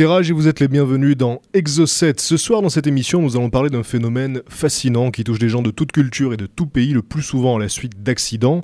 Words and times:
et 0.00 0.32
vous 0.32 0.46
êtes 0.46 0.60
les 0.60 0.68
bienvenus 0.68 1.16
dans 1.16 1.42
Exocet. 1.54 2.14
Ce 2.18 2.36
soir, 2.36 2.62
dans 2.62 2.68
cette 2.68 2.86
émission, 2.86 3.20
nous 3.20 3.36
allons 3.36 3.50
parler 3.50 3.68
d'un 3.68 3.82
phénomène 3.82 4.42
fascinant 4.48 5.10
qui 5.10 5.24
touche 5.24 5.40
des 5.40 5.48
gens 5.48 5.60
de 5.60 5.72
toute 5.72 5.90
culture 5.90 6.32
et 6.32 6.36
de 6.36 6.46
tout 6.46 6.66
pays, 6.66 6.92
le 6.92 7.02
plus 7.02 7.22
souvent 7.22 7.56
à 7.56 7.58
la 7.58 7.68
suite 7.68 8.00
d'accidents. 8.00 8.62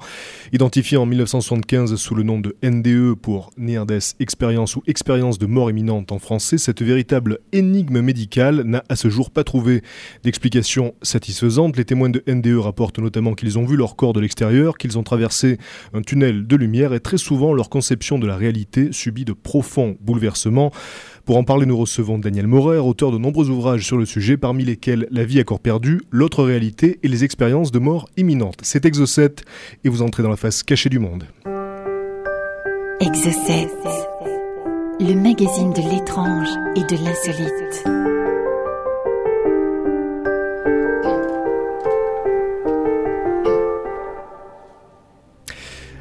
Identifié 0.52 0.96
en 0.96 1.06
1975 1.06 1.96
sous 1.96 2.14
le 2.14 2.22
nom 2.22 2.38
de 2.38 2.54
NDE 2.62 3.14
pour 3.14 3.50
Near 3.56 3.84
Death 3.84 4.14
Experience 4.20 4.76
ou 4.76 4.84
Expérience 4.86 5.40
de 5.40 5.46
mort 5.46 5.70
imminente 5.70 6.12
en 6.12 6.20
français, 6.20 6.56
cette 6.56 6.82
véritable 6.82 7.40
énigme 7.50 8.00
médicale 8.00 8.62
n'a 8.62 8.84
à 8.88 8.94
ce 8.94 9.08
jour 9.08 9.32
pas 9.32 9.42
trouvé 9.42 9.82
d'explication 10.22 10.94
satisfaisante. 11.02 11.76
Les 11.76 11.84
témoins 11.84 12.10
de 12.10 12.22
NDE 12.28 12.58
rapportent 12.58 13.00
notamment 13.00 13.34
qu'ils 13.34 13.58
ont 13.58 13.64
vu 13.64 13.76
leur 13.76 13.96
corps 13.96 14.12
de 14.12 14.20
l'extérieur, 14.20 14.78
qu'ils 14.78 14.98
ont 14.98 15.02
traversé 15.02 15.58
un 15.94 16.02
tunnel 16.02 16.46
de 16.46 16.54
lumière 16.54 16.94
et 16.94 17.00
très 17.00 17.18
souvent 17.18 17.52
leur 17.52 17.70
conception 17.70 18.20
de 18.20 18.26
la 18.28 18.36
réalité 18.36 18.90
subit 18.92 19.24
de 19.24 19.32
profonds 19.32 19.96
bouleversements. 20.00 20.70
Pour 21.24 21.38
en 21.38 21.44
parler, 21.44 21.64
nous 21.64 21.78
recevons 21.78 22.18
Daniel 22.18 22.46
Maurer, 22.46 22.76
auteur 22.76 23.10
de 23.10 23.16
nombreux 23.16 23.48
ouvrages 23.48 23.86
sur 23.86 23.96
le 23.96 24.04
sujet, 24.04 24.36
parmi 24.36 24.62
lesquels 24.62 25.08
La 25.10 25.24
vie 25.24 25.40
à 25.40 25.44
corps 25.44 25.58
perdu, 25.58 26.02
L'autre 26.10 26.44
réalité 26.44 26.98
et 27.02 27.08
les 27.08 27.24
expériences 27.24 27.72
de 27.72 27.78
mort 27.78 28.10
imminente. 28.18 28.58
C'est 28.60 28.84
Exocet 28.84 29.36
et 29.84 29.88
vous 29.88 30.02
entrez 30.02 30.22
dans 30.22 30.28
la 30.28 30.36
face 30.36 30.62
cachée 30.62 30.90
du 30.90 30.98
monde. 30.98 31.24
Exocet, 33.00 33.68
le 35.00 35.14
magazine 35.14 35.72
de 35.72 35.90
l'étrange 35.90 36.50
et 36.76 36.82
de 36.82 37.02
l'insolite. 37.02 37.84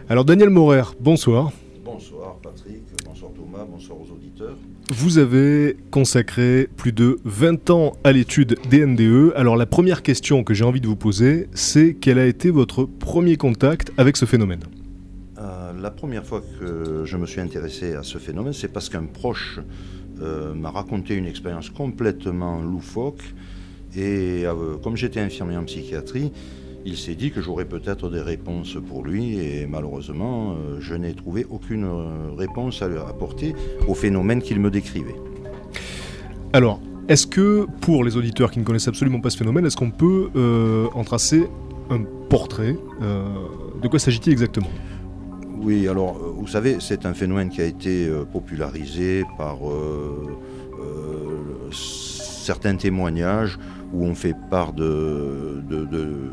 Alors 0.10 0.26
Daniel 0.26 0.50
Maurer, 0.50 0.84
bonsoir. 1.00 1.54
Bonsoir 1.86 2.36
Patrick, 2.44 2.84
bonsoir 3.06 3.32
Thomas, 3.32 3.64
bonsoir 3.64 3.98
aux 4.02 4.14
auditeurs. 4.14 4.58
Vous 4.96 5.18
avez 5.18 5.76
consacré 5.90 6.70
plus 6.78 6.92
de 6.92 7.18
20 7.26 7.72
ans 7.72 7.94
à 8.04 8.12
l'étude 8.12 8.60
des 8.70 8.86
NDE. 8.86 9.34
Alors 9.36 9.56
la 9.56 9.66
première 9.66 10.04
question 10.04 10.44
que 10.44 10.54
j'ai 10.54 10.64
envie 10.64 10.82
de 10.82 10.88
vous 10.88 10.96
poser, 10.96 11.48
c'est 11.56 11.96
quel 12.00 12.20
a 12.20 12.28
été 12.28 12.52
votre 12.52 12.84
premier 12.84 13.36
contact 13.36 13.92
avec 13.98 14.18
ce 14.18 14.26
phénomène? 14.26 14.60
Euh, 15.40 15.74
la 15.82 15.90
première 15.90 16.24
fois 16.24 16.44
que 16.60 17.06
je 17.06 17.18
me 17.18 17.26
suis 17.26 17.42
intéressé 17.42 17.96
à 17.96 18.04
ce 18.04 18.20
phénomène, 18.20 18.54
c'est 18.54 18.68
parce 18.68 18.88
qu'un 18.88 19.06
proche 19.06 19.60
euh, 20.22 20.54
m'a 20.54 20.70
raconté 20.70 21.16
une 21.16 21.26
expérience 21.26 21.72
complètement 21.72 22.62
loufoque. 22.62 23.24
Et 23.96 24.46
euh, 24.46 24.78
comme 24.84 24.96
j'étais 24.96 25.22
infirmier 25.22 25.58
en 25.58 25.64
psychiatrie, 25.64 26.32
il 26.86 26.98
s'est 26.98 27.16
dit 27.16 27.32
que 27.32 27.42
j'aurais 27.42 27.66
peut-être 27.66 28.10
des 28.10 28.22
réponses 28.22 28.78
pour 28.88 29.04
lui. 29.04 29.38
Et 29.40 29.66
malheureusement, 29.68 30.52
euh, 30.54 30.78
je 30.80 30.96
n'ai 30.96 31.14
trouvé 31.14 31.46
aucune 31.50 31.86
euh, 31.86 32.32
réponse 32.38 32.82
à 32.82 32.88
lui 32.88 32.98
apporter 32.98 33.56
au 33.88 33.94
phénomène 33.94 34.42
qu'il 34.42 34.60
me 34.60 34.70
décrivait. 34.70 35.16
Alors, 36.54 36.80
est-ce 37.08 37.28
que 37.28 37.66
pour 37.82 38.04
les 38.04 38.16
auditeurs 38.18 38.52
qui 38.52 38.60
ne 38.60 38.64
connaissent 38.64 38.88
absolument 38.88 39.20
pas 39.20 39.30
ce 39.30 39.38
phénomène, 39.38 39.66
est-ce 39.66 39.78
qu'on 39.78 39.92
peut 39.92 40.30
euh, 40.36 40.88
en 40.94 41.04
tracer 41.04 41.48
un 41.90 42.02
portrait 42.30 42.78
euh, 43.02 43.26
De 43.82 43.88
quoi 43.88 44.00
s'agit-il 44.00 44.32
exactement? 44.32 44.70
Oui, 45.62 45.88
alors 45.88 46.14
vous 46.14 46.48
savez, 46.48 46.78
c'est 46.80 47.06
un 47.06 47.14
phénomène 47.14 47.50
qui 47.50 47.62
a 47.62 47.66
été 47.66 48.08
euh, 48.08 48.26
popularisé 48.26 49.24
par 49.38 49.58
certains 51.72 52.76
témoignages 52.76 53.58
où 53.94 54.06
on 54.06 54.16
fait 54.16 54.36
part 54.50 54.74
de, 54.74 55.62
de, 55.70 55.86
de- 55.86 56.32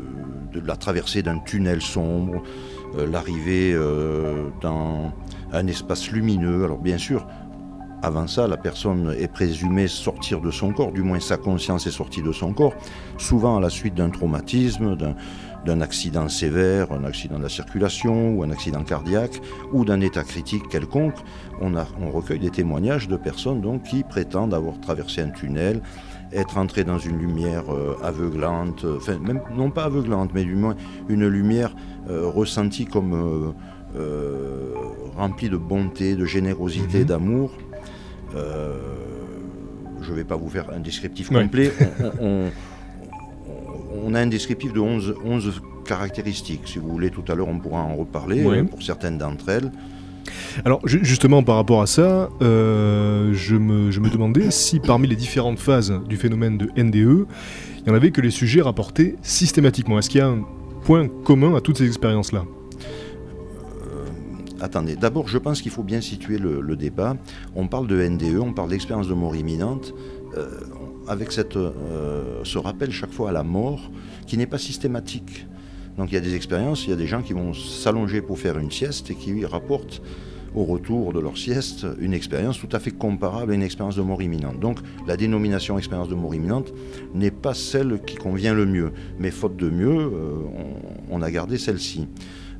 de 0.53 0.59
la 0.65 0.75
traversée 0.75 1.21
d'un 1.21 1.39
tunnel 1.39 1.81
sombre, 1.81 2.41
euh, 2.97 3.07
l'arrivée 3.07 3.73
euh, 3.73 4.49
dans 4.61 5.11
un 5.53 5.67
espace 5.67 6.11
lumineux. 6.11 6.63
Alors 6.63 6.79
bien 6.79 6.97
sûr, 6.97 7.25
avant 8.03 8.25
ça, 8.25 8.47
la 8.47 8.57
personne 8.57 9.15
est 9.19 9.27
présumée 9.27 9.87
sortir 9.87 10.41
de 10.41 10.49
son 10.49 10.73
corps, 10.73 10.91
du 10.91 11.03
moins 11.03 11.19
sa 11.19 11.37
conscience 11.37 11.85
est 11.85 11.91
sortie 11.91 12.23
de 12.23 12.31
son 12.31 12.51
corps, 12.51 12.73
souvent 13.17 13.57
à 13.57 13.59
la 13.59 13.69
suite 13.69 13.93
d'un 13.93 14.09
traumatisme, 14.09 14.97
d'un 15.65 15.81
accident 15.81 16.27
sévère, 16.27 16.91
un 16.91 17.03
accident 17.03 17.37
de 17.37 17.43
la 17.43 17.49
circulation 17.49 18.33
ou 18.33 18.43
un 18.43 18.49
accident 18.49 18.83
cardiaque 18.83 19.39
ou 19.71 19.85
d'un 19.85 20.01
état 20.01 20.23
critique 20.23 20.67
quelconque. 20.67 21.17
On, 21.61 21.71
recueille 22.09 22.39
des 22.39 22.49
témoignages 22.49 23.07
de 23.07 23.17
personnes 23.17 23.61
qui 23.83 24.03
prétendent 24.03 24.55
avoir 24.55 24.79
traversé 24.79 25.21
un 25.21 25.29
tunnel, 25.29 25.81
être 26.33 26.57
entrées 26.57 26.83
dans 26.83 26.97
une 26.99 27.17
lumière 27.17 27.63
euh, 27.73 27.95
aveuglante, 28.03 28.85
euh, 28.85 28.97
enfin 28.97 29.17
même 29.19 29.41
non 29.55 29.69
pas 29.69 29.83
aveuglante, 29.85 30.31
mais 30.33 30.43
du 30.43 30.55
moins 30.55 30.75
une 31.09 31.27
lumière 31.27 31.75
euh, 32.09 32.25
ressentie 32.27 32.85
comme 32.85 33.53
remplie 35.17 35.49
de 35.49 35.57
bonté, 35.57 36.15
de 36.15 36.25
générosité, 36.25 36.99
Mhm. 36.99 37.05
d'amour. 37.05 37.51
Je 40.01 40.09
ne 40.11 40.15
vais 40.15 40.23
pas 40.23 40.35
vous 40.35 40.49
faire 40.49 40.69
un 40.73 40.79
descriptif 40.79 41.29
complet. 41.29 41.71
On, 42.19 42.25
on- 42.25 42.45
on- 42.47 44.07
on 44.07 44.13
a 44.15 44.19
un 44.21 44.27
descriptif 44.27 44.73
de 44.73 44.79
11, 44.79 45.15
11 45.23 45.61
caractéristiques. 45.85 46.61
Si 46.65 46.79
vous 46.79 46.87
voulez, 46.89 47.09
tout 47.11 47.23
à 47.27 47.35
l'heure, 47.35 47.49
on 47.49 47.59
pourra 47.59 47.81
en 47.81 47.95
reparler 47.95 48.63
pour 48.63 48.81
certaines 48.81 49.17
d'entre 49.17 49.49
elles. 49.49 49.71
Alors 50.65 50.85
ju- 50.87 51.03
justement 51.03 51.43
par 51.43 51.55
rapport 51.55 51.81
à 51.81 51.87
ça, 51.87 52.29
euh, 52.41 53.33
je, 53.33 53.55
me, 53.55 54.09
demandais 54.09 54.51
si 54.51 54.79
parmi 54.79 55.07
les 55.07 55.15
différentes 55.15 55.59
phases 55.59 55.93
du 56.07 56.17
phénomène 56.17 56.57
de 56.57 56.69
NDE, 56.77 56.95
il 56.95 57.83
n'y 57.85 57.91
en 57.91 57.95
avait 57.95 58.11
que 58.11 58.21
les 58.21 58.31
sujets 58.31 58.61
rapportés 58.61 59.15
systématiquement. 59.21 59.97
Est-ce 59.99 60.09
qu'il 60.09 60.19
y 60.19 60.23
a 60.23 60.27
un 60.27 60.43
point 60.83 61.07
commun 61.23 61.55
à 61.55 61.61
toutes 61.61 61.77
ces 61.77 61.87
expériences-là? 61.87 62.43
Attendez, 64.61 64.95
d'abord, 64.95 65.27
je 65.27 65.39
pense 65.39 65.59
qu'il 65.59 65.71
faut 65.71 65.81
bien 65.81 66.01
situer 66.01 66.37
le, 66.37 66.75
débat. 66.75 67.17
On 67.55 67.67
parle 67.67 67.87
de 67.87 68.07
NDE, 68.07 68.37
on 68.39 68.53
parle 68.53 68.69
d'expérience 68.69 69.07
de 69.07 69.15
mort 69.15 69.35
imminente, 69.35 69.95
euh, 70.37 70.59
avec 71.07 71.31
cette, 71.31 71.57
euh, 71.57 72.41
ce 72.43 72.59
rappel 72.59 72.91
chaque 72.91 73.11
fois 73.11 73.29
à 73.29 73.31
la 73.31 73.41
mort 73.41 73.89
qui 74.27 74.37
n'est 74.37 74.45
pas 74.45 74.59
systématique. 74.59 75.47
Donc 76.01 76.11
il 76.11 76.15
y 76.15 76.17
a 76.17 76.21
des 76.21 76.33
expériences, 76.33 76.85
il 76.85 76.89
y 76.89 76.93
a 76.93 76.95
des 76.95 77.05
gens 77.05 77.21
qui 77.21 77.33
vont 77.33 77.53
s'allonger 77.53 78.23
pour 78.23 78.39
faire 78.39 78.57
une 78.57 78.71
sieste 78.71 79.11
et 79.11 79.15
qui 79.15 79.45
rapportent 79.45 80.01
au 80.55 80.63
retour 80.63 81.13
de 81.13 81.19
leur 81.19 81.37
sieste 81.37 81.85
une 81.99 82.15
expérience 82.15 82.59
tout 82.59 82.75
à 82.75 82.79
fait 82.79 82.89
comparable 82.89 83.51
à 83.51 83.55
une 83.55 83.61
expérience 83.61 83.97
de 83.97 84.01
mort 84.01 84.19
imminente. 84.19 84.59
Donc 84.59 84.79
la 85.05 85.15
dénomination 85.15 85.77
expérience 85.77 86.09
de 86.09 86.15
mort 86.15 86.33
imminente 86.33 86.73
n'est 87.13 87.29
pas 87.29 87.53
celle 87.53 88.01
qui 88.01 88.15
convient 88.15 88.55
le 88.55 88.65
mieux, 88.65 88.93
mais 89.19 89.29
faute 89.29 89.55
de 89.57 89.69
mieux, 89.69 89.95
euh, 89.95 90.37
on, 91.11 91.21
a 91.21 91.29
gardé 91.29 91.59
celle-ci. 91.59 92.07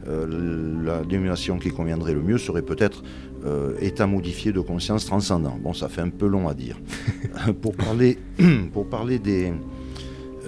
Euh, 0.08 0.84
la 0.86 1.04
dénomination 1.04 1.58
qui 1.58 1.72
conviendrait 1.72 2.14
le 2.14 2.22
mieux 2.22 2.38
serait 2.38 2.62
peut-être 2.62 3.02
euh, 3.44 3.74
état 3.82 4.06
modifié 4.06 4.52
de 4.52 4.60
conscience 4.60 5.08
transcendant. 5.08 5.58
Bon, 5.60 5.74
ça 5.74 5.90
fait 5.90 6.02
un 6.02 6.10
peu 6.10 6.28
long 6.28 6.48
à 6.48 6.54
dire. 6.54 6.80
pour 7.64 7.76
parler, 7.76 8.20
pour 8.72 8.86
parler 8.86 9.18
des, 9.18 9.52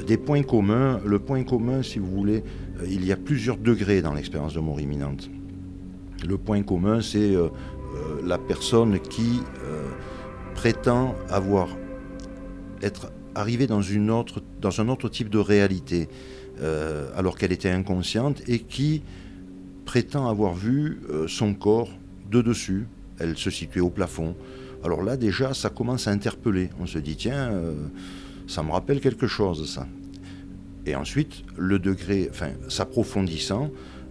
des 0.06 0.18
points 0.18 0.44
communs, 0.44 1.00
le 1.04 1.18
point 1.18 1.44
commun, 1.44 1.82
si 1.82 1.98
vous 1.98 2.12
voulez, 2.12 2.44
il 2.86 3.06
y 3.06 3.12
a 3.12 3.18
plusieurs 3.18 3.58
degrés 3.58 4.02
dans 4.02 4.14
l'expérience 4.14 4.54
de 4.54 4.60
mort 4.60 4.80
imminente. 4.80 5.30
Le 6.28 6.38
point 6.38 6.64
commun, 6.64 7.02
c'est 7.02 7.36
euh, 7.36 7.48
euh, 7.96 8.22
la 8.26 8.38
personne 8.38 9.00
qui 9.00 9.42
euh, 9.64 9.90
prétend 10.56 11.16
avoir 11.30 11.68
être 12.82 13.12
arrivée 13.36 13.68
dans, 13.68 13.82
une 13.82 14.12
autre, 14.12 14.42
dans 14.62 14.80
un 14.82 14.90
autre 14.90 15.10
type 15.10 15.30
de 15.30 15.40
réalité, 15.40 16.08
euh, 16.62 17.10
alors 17.16 17.38
qu'elle 17.38 17.52
était 17.52 17.70
inconsciente, 17.70 18.42
et 18.48 18.60
qui 18.60 19.04
prétend 19.86 20.28
avoir 20.30 20.54
vu 20.54 21.00
euh, 21.10 21.28
son 21.28 21.54
corps 21.54 21.90
de 22.30 22.42
dessus. 22.42 22.88
Elle 23.20 23.38
se 23.38 23.50
situait 23.50 23.82
au 23.82 23.90
plafond. 23.90 24.36
Alors 24.84 25.04
là, 25.04 25.18
déjà, 25.18 25.54
ça 25.54 25.70
commence 25.70 26.08
à 26.08 26.12
interpeller. 26.12 26.70
On 26.80 26.86
se 26.86 27.00
dit, 27.00 27.16
tiens, 27.16 27.52
euh, 27.52 27.74
ça 28.48 28.64
me 28.64 28.72
rappelle 28.72 29.00
quelque 29.00 29.28
chose, 29.28 29.70
ça. 29.70 29.88
Et 30.86 30.96
ensuite, 30.96 31.44
le 31.58 31.80
degré, 31.80 32.30
s'approfondissant, 32.68 33.70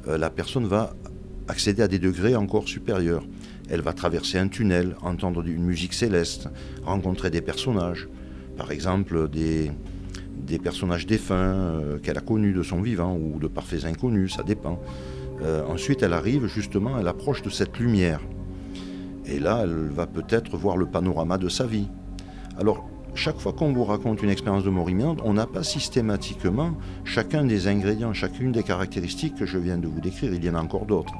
euh, 0.08 0.16
la 0.18 0.30
personne 0.30 0.66
va 0.66 0.94
accéder 1.48 1.82
à 1.82 1.88
des 1.88 1.98
degrés 1.98 2.34
encore 2.36 2.68
supérieurs. 2.68 3.24
Elle 3.68 3.82
va 3.82 3.92
traverser 3.92 4.38
un 4.38 4.48
tunnel, 4.48 4.96
entendre 5.02 5.46
une 5.46 5.64
musique 5.64 5.92
céleste, 5.92 6.48
rencontrer 6.84 7.30
des 7.30 7.40
personnages, 7.40 8.08
par 8.56 8.70
exemple 8.70 9.28
des, 9.28 9.70
des 10.46 10.58
personnages 10.58 11.06
défunts 11.06 11.34
euh, 11.34 11.98
qu'elle 11.98 12.18
a 12.18 12.20
connus 12.20 12.52
de 12.52 12.62
son 12.62 12.80
vivant 12.80 13.16
ou 13.16 13.38
de 13.38 13.46
parfaits 13.46 13.84
inconnus, 13.84 14.34
ça 14.34 14.42
dépend. 14.42 14.80
Euh, 15.42 15.64
ensuite, 15.66 16.02
elle 16.02 16.12
arrive 16.12 16.46
justement, 16.46 16.98
elle 16.98 17.08
approche 17.08 17.42
de 17.42 17.50
cette 17.50 17.78
lumière. 17.78 18.20
Et 19.26 19.38
là, 19.38 19.60
elle 19.62 19.88
va 19.90 20.06
peut-être 20.06 20.56
voir 20.56 20.76
le 20.76 20.86
panorama 20.86 21.38
de 21.38 21.48
sa 21.48 21.66
vie. 21.66 21.88
Alors, 22.58 22.88
chaque 23.14 23.38
fois 23.38 23.52
qu'on 23.52 23.72
vous 23.72 23.84
raconte 23.84 24.22
une 24.22 24.30
expérience 24.30 24.64
de 24.64 24.70
mort 24.70 24.88
on 25.24 25.34
n'a 25.34 25.46
pas 25.46 25.62
systématiquement 25.62 26.72
chacun 27.04 27.44
des 27.44 27.68
ingrédients, 27.68 28.12
chacune 28.12 28.52
des 28.52 28.62
caractéristiques 28.62 29.34
que 29.34 29.46
je 29.46 29.58
viens 29.58 29.78
de 29.78 29.86
vous 29.86 30.00
décrire. 30.00 30.32
Il 30.32 30.44
y 30.44 30.50
en 30.50 30.54
a 30.54 30.60
encore 30.60 30.86
d'autres. 30.86 31.14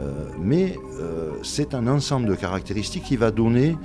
Euh, 0.00 0.26
mais 0.38 0.76
euh, 1.00 1.32
c'est 1.42 1.74
un 1.74 1.86
ensemble 1.86 2.28
de 2.28 2.34
caractéristiques 2.34 3.04
qui 3.04 3.16
va 3.16 3.30
donner 3.30 3.76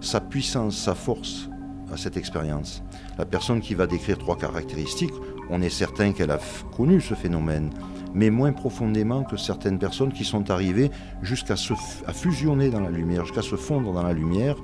sa 0.00 0.20
puissance, 0.20 0.76
sa 0.76 0.94
force 0.94 1.48
à 1.92 1.96
cette 1.96 2.16
expérience. 2.16 2.82
La 3.18 3.24
personne 3.24 3.60
qui 3.60 3.74
va 3.74 3.86
décrire 3.86 4.18
trois 4.18 4.36
caractéristiques, 4.36 5.14
on 5.50 5.62
est 5.62 5.70
certain 5.70 6.12
qu'elle 6.12 6.30
a 6.30 6.38
connu 6.76 7.00
ce 7.00 7.14
phénomène, 7.14 7.70
mais 8.14 8.30
moins 8.30 8.52
profondément 8.52 9.22
que 9.22 9.36
certaines 9.36 9.78
personnes 9.78 10.12
qui 10.12 10.24
sont 10.24 10.50
arrivées 10.50 10.90
jusqu'à 11.22 11.56
se 11.56 11.74
à 12.06 12.12
fusionner 12.12 12.70
dans 12.70 12.80
la 12.80 12.90
lumière, 12.90 13.24
jusqu'à 13.24 13.42
se 13.42 13.56
fondre 13.56 13.92
dans 13.92 14.02
la 14.02 14.12
lumière 14.12 14.56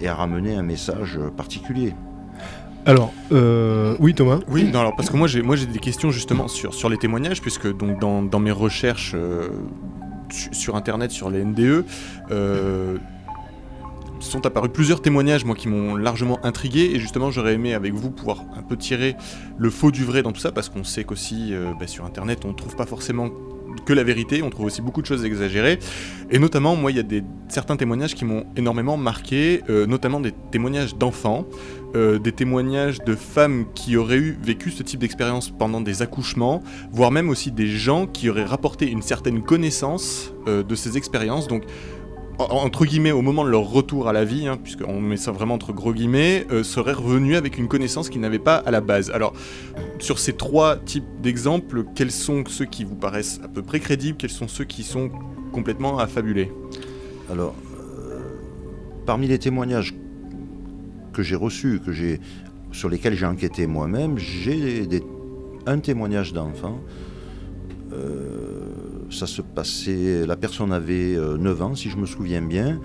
et 0.00 0.08
à 0.08 0.14
ramener 0.14 0.54
un 0.54 0.62
message 0.62 1.18
particulier. 1.36 1.94
Alors, 2.84 3.12
euh, 3.32 3.96
oui 3.98 4.14
Thomas 4.14 4.38
Oui, 4.48 4.64
non, 4.64 4.78
alors 4.80 4.94
parce 4.94 5.10
que 5.10 5.16
moi 5.16 5.26
j'ai 5.26 5.42
moi 5.42 5.56
j'ai 5.56 5.66
des 5.66 5.80
questions 5.80 6.10
justement 6.12 6.46
sur, 6.46 6.72
sur 6.72 6.88
les 6.88 6.96
témoignages 6.98 7.40
puisque 7.40 7.66
donc 7.76 7.98
dans, 8.00 8.22
dans 8.22 8.38
mes 8.38 8.52
recherches 8.52 9.12
euh, 9.16 9.48
su- 10.30 10.50
sur 10.52 10.76
internet 10.76 11.10
sur 11.10 11.28
les 11.28 11.44
NDE 11.44 11.84
euh, 12.30 12.96
sont 14.20 14.46
apparus 14.46 14.70
plusieurs 14.72 15.02
témoignages 15.02 15.44
moi 15.44 15.54
qui 15.56 15.66
m'ont 15.68 15.96
largement 15.96 16.38
intrigué 16.44 16.92
et 16.94 17.00
justement 17.00 17.30
j'aurais 17.32 17.54
aimé 17.54 17.74
avec 17.74 17.92
vous 17.92 18.10
pouvoir 18.10 18.44
un 18.56 18.62
peu 18.62 18.76
tirer 18.76 19.16
le 19.58 19.68
faux 19.68 19.90
du 19.90 20.04
vrai 20.04 20.22
dans 20.22 20.30
tout 20.32 20.40
ça 20.40 20.52
parce 20.52 20.68
qu'on 20.68 20.84
sait 20.84 21.02
qu'aussi 21.04 21.48
euh, 21.52 21.72
bah, 21.78 21.86
sur 21.88 22.04
internet 22.04 22.44
on 22.44 22.54
trouve 22.54 22.76
pas 22.76 22.86
forcément 22.86 23.30
que 23.84 23.92
la 23.92 24.02
vérité, 24.02 24.42
on 24.42 24.50
trouve 24.50 24.66
aussi 24.66 24.82
beaucoup 24.82 25.02
de 25.02 25.06
choses 25.06 25.24
exagérées. 25.24 25.78
Et 26.30 26.38
notamment, 26.38 26.74
moi, 26.74 26.90
il 26.90 26.96
y 26.96 27.00
a 27.00 27.04
des, 27.04 27.22
certains 27.48 27.76
témoignages 27.76 28.14
qui 28.14 28.24
m'ont 28.24 28.44
énormément 28.56 28.96
marqué, 28.96 29.62
euh, 29.70 29.86
notamment 29.86 30.20
des 30.20 30.32
témoignages 30.50 30.96
d'enfants, 30.96 31.46
euh, 31.94 32.18
des 32.18 32.32
témoignages 32.32 32.98
de 33.04 33.14
femmes 33.14 33.66
qui 33.74 33.96
auraient 33.96 34.16
eu, 34.16 34.38
vécu 34.42 34.70
ce 34.70 34.82
type 34.82 35.00
d'expérience 35.00 35.50
pendant 35.50 35.80
des 35.80 36.02
accouchements, 36.02 36.62
voire 36.90 37.10
même 37.10 37.28
aussi 37.28 37.52
des 37.52 37.68
gens 37.68 38.06
qui 38.06 38.28
auraient 38.28 38.44
rapporté 38.44 38.90
une 38.90 39.02
certaine 39.02 39.42
connaissance 39.42 40.32
euh, 40.48 40.62
de 40.62 40.74
ces 40.74 40.96
expériences. 40.96 41.46
Donc, 41.46 41.62
entre 42.38 42.84
guillemets, 42.84 43.12
au 43.12 43.22
moment 43.22 43.44
de 43.44 43.50
leur 43.50 43.62
retour 43.62 44.08
à 44.08 44.12
la 44.12 44.24
vie, 44.24 44.46
hein, 44.46 44.58
puisqu'on 44.62 45.00
met 45.00 45.16
ça 45.16 45.32
vraiment 45.32 45.54
entre 45.54 45.72
gros 45.72 45.92
guillemets, 45.92 46.46
euh, 46.50 46.62
seraient 46.62 46.92
revenus 46.92 47.36
avec 47.36 47.56
une 47.58 47.68
connaissance 47.68 48.10
qu'ils 48.10 48.20
n'avaient 48.20 48.38
pas 48.38 48.56
à 48.56 48.70
la 48.70 48.80
base. 48.80 49.10
Alors, 49.10 49.32
sur 49.98 50.18
ces 50.18 50.34
trois 50.34 50.76
types 50.76 51.04
d'exemples, 51.22 51.84
quels 51.94 52.10
sont 52.10 52.44
ceux 52.46 52.66
qui 52.66 52.84
vous 52.84 52.94
paraissent 52.94 53.40
à 53.42 53.48
peu 53.48 53.62
près 53.62 53.80
crédibles, 53.80 54.18
quels 54.18 54.30
sont 54.30 54.48
ceux 54.48 54.64
qui 54.64 54.82
sont 54.82 55.10
complètement 55.52 55.98
affabulés? 55.98 56.52
Alors, 57.30 57.54
euh, 57.80 58.20
parmi 59.06 59.28
les 59.28 59.38
témoignages 59.38 59.94
que 61.12 61.22
j'ai 61.22 61.36
reçus, 61.36 61.80
que 61.84 61.92
j'ai, 61.92 62.20
sur 62.72 62.90
lesquels 62.90 63.14
j'ai 63.14 63.26
enquêté 63.26 63.66
moi-même, 63.66 64.18
j'ai 64.18 64.86
un 65.64 65.78
témoignage 65.78 66.34
d'enfant. 66.34 66.80
Euh, 67.92 68.95
ça 69.10 69.26
se 69.26 69.42
passait, 69.42 70.26
la 70.26 70.36
personne 70.36 70.72
avait 70.72 71.14
euh, 71.16 71.36
9 71.36 71.62
ans, 71.62 71.74
si 71.74 71.90
je 71.90 71.96
me 71.96 72.06
souviens 72.06 72.42
bien. 72.42 72.80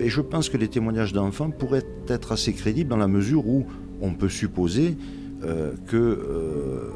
Et 0.00 0.08
je 0.08 0.20
pense 0.20 0.48
que 0.48 0.56
les 0.56 0.68
témoignages 0.68 1.12
d'enfants 1.12 1.50
pourraient 1.50 1.84
être 2.08 2.32
assez 2.32 2.52
crédibles 2.52 2.90
dans 2.90 2.96
la 2.96 3.08
mesure 3.08 3.46
où 3.46 3.66
on 4.00 4.14
peut 4.14 4.28
supposer 4.28 4.96
euh, 5.44 5.72
que 5.86 5.96
euh, 5.96 6.90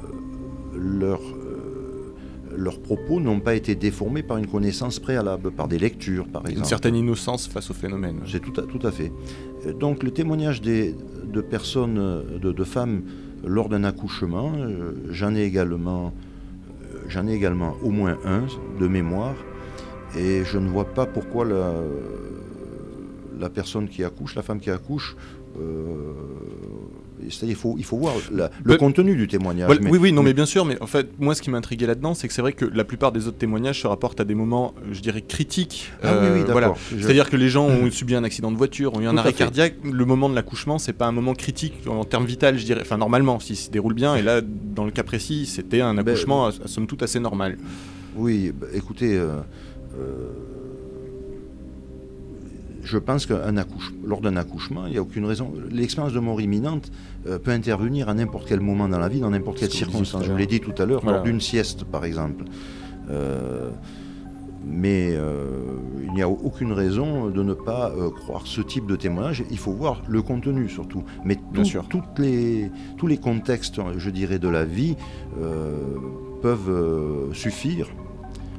leur, 0.75 1.21
euh, 1.21 2.15
leurs 2.57 2.81
propos 2.81 3.21
n'ont 3.21 3.41
pas 3.41 3.55
été 3.55 3.75
déformés 3.75 4.23
par 4.23 4.39
une 4.39 4.47
connaissance 4.47 4.99
préalable, 4.99 5.51
par 5.51 5.69
des 5.69 5.79
lectures, 5.79 6.27
par 6.27 6.43
exemple. 6.43 6.59
Une 6.61 6.65
certaine 6.65 6.97
innocence 6.97 7.47
face 7.47 7.71
au 7.71 7.75
phénomène. 7.75 8.21
C'est 8.27 8.41
tout 8.41 8.59
à, 8.61 8.63
tout 8.65 8.85
à 8.87 8.91
fait. 8.91 9.13
Euh, 9.67 9.73
Donc 9.73 10.03
le 10.03 10.11
témoignage 10.11 10.61
des, 10.61 10.95
de 11.33 11.41
personnes, 11.41 11.99
euh, 11.99 12.39
de, 12.39 12.51
de 12.53 12.65
femmes 12.65 13.03
lors 13.45 13.69
d'un 13.69 13.85
accouchement, 13.85 14.53
euh, 14.57 14.93
j'en 15.11 15.35
ai 15.35 15.43
également, 15.43 16.07
euh, 16.07 16.11
j'en 17.09 17.27
ai 17.27 17.35
également 17.35 17.77
au 17.83 17.91
moins 17.91 18.17
un 18.25 18.45
de 18.79 18.87
mémoire, 18.87 19.35
et 20.17 20.45
je 20.45 20.59
ne 20.59 20.69
vois 20.69 20.85
pas 20.85 21.07
pourquoi 21.07 21.45
la, 21.45 23.51
personne 23.51 23.89
qui 23.89 24.05
accouche, 24.05 24.35
la 24.35 24.43
femme 24.43 24.61
qui 24.61 24.71
accouche, 24.71 25.17
euh, 25.59 26.13
c'est-à-dire 27.29 27.57
il 27.57 27.61
faut, 27.61 27.75
il 27.79 27.85
faut 27.85 27.97
voir 27.97 28.15
la- 28.33 28.51
le 28.65 28.71
Bah, 28.73 28.77
contenu 28.77 29.17
du 29.17 29.27
témoignage. 29.29 29.67
Voilà, 29.67 29.81
mais- 29.81 29.91
oui, 29.91 29.99
oui, 30.01 30.13
non, 30.13 30.23
mais 30.23 30.33
bien 30.35 30.47
sûr, 30.47 30.65
mais 30.65 30.81
en 30.83 30.87
fait, 30.87 31.09
moi, 31.19 31.35
ce 31.35 31.43
qui 31.43 31.51
m'intriguait 31.51 31.87
là-dedans, 31.87 32.15
c'est 32.15 32.29
que 32.29 32.35
c'est 32.35 32.43
vrai 32.43 32.53
que 32.53 32.65
la 32.65 32.85
plupart 32.85 33.13
des 33.13 33.27
autres 33.29 33.39
témoignages 33.39 33.81
se 33.83 33.87
rapportent 33.87 34.21
à 34.21 34.25
des 34.25 34.35
moments, 34.35 34.75
euh, 34.79 34.89
je 34.93 35.01
dirais, 35.01 35.23
critiques. 35.23 35.93
Ah 36.03 36.19
oui, 36.21 36.29
oui, 36.35 36.41
Euh, 36.41 36.53
voilà. 36.53 36.75
Je- 36.95 37.03
C'est-à-dire 37.03 37.29
que 37.31 37.37
les 37.37 37.49
gens 37.49 37.67
ont 37.67 37.91
subi 37.91 38.15
un 38.15 38.25
accident 38.25 38.51
de 38.53 38.57
voiture, 38.57 38.95
ont 38.95 39.01
eu 39.01 39.07
un 39.07 39.13
Tout 39.13 39.19
arrêt 39.19 39.33
cardiaque. 39.33 39.75
Le 39.85 40.05
moment 40.05 40.29
de 40.29 40.35
l'accouchement, 40.35 40.79
c'est 40.79 40.93
pas 40.93 41.07
un 41.07 41.13
moment 41.13 41.35
critique 41.35 41.75
en 41.89 42.05
termes 42.05 42.27
vital, 42.27 42.59
je 42.59 42.65
dirais. 42.65 42.81
Enfin, 42.83 42.99
normalement, 42.99 43.41
s'il 43.41 43.57
se 43.57 43.71
déroule 43.71 43.95
bien. 43.95 44.15
Et 44.17 44.23
là, 44.23 44.41
dans 44.43 44.85
le 44.85 44.91
cas 44.91 45.03
précis, 45.03 45.47
c'était 45.47 45.81
un 45.81 45.95
Ben, 45.95 46.07
accouchement, 46.09 46.51
somme 46.67 46.87
toute, 46.87 47.03
assez 47.03 47.21
normal. 47.21 47.57
Oui, 48.17 48.53
bah, 48.59 48.67
écoutez, 48.75 49.17
euh, 49.17 49.37
euh, 49.99 50.29
je 52.87 52.99
pense 52.99 53.27
qu'un 53.27 53.57
accouche, 53.57 53.93
lors 54.05 54.21
d'un 54.21 54.37
accouchement, 54.37 54.87
il 54.87 54.93
n'y 54.93 54.99
a 54.99 55.03
aucune 55.03 55.25
raison. 55.27 55.53
L'expérience 55.71 56.13
de 56.15 56.21
mort 56.21 56.41
imminente 56.41 56.91
euh, 57.27 57.39
peut 57.39 57.51
intervenir 57.51 58.09
à 58.09 58.15
n'importe 58.15 58.47
quel 58.49 58.61
moment 58.61 58.89
dans 58.89 59.01
la 59.01 59.09
vie, 59.09 59.21
dans 59.21 59.31
n'importe 59.31 59.59
quelle 59.59 59.69
vous 59.69 59.75
circonstance. 59.75 60.23
Je 60.23 60.29
l'heure. 60.29 60.39
l'ai 60.39 60.47
dit 60.47 60.61
tout 60.61 60.75
à 60.79 60.87
l'heure, 60.87 61.01
Voilà. 61.03 61.19
lors 61.19 61.25
d'une 61.27 61.41
sieste, 61.41 61.83
par 61.85 62.05
exemple. 62.05 62.45
Euh, 63.11 63.71
mais 64.65 65.15
euh, 65.15 65.47
il 66.05 66.13
n'y 66.15 66.23
a 66.23 66.29
aucune 66.29 66.73
raison 66.73 67.27
de 67.29 67.43
ne 67.43 67.55
pas 67.55 67.93
croire 68.17 68.47
ce 68.47 68.61
type 68.61 68.87
de 68.87 68.97
témoignage. 68.97 69.45
Il 69.51 69.59
faut 69.59 69.73
voir 69.73 70.03
le 70.09 70.23
contenu 70.23 70.69
surtout. 70.69 71.03
Mais 71.25 71.37
Bien 71.53 71.65
sûr. 71.65 71.87
toutes 71.89 72.19
les, 72.19 72.71
tous 72.97 73.07
les 73.09 73.17
contextes, 73.19 73.81
je 73.97 74.11
dirais, 74.11 74.39
de 74.39 74.49
la 74.49 74.65
vie 74.65 74.97
peuvent 76.43 77.31
suffire 77.33 77.89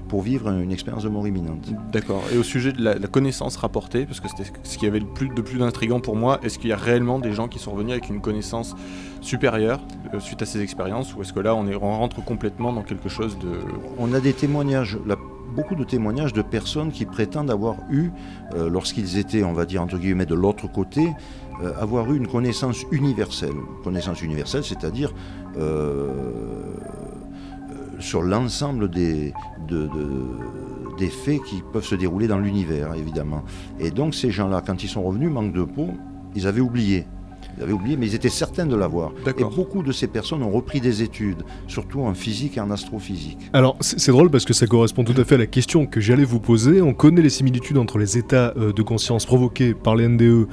pour 0.08 0.22
vivre 0.22 0.50
une 0.50 0.72
expérience 0.72 1.04
de 1.04 1.10
mort 1.10 1.28
imminente. 1.28 1.70
D'accord. 1.92 2.24
Et 2.34 2.38
au 2.38 2.44
sujet 2.44 2.72
de 2.72 2.82
la, 2.82 2.98
la 2.98 3.08
connaissance 3.08 3.58
rapportée, 3.58 4.06
parce 4.06 4.20
que 4.20 4.28
c'était 4.30 4.50
ce 4.64 4.78
qui 4.78 4.86
avait 4.86 5.00
le 5.00 5.06
plus, 5.06 5.30
de 5.30 5.42
plus 5.42 5.60
d'intrigant 5.60 6.00
pour 6.00 6.16
moi, 6.16 6.40
est-ce 6.44 6.60
qu'il 6.60 6.70
y 6.70 6.74
a 6.74 6.78
réellement 6.78 7.20
des 7.20 7.34
gens 7.34 7.48
qui 7.48 7.60
sont 7.60 7.72
revenus 7.72 7.92
avec 7.92 8.10
une 8.10 8.22
connaissance 8.22 8.76
supérieure 9.22 9.82
euh, 10.14 10.20
suite 10.20 10.42
à 10.42 10.46
ces 10.46 10.62
expériences, 10.62 11.16
ou 11.16 11.22
est-ce 11.22 11.34
que 11.34 11.40
là, 11.40 11.56
on, 11.56 11.68
est, 11.68 11.76
on 11.76 11.98
rentre 11.98 12.24
complètement 12.24 12.74
dans 12.74 12.84
quelque 12.84 13.10
chose 13.10 13.38
de... 13.40 13.60
On 13.98 14.14
a 14.14 14.20
des 14.20 14.34
témoignages, 14.34 14.98
beaucoup 15.56 15.76
de 15.76 15.84
témoignages 15.84 16.34
de 16.34 16.42
personnes 16.42 16.92
qui 16.92 17.06
prétendent 17.06 17.52
avoir 17.52 17.78
eu, 17.90 18.10
euh, 18.54 18.70
lorsqu'ils 18.70 19.18
étaient, 19.18 19.44
on 19.44 19.54
va 19.54 19.66
dire 19.66 19.82
entre 19.82 19.98
guillemets, 19.98 20.26
de 20.26 20.36
l'autre 20.36 20.72
côté, 20.72 21.14
euh, 21.64 21.74
avoir 21.80 22.12
eu 22.12 22.18
une 22.18 22.28
connaissance 22.28 22.84
universelle. 22.92 23.56
Connaissance 23.84 24.22
universelle, 24.22 24.64
c'est-à-dire 24.64 25.12
euh, 25.58 26.12
sur 28.00 28.22
l'ensemble 28.22 28.90
des, 28.90 29.34
de- 29.68 29.88
de- 29.88 30.98
des 30.98 31.08
faits 31.10 31.42
qui 31.44 31.62
peuvent 31.74 31.86
se 31.86 31.96
dérouler 31.96 32.28
dans 32.28 32.40
l'univers, 32.40 32.94
évidemment. 32.96 33.44
Et 33.80 33.92
donc 33.92 34.16
ces 34.16 34.32
gens-là, 34.32 34.64
quand 34.66 34.84
ils 34.84 34.90
sont 34.90 35.04
revenus, 35.04 35.30
manque 35.32 35.54
de 35.54 35.64
peau, 35.64 35.90
ils 36.36 36.48
avaient 36.48 36.62
oublié. 36.62 37.06
Ils 37.60 37.64
avaient 37.64 37.74
oublié, 37.74 37.98
mais 37.98 38.06
ils 38.06 38.14
étaient 38.14 38.30
certains 38.30 38.68
de 38.68 38.76
l'avoir. 38.76 39.12
Et 39.40 39.44
beaucoup 39.44 39.82
de 39.82 39.92
ces 39.92 40.06
personnes 40.06 40.44
ont 40.44 40.52
repris 40.52 40.80
des 40.80 41.02
études, 41.02 41.42
surtout 41.68 42.02
en 42.02 42.14
physique 42.14 42.58
et 42.58 42.60
en 42.62 42.70
astrophysique. 42.70 43.50
Alors, 43.52 43.76
c'est 43.80 44.00
c'est 44.00 44.12
drôle 44.12 44.30
parce 44.30 44.46
que 44.46 44.54
ça 44.54 44.68
correspond 44.68 45.04
tout 45.04 45.20
à 45.20 45.24
fait 45.24 45.36
à 45.36 45.40
la 45.40 45.48
question 45.48 45.88
que 45.88 46.00
j'allais 46.00 46.24
vous 46.24 46.40
poser. 46.40 46.84
On 46.84 46.94
connaît 46.94 47.22
les 47.24 47.32
similitudes 47.32 47.78
entre 47.80 47.98
les 47.98 48.16
états 48.16 48.54
euh, 48.58 48.74
de 48.74 48.82
conscience 48.84 49.26
provoqués 49.26 49.74
par 49.74 49.96
les 49.96 50.08
NDE 50.08 50.48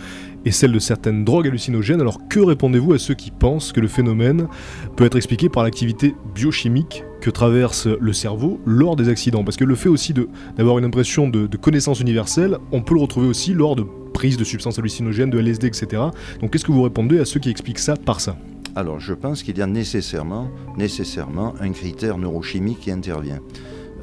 et 0.47 0.51
celles 0.51 0.73
de 0.73 0.79
certaines 0.79 1.25
drogues 1.27 1.49
hallucinogènes. 1.49 2.01
Alors, 2.01 2.21
que 2.29 2.41
répondez-vous 2.41 2.95
à 2.95 2.99
ceux 2.99 3.15
qui 3.15 3.31
pensent 3.31 3.73
que 3.73 3.81
le 3.81 3.89
phénomène 3.89 4.49
peut 4.97 5.05
être 5.05 5.17
expliqué 5.17 5.51
par 5.51 5.63
l'activité 5.63 6.15
biochimique 6.35 7.05
que 7.25 7.31
traverse 7.31 7.87
le 7.87 8.13
cerveau 8.13 8.61
lors 8.67 8.97
des 8.97 9.09
accidents 9.09 9.45
Parce 9.45 9.57
que 9.57 9.65
le 9.65 9.77
fait 9.77 9.89
aussi 9.89 10.13
d'avoir 10.59 10.79
une 10.79 10.85
impression 10.85 11.27
de, 11.27 11.57
connaissance 11.57 12.01
universelle, 12.01 12.59
on 12.71 12.83
peut 12.83 12.95
le 12.95 13.01
retrouver 13.01 13.27
aussi 13.27 13.55
lors 13.55 13.77
de 13.77 13.83
prise 14.13 14.37
de 14.37 14.45
substances 14.45 14.79
hallucinogènes, 14.79 15.31
de 15.31 15.39
LSD, 15.39 15.69
etc. 15.69 16.03
Donc, 16.43 16.51
qu'est-ce 16.51 16.67
que 16.67 16.73
vous 16.73 16.83
répondez 16.83 17.19
à 17.19 17.25
ceux 17.25 17.41
qui 17.41 17.49
expliquent 17.49 17.79
ça 17.79 17.97
par 17.97 18.21
ça? 18.21 18.37
Alors, 18.77 19.01
je 19.01 19.15
pense 19.15 19.43
qu'il 19.43 19.57
y 19.57 19.63
a 19.63 19.67
nécessairement, 19.67 20.51
nécessairement 20.77 21.55
un 21.61 21.73
critère 21.73 22.19
neurochimique 22.19 22.81
qui 22.81 22.91
intervient. 22.91 23.41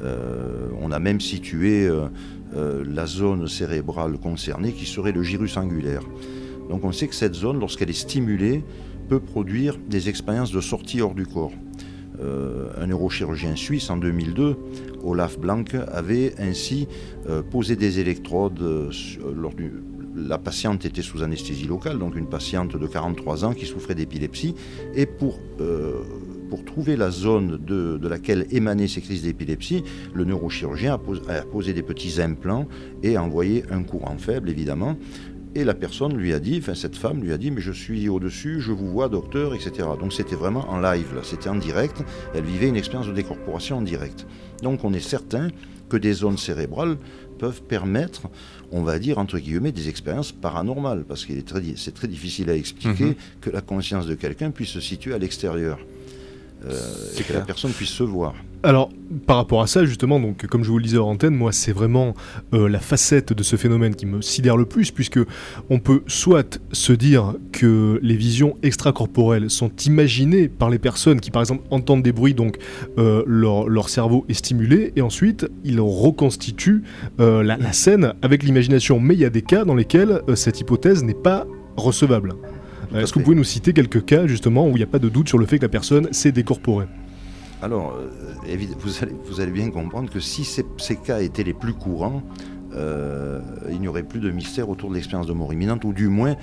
Euh, 0.02 0.66
on 0.80 0.90
a 0.90 0.98
même 0.98 1.20
situé 1.20 1.86
euh, 1.86 2.08
euh, 2.56 2.84
la 2.84 3.06
zone 3.06 3.46
cérébrale 3.46 4.18
concernée 4.18 4.72
qui 4.72 4.84
serait 4.84 5.12
le 5.12 5.22
gyrus 5.22 5.56
angulaire. 5.56 6.02
Donc, 6.68 6.82
on 6.82 6.90
sait 6.90 7.06
que 7.06 7.14
cette 7.14 7.34
zone, 7.34 7.60
lorsqu'elle 7.60 7.90
est 7.90 7.92
stimulée, 7.92 8.64
peut 9.08 9.20
produire 9.20 9.78
des 9.88 10.08
expériences 10.08 10.50
de 10.50 10.60
sortie 10.60 11.00
hors 11.02 11.14
du 11.14 11.24
corps. 11.24 11.52
Euh, 12.22 12.68
un 12.80 12.86
neurochirurgien 12.86 13.56
suisse 13.56 13.90
en 13.90 13.96
2002, 13.96 14.56
Olaf 15.02 15.38
Blank, 15.38 15.74
avait 15.90 16.34
ainsi 16.38 16.86
euh, 17.28 17.42
posé 17.42 17.76
des 17.76 18.00
électrodes 18.00 18.60
euh, 18.60 18.90
la 20.14 20.38
patiente 20.38 20.84
était 20.84 21.02
sous 21.02 21.22
anesthésie 21.22 21.66
locale, 21.66 21.98
donc 21.98 22.16
une 22.16 22.28
patiente 22.28 22.76
de 22.76 22.86
43 22.86 23.46
ans 23.46 23.54
qui 23.54 23.66
souffrait 23.66 23.94
d'épilepsie, 23.94 24.54
et 24.94 25.06
pour, 25.06 25.38
trouver 26.66 26.96
la 26.96 27.10
zone 27.10 27.58
de, 27.64 27.98
laquelle 28.06 28.46
émanaient 28.50 28.88
ces 28.88 29.00
crises 29.00 29.22
d'épilepsie, 29.22 29.84
le 30.14 30.24
neurochirurgien 30.24 30.98
a 31.28 31.42
posé 31.42 31.72
des 31.72 31.82
petits 31.82 32.20
implants 32.20 32.66
et 33.02 33.16
a 33.16 33.22
envoyé 33.22 33.64
un 33.70 33.82
courant 33.82 34.16
faible, 34.18 34.50
évidemment, 34.50 34.96
Et 35.54 35.64
la 35.64 35.74
personne 35.74 36.16
lui 36.16 36.32
a 36.32 36.38
dit, 36.40 36.58
enfin 36.62 36.74
cette 36.74 36.96
femme 36.96 37.22
lui 37.22 37.32
a 37.32 37.36
dit, 37.38 37.50
mais 37.50 37.60
je 37.60 37.72
suis 37.72 38.08
au-dessus, 38.08 38.60
je 38.60 38.72
vous 38.72 38.88
vois 38.90 39.08
docteur, 39.10 39.54
etc. 39.54 39.86
Donc 40.00 40.12
c'était 40.12 40.34
vraiment 40.34 40.66
en 40.70 40.80
live, 40.80 41.14
là, 41.14 41.20
c'était 41.22 41.48
en 41.50 41.56
direct. 41.56 42.02
Elle 42.34 42.44
vivait 42.44 42.68
une 42.68 42.76
expérience 42.76 43.06
de 43.06 43.12
décorporation 43.12 43.78
en 43.78 43.82
direct. 43.82 44.26
Donc 44.62 44.82
on 44.84 44.92
est 44.94 45.00
certain 45.00 45.48
que 45.90 45.98
des 45.98 46.14
zones 46.14 46.38
cérébrales 46.38 46.96
peuvent 47.38 47.60
permettre, 47.62 48.22
on 48.70 48.82
va 48.82 48.98
dire, 48.98 49.18
entre 49.18 49.38
guillemets, 49.38 49.72
des 49.72 49.88
expériences 49.90 50.32
paranormales, 50.32 51.04
parce 51.04 51.26
que 51.26 51.34
c'est 51.76 51.92
très 51.94 52.08
difficile 52.08 52.48
à 52.48 52.54
expliquer 52.56 53.04
Mhm. 53.04 53.14
que 53.42 53.50
la 53.50 53.60
conscience 53.60 54.06
de 54.06 54.14
quelqu'un 54.14 54.50
puisse 54.52 54.70
se 54.70 54.80
situer 54.80 55.12
à 55.12 55.18
l'extérieur. 55.18 55.78
Euh, 56.64 56.80
et 57.18 57.24
que 57.24 57.32
la 57.32 57.40
personne 57.40 57.72
puisse 57.72 57.90
se 57.90 58.04
voir. 58.04 58.34
Alors, 58.64 58.90
par 59.26 59.38
rapport 59.38 59.60
à 59.60 59.66
ça, 59.66 59.84
justement, 59.84 60.20
donc, 60.20 60.46
comme 60.46 60.62
je 60.62 60.70
vous 60.70 60.78
le 60.78 60.84
disais 60.84 60.98
en 60.98 61.08
antenne, 61.08 61.34
moi, 61.34 61.50
c'est 61.50 61.72
vraiment 61.72 62.14
euh, 62.54 62.68
la 62.68 62.78
facette 62.78 63.32
de 63.32 63.42
ce 63.42 63.56
phénomène 63.56 63.96
qui 63.96 64.06
me 64.06 64.22
sidère 64.22 64.56
le 64.56 64.66
plus, 64.66 64.92
puisque 64.92 65.18
on 65.68 65.80
peut 65.80 66.02
soit 66.06 66.60
se 66.70 66.92
dire 66.92 67.34
que 67.50 67.98
les 68.02 68.14
visions 68.14 68.56
extracorporelles 68.62 69.50
sont 69.50 69.72
imaginées 69.84 70.46
par 70.48 70.70
les 70.70 70.78
personnes 70.78 71.20
qui, 71.20 71.32
par 71.32 71.42
exemple, 71.42 71.64
entendent 71.70 72.04
des 72.04 72.12
bruits, 72.12 72.34
donc 72.34 72.58
euh, 72.98 73.24
leur, 73.26 73.68
leur 73.68 73.88
cerveau 73.88 74.24
est 74.28 74.34
stimulé, 74.34 74.92
et 74.94 75.02
ensuite, 75.02 75.50
ils 75.64 75.80
reconstituent 75.80 76.84
euh, 77.18 77.42
la, 77.42 77.56
la 77.56 77.72
scène 77.72 78.14
avec 78.22 78.44
l'imagination. 78.44 79.00
Mais 79.00 79.14
il 79.14 79.20
y 79.20 79.24
a 79.24 79.30
des 79.30 79.42
cas 79.42 79.64
dans 79.64 79.74
lesquels 79.74 80.22
cette 80.36 80.60
hypothèse 80.60 81.02
n'est 81.02 81.14
pas 81.14 81.46
recevable. 81.76 82.34
Est-ce 82.94 83.12
que 83.12 83.18
vous 83.18 83.24
pouvez 83.24 83.36
nous 83.36 83.42
citer 83.42 83.72
quelques 83.72 84.04
cas, 84.04 84.28
justement, 84.28 84.66
où 84.68 84.72
il 84.72 84.76
n'y 84.76 84.82
a 84.82 84.86
pas 84.86 84.98
de 85.00 85.08
doute 85.08 85.28
sur 85.28 85.38
le 85.38 85.46
fait 85.46 85.58
que 85.58 85.62
la 85.64 85.68
personne 85.68 86.12
s'est 86.12 86.30
décorporée? 86.30 86.84
Alors, 87.62 87.94
euh, 87.96 88.56
vous, 88.80 89.02
allez, 89.02 89.14
vous 89.24 89.40
allez 89.40 89.52
bien 89.52 89.70
comprendre 89.70 90.10
que 90.10 90.18
si 90.18 90.44
ces, 90.44 90.66
ces 90.78 90.96
cas 90.96 91.20
étaient 91.20 91.44
les 91.44 91.54
plus 91.54 91.74
courants, 91.74 92.22
euh, 92.74 93.40
il 93.70 93.80
n'y 93.80 93.86
aurait 93.86 94.02
plus 94.02 94.18
de 94.18 94.30
mystère 94.30 94.68
autour 94.68 94.90
de 94.90 94.94
l'expérience 94.96 95.28
de 95.28 95.32
mort 95.32 95.52
imminente, 95.52 95.84
ou 95.84 95.92
du 95.92 96.08
moins... 96.08 96.34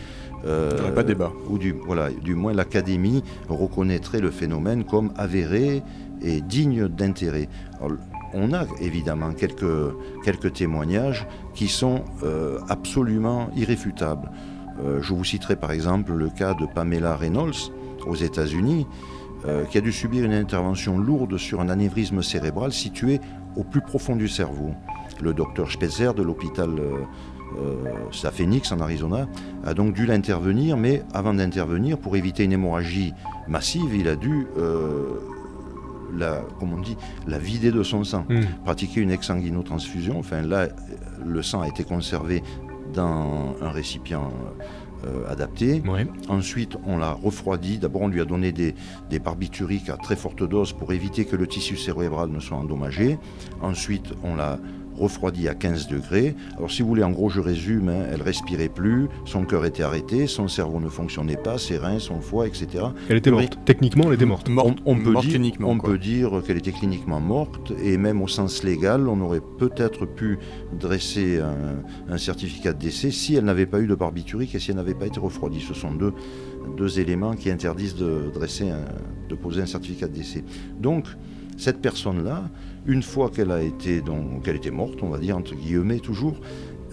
euh, 0.45 0.69
Il 0.71 0.75
n'y 0.77 0.81
aurait 0.83 0.95
pas 0.95 1.03
de 1.03 1.09
débat. 1.09 1.33
Ou 1.49 1.57
du, 1.57 1.73
voilà, 1.85 2.09
du 2.09 2.35
moins 2.35 2.53
l'Académie 2.53 3.21
reconnaîtrait 3.49 4.21
le 4.21 4.31
phénomène 4.31 4.85
comme 4.85 5.11
avéré 5.17 5.83
et 6.21 6.39
digne 6.39 6.87
d'intérêt. 6.87 7.49
On 8.33 8.53
a 8.53 8.65
évidemment 8.79 9.31
quelques, 9.33 9.93
quelques 10.23 10.53
témoignages 10.53 11.27
qui 11.53 11.67
sont 11.67 12.05
euh, 12.23 12.59
absolument 12.69 13.49
irréfutables. 13.55 14.31
Je 15.01 15.13
vous 15.13 15.25
citerai 15.25 15.57
par 15.57 15.71
exemple 15.73 16.13
le 16.13 16.29
cas 16.29 16.53
de 16.53 16.65
Pamela 16.65 17.17
Reynolds 17.17 17.73
aux 18.07 18.15
États-Unis, 18.15 18.87
euh, 19.45 19.65
qui 19.65 19.77
a 19.77 19.81
dû 19.81 19.91
subir 19.91 20.25
une 20.25 20.33
intervention 20.33 20.97
lourde 20.97 21.37
sur 21.37 21.61
un 21.61 21.69
anévrisme 21.69 22.21
cérébral 22.21 22.71
situé 22.71 23.19
au 23.55 23.63
plus 23.63 23.81
profond 23.81 24.15
du 24.15 24.27
cerveau. 24.27 24.71
Le 25.21 25.33
docteur 25.33 25.71
Spitzer 25.71 26.13
de 26.13 26.23
l'hôpital 26.23 26.69
euh, 26.79 27.03
euh, 27.57 28.31
Phoenix 28.31 28.71
en 28.71 28.79
Arizona, 28.79 29.27
a 29.65 29.73
donc 29.73 29.93
dû 29.93 30.05
l'intervenir, 30.05 30.77
mais 30.77 31.03
avant 31.13 31.33
d'intervenir, 31.33 31.97
pour 31.97 32.15
éviter 32.15 32.43
une 32.43 32.51
hémorragie 32.51 33.13
massive, 33.47 33.95
il 33.95 34.07
a 34.07 34.15
dû, 34.15 34.47
euh, 34.57 35.19
la, 36.15 36.41
on 36.61 36.77
dit, 36.79 36.97
la 37.27 37.37
vider 37.37 37.71
de 37.71 37.83
son 37.83 38.03
sang, 38.03 38.25
Hmm. 38.29 38.41
pratiquer 38.63 39.01
une 39.01 39.11
exsanguinotransfusion. 39.11 40.19
Enfin 40.19 40.41
là, 40.41 40.67
le 41.25 41.41
sang 41.41 41.61
a 41.61 41.67
été 41.67 41.83
conservé 41.83 42.43
dans 42.93 43.55
un 43.61 43.69
récipient 43.71 44.31
euh, 45.05 45.31
adapté. 45.31 45.81
Ouais. 45.85 46.07
Ensuite, 46.27 46.77
on 46.85 46.97
l'a 46.97 47.11
refroidi. 47.11 47.77
D'abord, 47.77 48.03
on 48.03 48.07
lui 48.07 48.21
a 48.21 48.25
donné 48.25 48.51
des, 48.51 48.75
des 49.09 49.19
barbituriques 49.19 49.89
à 49.89 49.97
très 49.97 50.15
forte 50.15 50.43
dose 50.43 50.73
pour 50.73 50.91
éviter 50.93 51.25
que 51.25 51.35
le 51.35 51.47
tissu 51.47 51.77
cérébral 51.77 52.29
ne 52.29 52.39
soit 52.39 52.57
endommagé. 52.57 53.17
Ensuite, 53.61 54.13
on 54.23 54.35
l'a 54.35 54.59
refroidi 54.99 55.47
à 55.47 55.55
15 55.55 55.87
degrés. 55.87 56.35
Alors, 56.57 56.69
si 56.69 56.81
vous 56.81 56.87
voulez, 56.89 57.03
en 57.03 57.11
gros, 57.11 57.29
je 57.29 57.39
résume, 57.39 57.89
hein, 57.89 58.05
elle 58.11 58.21
respirait 58.21 58.69
plus, 58.69 59.07
son 59.25 59.43
cœur 59.45 59.65
était 59.65 59.83
arrêté, 59.83 60.27
son 60.27 60.47
cerveau 60.47 60.79
ne 60.79 60.89
fonctionnait 60.89 61.37
pas, 61.37 61.57
ses 61.57 61.77
reins, 61.77 61.99
son 61.99 62.19
foie, 62.21 62.47
etc. 62.47 62.67
Elle 63.09 63.17
était 63.17 63.29
Oui. 63.29 63.43
morte. 63.43 63.57
Techniquement, 63.65 64.05
elle 64.07 64.13
était 64.15 64.25
morte. 64.25 64.49
Morte, 64.49 64.77
on, 64.85 64.93
on 64.93 64.95
peut 65.03 65.11
morte 65.11 65.25
dire, 65.25 65.35
cliniquement. 65.35 65.69
on 65.69 65.77
quoi. 65.77 65.91
peut 65.91 65.97
dire 65.97 66.41
qu'elle 66.45 66.57
était 66.57 66.71
cliniquement 66.71 67.19
morte 67.19 67.71
et 67.83 67.97
même 67.97 68.21
au 68.21 68.27
sens 68.27 68.63
légal, 68.63 69.07
on 69.07 69.19
aurait 69.21 69.41
peut-être 69.57 70.05
pu 70.05 70.37
dresser 70.77 71.39
un, 71.39 72.13
un 72.13 72.17
certificat 72.17 72.73
de 72.73 72.79
décès 72.79 73.11
si 73.11 73.35
elle 73.35 73.45
n'avait 73.45 73.65
pas 73.65 73.79
eu 73.79 73.87
de 73.87 73.95
barbiturique 73.95 74.53
et 74.55 74.59
si 74.59 74.71
elle 74.71 74.77
n'avait 74.77 74.93
pas 74.93 75.07
été 75.07 75.19
refroidie. 75.19 75.61
Ce 75.61 75.73
sont 75.73 75.91
deux, 75.93 76.13
deux 76.77 76.99
éléments 76.99 77.35
qui 77.35 77.49
interdisent 77.49 77.95
de 77.95 78.29
dresser, 78.33 78.69
un- 78.69 78.85
de 79.29 79.35
poser 79.35 79.61
un 79.61 79.65
certificat 79.65 80.07
de 80.07 80.13
décès. 80.13 80.43
Donc 80.79 81.05
cette 81.57 81.81
personne-là, 81.81 82.43
une 82.85 83.03
fois 83.03 83.29
qu'elle 83.29 83.51
a 83.51 83.61
été 83.61 84.01
était 84.47 84.71
morte, 84.71 85.01
on 85.01 85.09
va 85.09 85.17
dire 85.17 85.37
entre 85.37 85.55
guillemets 85.55 85.99
toujours. 85.99 86.39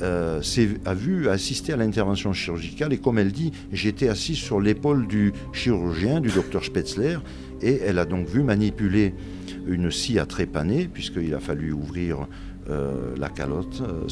euh, 0.03 0.43
a 0.85 0.95
vu, 0.95 1.29
a 1.29 1.33
assisté 1.33 1.73
à 1.73 1.77
l'intervention 1.77 2.33
chirurgicale 2.33 2.93
et 2.93 2.99
comme 2.99 3.19
elle 3.19 3.33
dit, 3.33 3.53
j'étais 3.73 4.09
assise 4.09 4.37
sur 4.37 4.61
l'épaule 4.61 5.07
du 5.07 5.33
chirurgien, 5.53 6.21
du 6.21 6.29
docteur 6.29 6.65
Spetzler, 6.65 7.19
et 7.63 7.81
elle 7.83 7.99
a 7.99 8.05
donc 8.05 8.27
vu 8.27 8.43
manipuler 8.43 9.15
une 9.67 9.91
scie 9.91 10.19
à 10.19 10.27
trépaner, 10.27 10.89
puisqu'il 10.93 11.35
a 11.35 11.41
fallu 11.41 11.73
ouvrir 11.73 12.29
euh, 12.69 13.15
la 13.17 13.29
calotte 13.29 13.81
euh, 13.81 14.07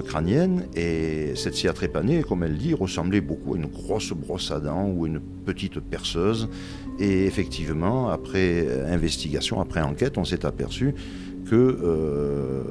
crânienne, 0.00 0.66
et 0.74 1.34
cette 1.34 1.54
scie 1.54 1.68
à 1.68 1.72
trépaner, 1.72 2.22
comme 2.22 2.42
elle 2.42 2.56
dit, 2.56 2.74
ressemblait 2.74 3.20
beaucoup 3.20 3.54
à 3.54 3.56
une 3.56 3.66
grosse 3.66 4.12
brosse 4.12 4.50
à 4.50 4.60
dents 4.60 4.88
ou 4.88 5.06
une 5.06 5.20
petite 5.20 5.80
perceuse. 5.80 6.48
Et 6.98 7.26
effectivement, 7.26 8.08
après 8.08 8.66
investigation, 8.88 9.60
après 9.60 9.80
enquête, 9.80 10.18
on 10.18 10.24
s'est 10.24 10.46
aperçu 10.46 10.94
que 11.48 11.54
euh, 11.54 12.62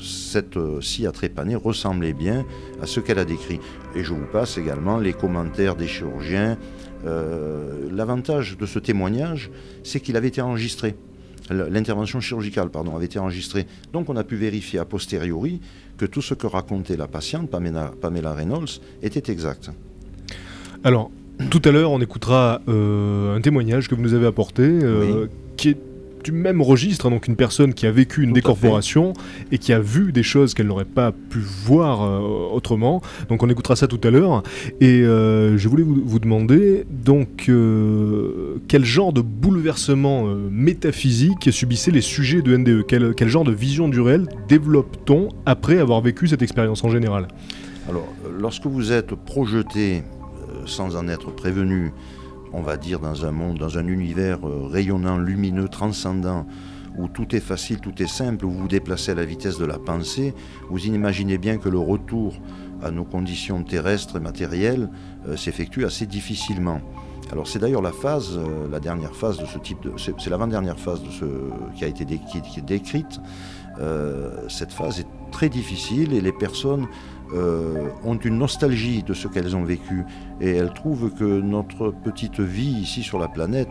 cette 0.00 0.58
scie 0.80 1.06
à 1.06 1.12
trépaner 1.12 1.54
ressemblait 1.54 2.12
bien 2.12 2.44
à 2.80 2.86
ce 2.86 3.00
qu'elle 3.00 3.18
a 3.18 3.24
décrit. 3.24 3.60
Et 3.94 4.02
je 4.02 4.12
vous 4.12 4.26
passe 4.32 4.58
également 4.58 4.98
les 4.98 5.12
commentaires 5.12 5.76
des 5.76 5.86
chirurgiens. 5.86 6.58
Euh, 7.06 7.88
L'avantage 7.92 8.56
de 8.58 8.66
ce 8.66 8.78
témoignage, 8.78 9.50
c'est 9.82 10.00
qu'il 10.00 10.16
avait 10.16 10.28
été 10.28 10.40
enregistré. 10.40 10.94
L'intervention 11.50 12.20
chirurgicale, 12.20 12.70
pardon, 12.70 12.96
avait 12.96 13.04
été 13.04 13.18
enregistrée. 13.18 13.66
Donc 13.92 14.08
on 14.08 14.16
a 14.16 14.24
pu 14.24 14.36
vérifier 14.36 14.78
a 14.78 14.84
posteriori 14.84 15.60
que 15.98 16.06
tout 16.06 16.22
ce 16.22 16.34
que 16.34 16.46
racontait 16.46 16.96
la 16.96 17.06
patiente, 17.06 17.50
Pamela, 17.50 17.92
Pamela 18.00 18.32
Reynolds, 18.32 18.80
était 19.02 19.30
exact. 19.30 19.70
Alors, 20.84 21.10
tout 21.50 21.60
à 21.64 21.70
l'heure, 21.70 21.90
on 21.90 22.00
écoutera 22.00 22.62
euh, 22.68 23.36
un 23.36 23.40
témoignage 23.40 23.88
que 23.88 23.94
vous 23.94 24.02
nous 24.02 24.14
avez 24.14 24.26
apporté, 24.26 24.62
euh, 24.62 25.26
qui 25.56 25.70
est 25.70 25.76
du 26.24 26.32
même 26.32 26.60
registre, 26.62 27.06
hein, 27.06 27.10
donc 27.10 27.28
une 27.28 27.36
personne 27.36 27.74
qui 27.74 27.86
a 27.86 27.92
vécu 27.92 28.22
une 28.22 28.30
Tout 28.30 28.34
décorporation 28.34 29.12
et 29.52 29.58
qui 29.58 29.72
a 29.72 29.78
vu 29.78 30.10
des 30.10 30.22
choses 30.22 30.54
qu'elle 30.54 30.66
n'aurait 30.66 30.84
pas 30.84 31.12
pu 31.12 31.38
voir 31.38 32.02
euh, 32.02 32.18
autrement. 32.52 33.02
Donc 33.28 33.42
on 33.42 33.48
écoutera 33.48 33.76
ça 33.76 33.86
tout 33.86 34.00
à 34.02 34.10
l'heure. 34.10 34.42
Et 34.80 35.02
euh, 35.02 35.56
je 35.56 35.68
voulais 35.68 35.82
vous, 35.84 36.02
vous 36.04 36.18
demander, 36.18 36.84
donc, 36.90 37.46
euh, 37.48 38.56
quel 38.66 38.84
genre 38.84 39.12
de 39.12 39.20
bouleversement 39.20 40.26
euh, 40.26 40.48
métaphysique 40.50 41.52
subissaient 41.52 41.90
les 41.90 42.00
sujets 42.00 42.42
de 42.42 42.56
NDE 42.56 42.84
quel, 42.88 43.14
quel 43.14 43.28
genre 43.28 43.44
de 43.44 43.52
vision 43.52 43.88
du 43.88 44.00
réel 44.00 44.26
développe-t-on 44.48 45.28
après 45.46 45.78
avoir 45.78 46.00
vécu 46.00 46.26
cette 46.26 46.42
expérience 46.42 46.82
en 46.84 46.88
général? 46.88 47.28
Alors, 47.88 48.08
lorsque 48.40 48.66
vous 48.66 48.92
êtes 48.92 49.14
projeté 49.14 49.98
euh, 49.98 50.66
sans 50.66 50.96
en 50.96 51.08
être 51.08 51.30
prévenu, 51.30 51.92
on 52.54 52.62
va 52.62 52.76
dire 52.76 53.00
dans 53.00 53.26
un 53.26 53.32
monde, 53.32 53.58
dans 53.58 53.78
un 53.78 53.86
univers 53.86 54.38
euh, 54.46 54.66
rayonnant, 54.70 55.18
lumineux, 55.18 55.68
transcendant, 55.68 56.46
où 56.96 57.08
tout 57.08 57.34
est 57.34 57.40
facile, 57.40 57.80
tout 57.80 58.00
est 58.00 58.06
simple, 58.06 58.44
où 58.46 58.50
vous 58.50 58.60
vous 58.60 58.68
déplacez 58.68 59.10
à 59.10 59.14
la 59.16 59.24
vitesse 59.24 59.58
de 59.58 59.64
la 59.64 59.78
pensée, 59.78 60.32
vous 60.70 60.86
imaginez 60.86 61.38
bien 61.38 61.58
que 61.58 61.68
le 61.68 61.78
retour 61.78 62.34
à 62.82 62.90
nos 62.92 63.04
conditions 63.04 63.62
terrestres 63.64 64.16
et 64.16 64.20
matérielles 64.20 64.88
euh, 65.28 65.36
s'effectue 65.36 65.84
assez 65.84 66.06
difficilement. 66.06 66.80
Alors 67.32 67.48
c'est 67.48 67.58
d'ailleurs 67.58 67.82
la 67.82 67.90
phase, 67.92 68.36
euh, 68.36 68.68
la 68.70 68.78
dernière 68.78 69.14
phase 69.16 69.38
de 69.38 69.46
ce 69.46 69.58
type 69.58 69.82
de, 69.82 69.92
c'est 69.96 70.30
l'avant-dernière 70.30 70.78
phase 70.78 71.02
de 71.02 71.10
ce 71.10 71.24
qui 71.76 71.84
a 71.84 71.88
été 71.88 72.04
dé- 72.04 72.20
qui- 72.30 72.38
est 72.38 72.62
décrite. 72.64 73.20
Cette 74.48 74.72
phase 74.72 75.00
est 75.00 75.06
très 75.32 75.48
difficile 75.48 76.12
et 76.12 76.20
les 76.20 76.30
personnes 76.30 76.86
euh, 77.34 77.88
ont 78.04 78.16
une 78.16 78.38
nostalgie 78.38 79.02
de 79.02 79.12
ce 79.14 79.28
qu'elles 79.28 79.56
ont 79.56 79.64
vécu 79.64 80.04
et 80.40 80.50
elles 80.50 80.72
trouvent 80.72 81.10
que 81.12 81.24
notre 81.40 81.90
petite 81.90 82.40
vie 82.40 82.70
ici 82.80 83.02
sur 83.02 83.18
la 83.18 83.28
planète, 83.28 83.68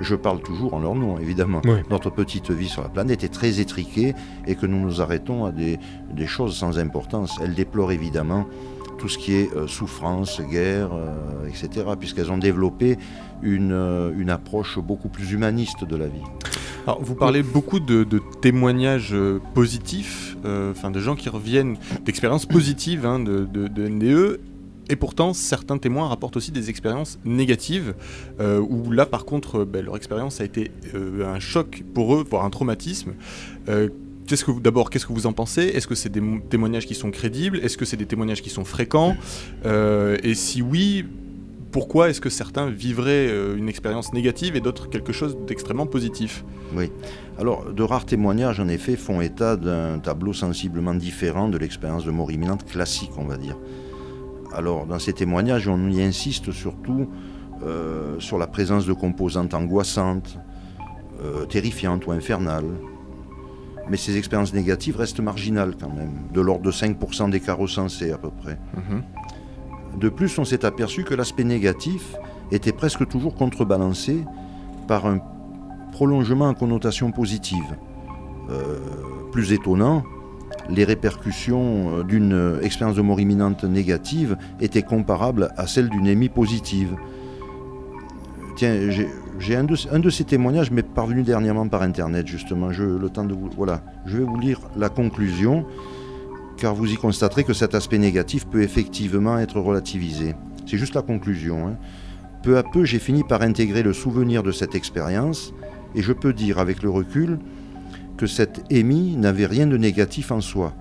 je 0.00 0.14
parle 0.14 0.40
toujours 0.40 0.74
en 0.74 0.80
leur 0.80 0.94
nom 0.94 1.18
évidemment, 1.18 1.60
Oui. 1.64 1.80
notre 1.90 2.10
petite 2.10 2.50
vie 2.50 2.68
sur 2.68 2.82
la 2.82 2.88
planète 2.88 3.24
est 3.24 3.28
très 3.32 3.60
étriquée 3.60 4.14
et 4.46 4.54
que 4.54 4.66
nous 4.66 4.78
nous 4.80 5.00
arrêtons 5.00 5.44
à 5.44 5.52
des, 5.52 5.78
des 6.14 6.26
choses 6.26 6.56
sans 6.56 6.78
importance. 6.78 7.38
Elles 7.42 7.54
déplorent 7.54 7.92
évidemment 7.92 8.46
tout 8.98 9.08
ce 9.08 9.18
qui 9.18 9.34
est 9.34 9.52
euh, 9.56 9.66
souffrance, 9.66 10.40
guerre, 10.40 10.90
euh, 10.92 11.48
etc., 11.48 11.86
puisqu'elles 11.98 12.30
ont 12.30 12.38
développé 12.38 12.98
une, 13.42 13.72
euh, 13.72 14.10
une 14.18 14.30
approche 14.30 14.78
beaucoup 14.78 15.08
plus 15.08 15.32
humaniste 15.32 15.84
de 15.84 15.96
la 15.96 16.06
vie. 16.06 16.20
Alors, 16.86 17.00
vous 17.02 17.14
parlez 17.14 17.42
beaucoup 17.42 17.78
de, 17.80 18.04
témoignages 18.40 19.12
euh, 19.12 19.38
positifs, 19.54 20.36
euh, 20.44 20.72
de 20.90 21.00
gens 21.00 21.14
qui 21.14 21.28
reviennent 21.28 21.76
d'expériences 22.04 22.46
positives 22.46 23.06
hein, 23.06 23.20
de, 23.20 23.44
de- 23.44 23.68
de 23.68 23.88
NDE. 23.88 24.40
Et 24.90 24.96
pourtant, 24.96 25.32
certains 25.32 25.78
témoins 25.78 26.08
rapportent 26.08 26.36
aussi 26.36 26.50
des 26.50 26.68
expériences 26.68 27.18
négatives, 27.24 27.94
où 28.40 28.90
là, 28.90 29.06
par 29.06 29.24
contre, 29.24 29.64
ben, 29.64 29.82
leur 29.84 29.96
expérience 29.96 30.40
a 30.40 30.44
été 30.44 30.70
un 31.24 31.38
choc 31.38 31.84
pour 31.94 32.14
eux, 32.16 32.26
voire 32.28 32.44
un 32.44 32.50
traumatisme. 32.50 33.12
Qu'est-ce 34.26 34.44
que 34.44 34.50
d'abord, 34.60 34.90
qu'est-ce 34.90 35.06
que 35.06 35.12
vous 35.12 35.26
en 35.26 35.32
pensez? 35.32 35.62
Est-ce 35.62 35.86
que 35.86 35.94
c'est 35.94 36.08
des 36.10 36.20
mo- 36.20 36.40
témoignages 36.50 36.84
qui 36.86 36.94
sont 36.96 37.10
crédibles? 37.10 37.58
Est-ce 37.62 37.78
que 37.78 37.84
c'est 37.84 37.96
des 37.96 38.06
témoignages 38.06 38.42
qui 38.42 38.50
sont 38.50 38.64
fréquents? 38.64 39.16
Et 39.64 40.34
si 40.34 40.60
oui, 40.62 41.06
pourquoi 41.72 42.10
est-ce 42.10 42.20
que 42.20 42.28
certains 42.28 42.70
vivraient 42.70 43.28
euh, 43.28 43.56
une 43.56 43.68
expérience 43.68 44.12
négative 44.12 44.54
et 44.56 44.60
d'autres 44.60 44.90
quelque 44.90 45.12
chose 45.12 45.36
d'extrêmement 45.46 45.86
positif? 45.86 46.44
Alors, 47.38 47.72
de 47.72 47.82
rares 47.82 48.04
témoignages, 48.04 48.60
en 48.60 48.68
effet, 48.68 48.94
font 48.94 49.20
état 49.20 49.56
d'un 49.56 49.98
tableau 49.98 50.34
sensiblement 50.34 50.94
différent 50.94 51.48
de 51.48 51.58
l'expérience 51.58 52.04
de 52.04 52.10
mort 52.10 52.30
imminente 52.30 52.64
classique, 52.66 53.12
on 53.16 53.24
va 53.24 53.38
dire. 53.38 53.56
Alors, 54.54 54.86
dans 54.86 54.98
ces 54.98 55.14
témoignages, 55.14 55.66
on 55.66 55.90
y 55.90 56.02
insiste 56.02 56.52
surtout 56.52 57.08
euh, 57.64 58.20
sur 58.20 58.38
la 58.38 58.46
présence 58.46 58.86
de 58.86 58.92
composantes 58.92 59.54
angoissantes, 59.54 60.38
euh, 61.24 61.46
terrifiantes 61.46 62.06
ou 62.06 62.12
infernales. 62.12 62.70
Mais 63.88 63.96
ces 63.96 64.16
expériences 64.16 64.52
négatives 64.52 64.96
restent 64.96 65.20
marginales 65.20 65.74
quand 65.80 65.90
même, 65.90 66.12
de 66.32 66.40
l'ordre 66.40 66.64
de 66.64 66.70
5% 66.70 67.30
des 67.30 67.40
cas 67.40 67.54
recensés 67.54 68.12
à 68.12 68.18
peu 68.18 68.30
près. 68.30 68.58
Mhm. 68.76 69.02
De 69.98 70.08
plus, 70.08 70.38
on 70.38 70.44
s'est 70.44 70.64
aperçu 70.64 71.04
que 71.04 71.14
l'aspect 71.14 71.44
négatif 71.44 72.14
était 72.50 72.72
presque 72.72 73.06
toujours 73.08 73.34
contrebalancé 73.34 74.24
par 74.88 75.06
un 75.06 75.18
prolongement 75.92 76.48
en 76.48 76.54
connotation 76.54 77.12
positive. 77.12 77.64
Euh, 78.50 78.78
plus 79.30 79.52
étonnant, 79.52 80.02
les 80.68 80.84
répercussions 80.84 81.98
euh, 81.98 82.02
d'une 82.02 82.58
expérience 82.62 82.96
de 82.96 83.02
mort 83.02 83.20
imminente 83.20 83.64
négative 83.64 84.36
étaient 84.60 84.82
comparables 84.82 85.50
à 85.56 85.66
celles 85.66 85.88
d'une 85.88 86.06
émie 86.06 86.28
positive. 86.28 86.96
Tiens, 88.56 88.90
j'ai- 88.90 89.08
j'ai 89.38 89.56
un 89.56 89.64
de, 89.64 89.74
un 89.90 89.98
de 89.98 90.10
ces 90.10 90.24
témoignages 90.24 90.70
m'est 90.70 90.82
parvenu 90.82 91.22
dernièrement 91.22 91.66
par 91.68 91.82
internet 91.82 92.26
justement. 92.26 92.70
Je, 92.72 92.84
le 92.84 93.08
temps 93.08 93.24
de 93.24 93.32
vous, 93.34 93.48
voilà, 93.56 93.82
je 94.06 94.18
vais 94.18 94.24
vous 94.24 94.38
lire 94.38 94.60
la 94.76 94.88
conclusion, 94.88 95.64
car 96.56 96.74
vous 96.74 96.92
y 96.92 96.96
constaterez 96.96 97.44
que 97.44 97.52
cet 97.52 97.74
aspect 97.74 97.98
négatif 97.98 98.46
peut 98.46 98.62
effectivement 98.62 99.38
être 99.38 99.60
relativisé. 99.60 100.34
C'est 100.66 100.78
juste 100.78 100.94
la 100.94 101.02
conclusion. 101.02 101.68
hein. 101.68 101.76
Peu 102.42 102.58
à 102.58 102.62
peu, 102.62 102.84
j'ai 102.84 102.98
fini 102.98 103.22
par 103.22 103.42
intégrer 103.42 103.82
le 103.82 103.92
souvenir 103.92 104.42
de 104.42 104.52
cette 104.52 104.74
expérience, 104.74 105.52
et 105.94 106.02
je 106.02 106.12
peux 106.12 106.32
dire 106.32 106.58
avec 106.58 106.82
le 106.82 106.90
recul 106.90 107.38
que 108.16 108.26
cette 108.26 108.64
émie 108.70 109.16
n'avait 109.16 109.46
rien 109.46 109.66
de 109.66 109.76
négatif 109.76 110.30
en 110.32 110.40
soi. 110.40 110.74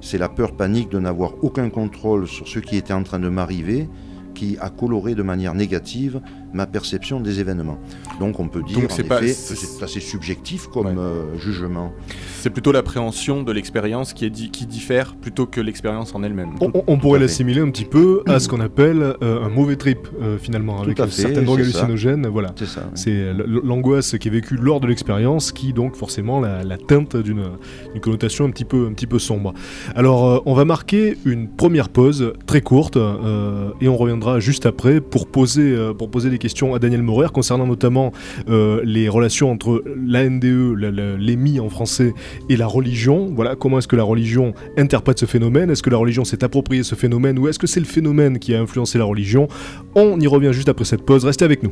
C'est 0.00 0.18
la 0.18 0.28
peur 0.28 0.56
panique 0.56 0.90
de 0.90 0.98
n'avoir 0.98 1.32
aucun 1.42 1.68
contrôle 1.68 2.26
sur 2.26 2.48
ce 2.48 2.58
qui 2.58 2.76
était 2.76 2.92
en 2.92 3.02
train 3.02 3.18
de 3.18 3.28
m'arriver 3.28 3.88
qui 4.34 4.56
a 4.60 4.70
coloré 4.70 5.14
de 5.14 5.22
manière 5.22 5.54
négative 5.54 6.20
ma 6.52 6.66
perception 6.66 7.20
des 7.20 7.40
événements. 7.40 7.78
Donc 8.18 8.40
on 8.40 8.48
peut 8.48 8.62
dire 8.62 8.80
Donc 8.80 8.90
en 8.90 8.94
c'est 8.94 9.04
pas- 9.04 9.22
effet 9.22 9.32
c'est- 9.32 9.54
que 9.54 9.60
c'est 9.60 9.82
assez 9.84 10.00
subjectif 10.00 10.66
comme 10.68 10.86
Ouais. 10.86 10.94
euh, 10.98 11.38
jugement. 11.38 11.92
C'est 12.40 12.50
plutôt 12.50 12.72
l'appréhension 12.72 13.42
de 13.42 13.52
l'expérience 13.52 14.12
qui, 14.12 14.24
est 14.24 14.30
di- 14.30 14.50
qui 14.50 14.66
diffère 14.66 15.14
plutôt 15.14 15.46
que 15.46 15.60
l'expérience 15.60 16.14
en 16.14 16.22
elle-même. 16.22 16.50
On, 16.60 16.70
on- 16.74 16.84
on 16.86 16.98
pourrait 16.98 17.20
l'assimiler 17.20 17.60
un 17.60 17.70
petit 17.70 17.84
peu 17.84 18.22
à 18.26 18.40
ce 18.40 18.48
qu'on 18.48 18.60
appelle 18.60 19.02
euh, 19.22 19.44
un 19.44 19.48
mauvais 19.48 19.76
trip, 19.76 20.08
euh, 20.20 20.38
finalement, 20.38 20.80
avec 20.82 20.96
fait, 21.00 21.10
certaines 21.10 21.44
drogues 21.44 21.62
ça. 21.64 21.80
hallucinogènes. 21.80 22.26
Voilà. 22.28 22.54
C'est 22.94 23.32
l'angoisse 23.64 24.16
qui 24.18 24.28
est 24.28 24.30
vécue 24.30 24.56
lors 24.56 24.80
de 24.80 24.86
l'expérience 24.86 25.52
qui 25.52 25.72
donc 25.72 25.94
forcément 25.96 26.40
la, 26.40 26.62
la 26.64 26.76
teinte 26.78 27.16
d'une 27.16 27.44
d'une 27.92 28.00
connotation 28.00 28.44
un 28.44 28.50
petit 28.50 28.64
peu, 28.64 28.86
un 28.86 28.92
petit 28.92 29.06
peu 29.06 29.18
sombre. 29.18 29.54
Alors 29.94 30.26
euh, 30.28 30.38
on 30.46 30.54
va 30.54 30.64
marquer 30.64 31.16
une 31.24 31.48
première 31.48 31.88
pause 31.88 32.32
très 32.46 32.60
courte 32.60 32.96
euh, 32.96 33.70
et 33.80 33.88
on 33.88 33.96
reviendra 33.96 34.40
juste 34.40 34.66
après 34.66 35.00
pour 35.00 35.26
poser, 35.26 35.72
euh, 35.72 35.92
pour 35.94 36.10
poser 36.10 36.30
des 36.30 36.38
questions 36.40 36.74
à 36.74 36.80
Daniel 36.80 37.02
Maurer 37.02 37.28
concernant 37.32 37.66
notamment 37.66 38.12
euh, 38.48 38.80
les 38.84 39.08
relations 39.08 39.50
entre 39.52 39.84
la 40.04 40.28
NDE, 40.28 40.74
la- 40.76 40.90
la- 40.90 41.16
l'EMI 41.16 41.60
en 41.60 41.68
français, 41.68 42.12
et 42.48 42.56
la 42.56 42.66
religion. 42.66 43.30
Voilà, 43.32 43.54
comment 43.54 43.78
est-ce 43.78 43.86
que 43.88 43.94
la 43.96 44.02
religion 44.02 44.54
interprète 44.76 45.20
ce 45.20 45.26
phénomène? 45.26 45.70
Est-ce 45.70 45.82
que 45.84 45.90
la 45.90 45.98
religion 45.98 46.24
s'est 46.24 46.42
appropriée 46.42 46.82
ce 46.82 46.94
phénomène 46.96 47.38
ou 47.38 47.46
est-ce 47.46 47.58
que 47.60 47.66
c'est 47.68 47.80
le 47.80 47.86
phénomène 47.86 48.38
qui 48.40 48.54
a 48.54 48.60
influencé 48.60 48.98
la 48.98 49.04
religion? 49.04 49.46
On 49.94 50.18
y 50.18 50.26
revient 50.26 50.50
juste 50.52 50.68
après 50.68 50.84
cette 50.84 51.02
pause. 51.02 51.24
Restez 51.24 51.44
avec 51.44 51.62
nous. 51.62 51.70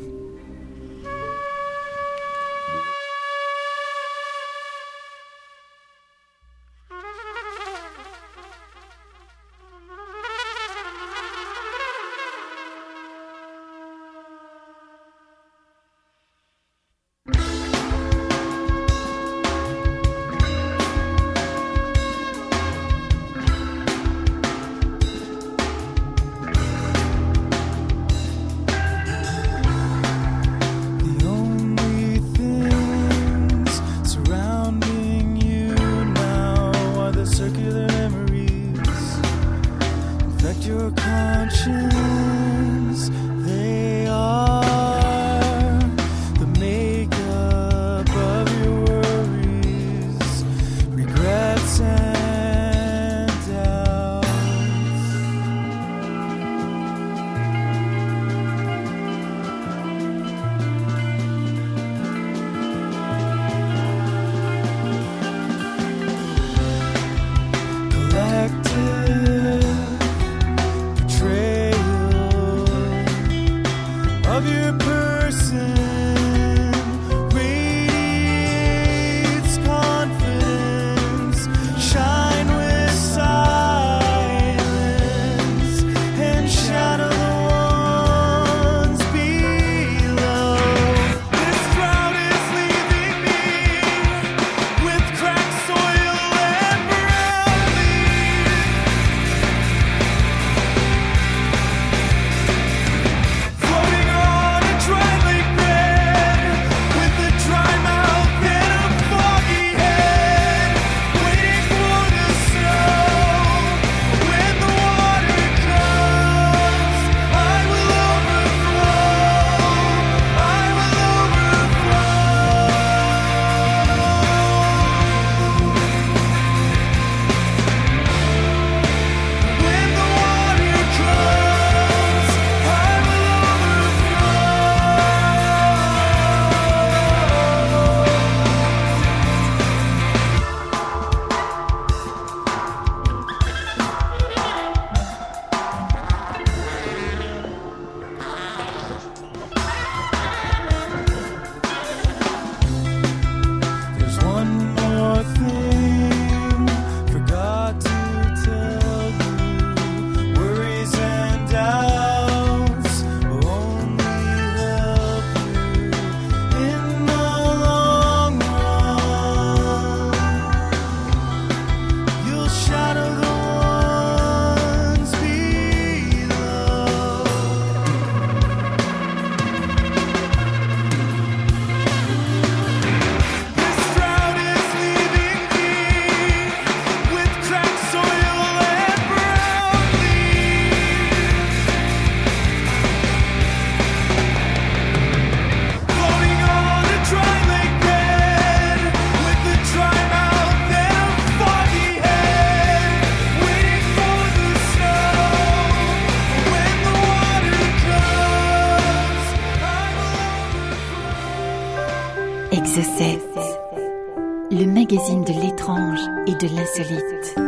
Et 216.29 216.35
de 216.35 216.55
l'insolite. 216.55 217.48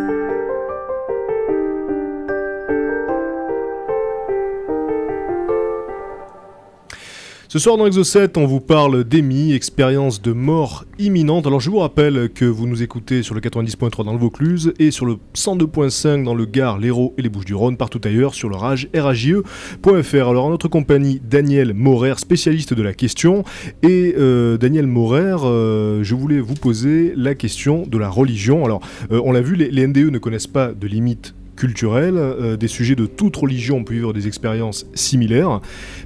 Ce 7.52 7.58
soir 7.58 7.76
dans 7.76 7.88
Exo7, 7.88 8.38
on 8.38 8.46
vous 8.46 8.60
parle 8.60 9.02
d'EMI, 9.02 9.54
expérience 9.54 10.22
de 10.22 10.30
mort 10.30 10.84
imminente. 11.00 11.48
Alors 11.48 11.58
je 11.58 11.68
vous 11.68 11.80
rappelle 11.80 12.30
que 12.32 12.44
vous 12.44 12.68
nous 12.68 12.80
écoutez 12.80 13.24
sur 13.24 13.34
le 13.34 13.40
90.3 13.40 14.04
dans 14.04 14.12
le 14.12 14.20
Vaucluse 14.20 14.72
et 14.78 14.92
sur 14.92 15.04
le 15.04 15.16
102.5 15.34 16.22
dans 16.22 16.36
le 16.36 16.46
Gard, 16.46 16.78
l'Hérault 16.78 17.12
et 17.18 17.22
les 17.22 17.28
Bouches-du-Rhône, 17.28 17.76
partout 17.76 18.00
ailleurs 18.04 18.34
sur 18.34 18.48
le 18.48 18.54
rage 18.54 18.88
ragie.fr. 18.94 20.28
Alors 20.28 20.44
en 20.44 20.50
notre 20.50 20.68
compagnie, 20.68 21.20
Daniel 21.28 21.74
Morer, 21.74 22.20
spécialiste 22.20 22.72
de 22.72 22.84
la 22.84 22.94
question. 22.94 23.42
Et 23.82 24.14
euh, 24.16 24.56
Daniel 24.56 24.86
Morer, 24.86 25.38
euh, 25.42 26.04
je 26.04 26.14
voulais 26.14 26.38
vous 26.38 26.54
poser 26.54 27.14
la 27.16 27.34
question 27.34 27.84
de 27.84 27.98
la 27.98 28.10
religion. 28.10 28.64
Alors 28.64 28.80
euh, 29.10 29.20
on 29.24 29.32
l'a 29.32 29.40
vu, 29.40 29.56
les, 29.56 29.72
les 29.72 29.88
NDE 29.88 30.12
ne 30.12 30.18
connaissent 30.18 30.46
pas 30.46 30.68
de 30.68 30.86
limites 30.86 31.34
culturelles, 31.60 32.16
euh, 32.16 32.56
des 32.56 32.68
sujets 32.68 32.96
de 32.96 33.04
toute 33.04 33.36
religion 33.36 33.84
pu 33.84 33.92
vivre 33.94 34.14
des 34.14 34.26
expériences 34.26 34.86
similaires. 34.94 35.60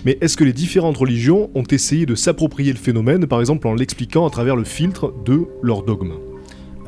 Mais 0.04 0.18
est-ce 0.20 0.36
que 0.36 0.42
les 0.42 0.52
différentes 0.52 0.96
religions 0.96 1.48
ont 1.54 1.62
essayé 1.62 2.06
de 2.06 2.16
s'approprier 2.16 2.72
le 2.72 2.78
phénomène, 2.78 3.26
par 3.28 3.38
exemple 3.38 3.68
en 3.68 3.74
l'expliquant 3.74 4.26
à 4.26 4.30
travers 4.30 4.56
le 4.56 4.64
filtre 4.64 5.14
de 5.24 5.46
leur 5.62 5.84
dogme 5.84 6.14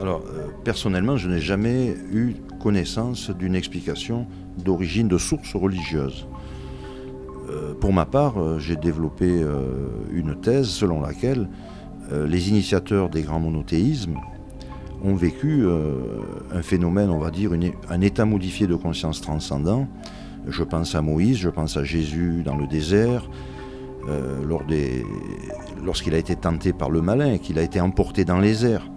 Alors, 0.01 0.25
euh, 0.27 0.49
personnellement, 0.65 1.17
je 1.17 1.29
n'ai 1.29 1.41
jamais 1.41 1.95
eu 2.13 2.35
connaissance 2.61 3.31
d'une 3.31 3.55
explication 3.55 4.27
d'origine 4.65 5.07
de 5.07 5.19
source 5.19 5.55
religieuse. 5.55 6.27
Euh, 7.49 7.73
pour 7.75 7.93
ma 7.93 8.05
part, 8.05 8.37
euh, 8.37 8.59
j'ai 8.59 8.75
développé 8.75 9.45
une 10.13 10.41
thèse 10.41 10.67
selon 10.67 11.01
laquelle 11.01 11.49
les 12.13 12.51
initiateurs 12.51 13.11
des 13.11 13.23
grands 13.23 13.41
monothéismes 13.41 14.17
ont 15.05 15.15
vécu 15.15 15.65
euh, 15.65 15.95
un 16.55 16.63
phénomène, 16.63 17.11
on 17.11 17.19
va 17.19 17.31
dire, 17.31 17.51
un 17.91 18.01
état 18.01 18.25
modifié 18.25 18.67
de 18.67 18.75
conscience 18.75 19.21
transcendant. 19.21 19.87
Je 20.47 20.63
pense 20.63 20.95
à 20.95 21.03
Moïse, 21.03 21.39
je 21.39 21.49
pense 21.49 21.77
à 21.77 21.85
Jésus 21.85 22.43
dans 22.45 22.57
le 22.57 22.67
désert, 22.67 23.29
euh, 24.09 24.43
lorsqu'il 25.85 26.15
a 26.15 26.19
été 26.19 26.37
tenté 26.37 26.73
par 26.73 26.91
le 26.91 27.03
malin 27.03 27.33
et 27.33 27.39
qu'il 27.39 27.59
a 27.59 27.63
été 27.63 27.81
emporté 27.81 28.25
dans 28.25 28.39
les 28.39 28.65
airs. 28.65 28.89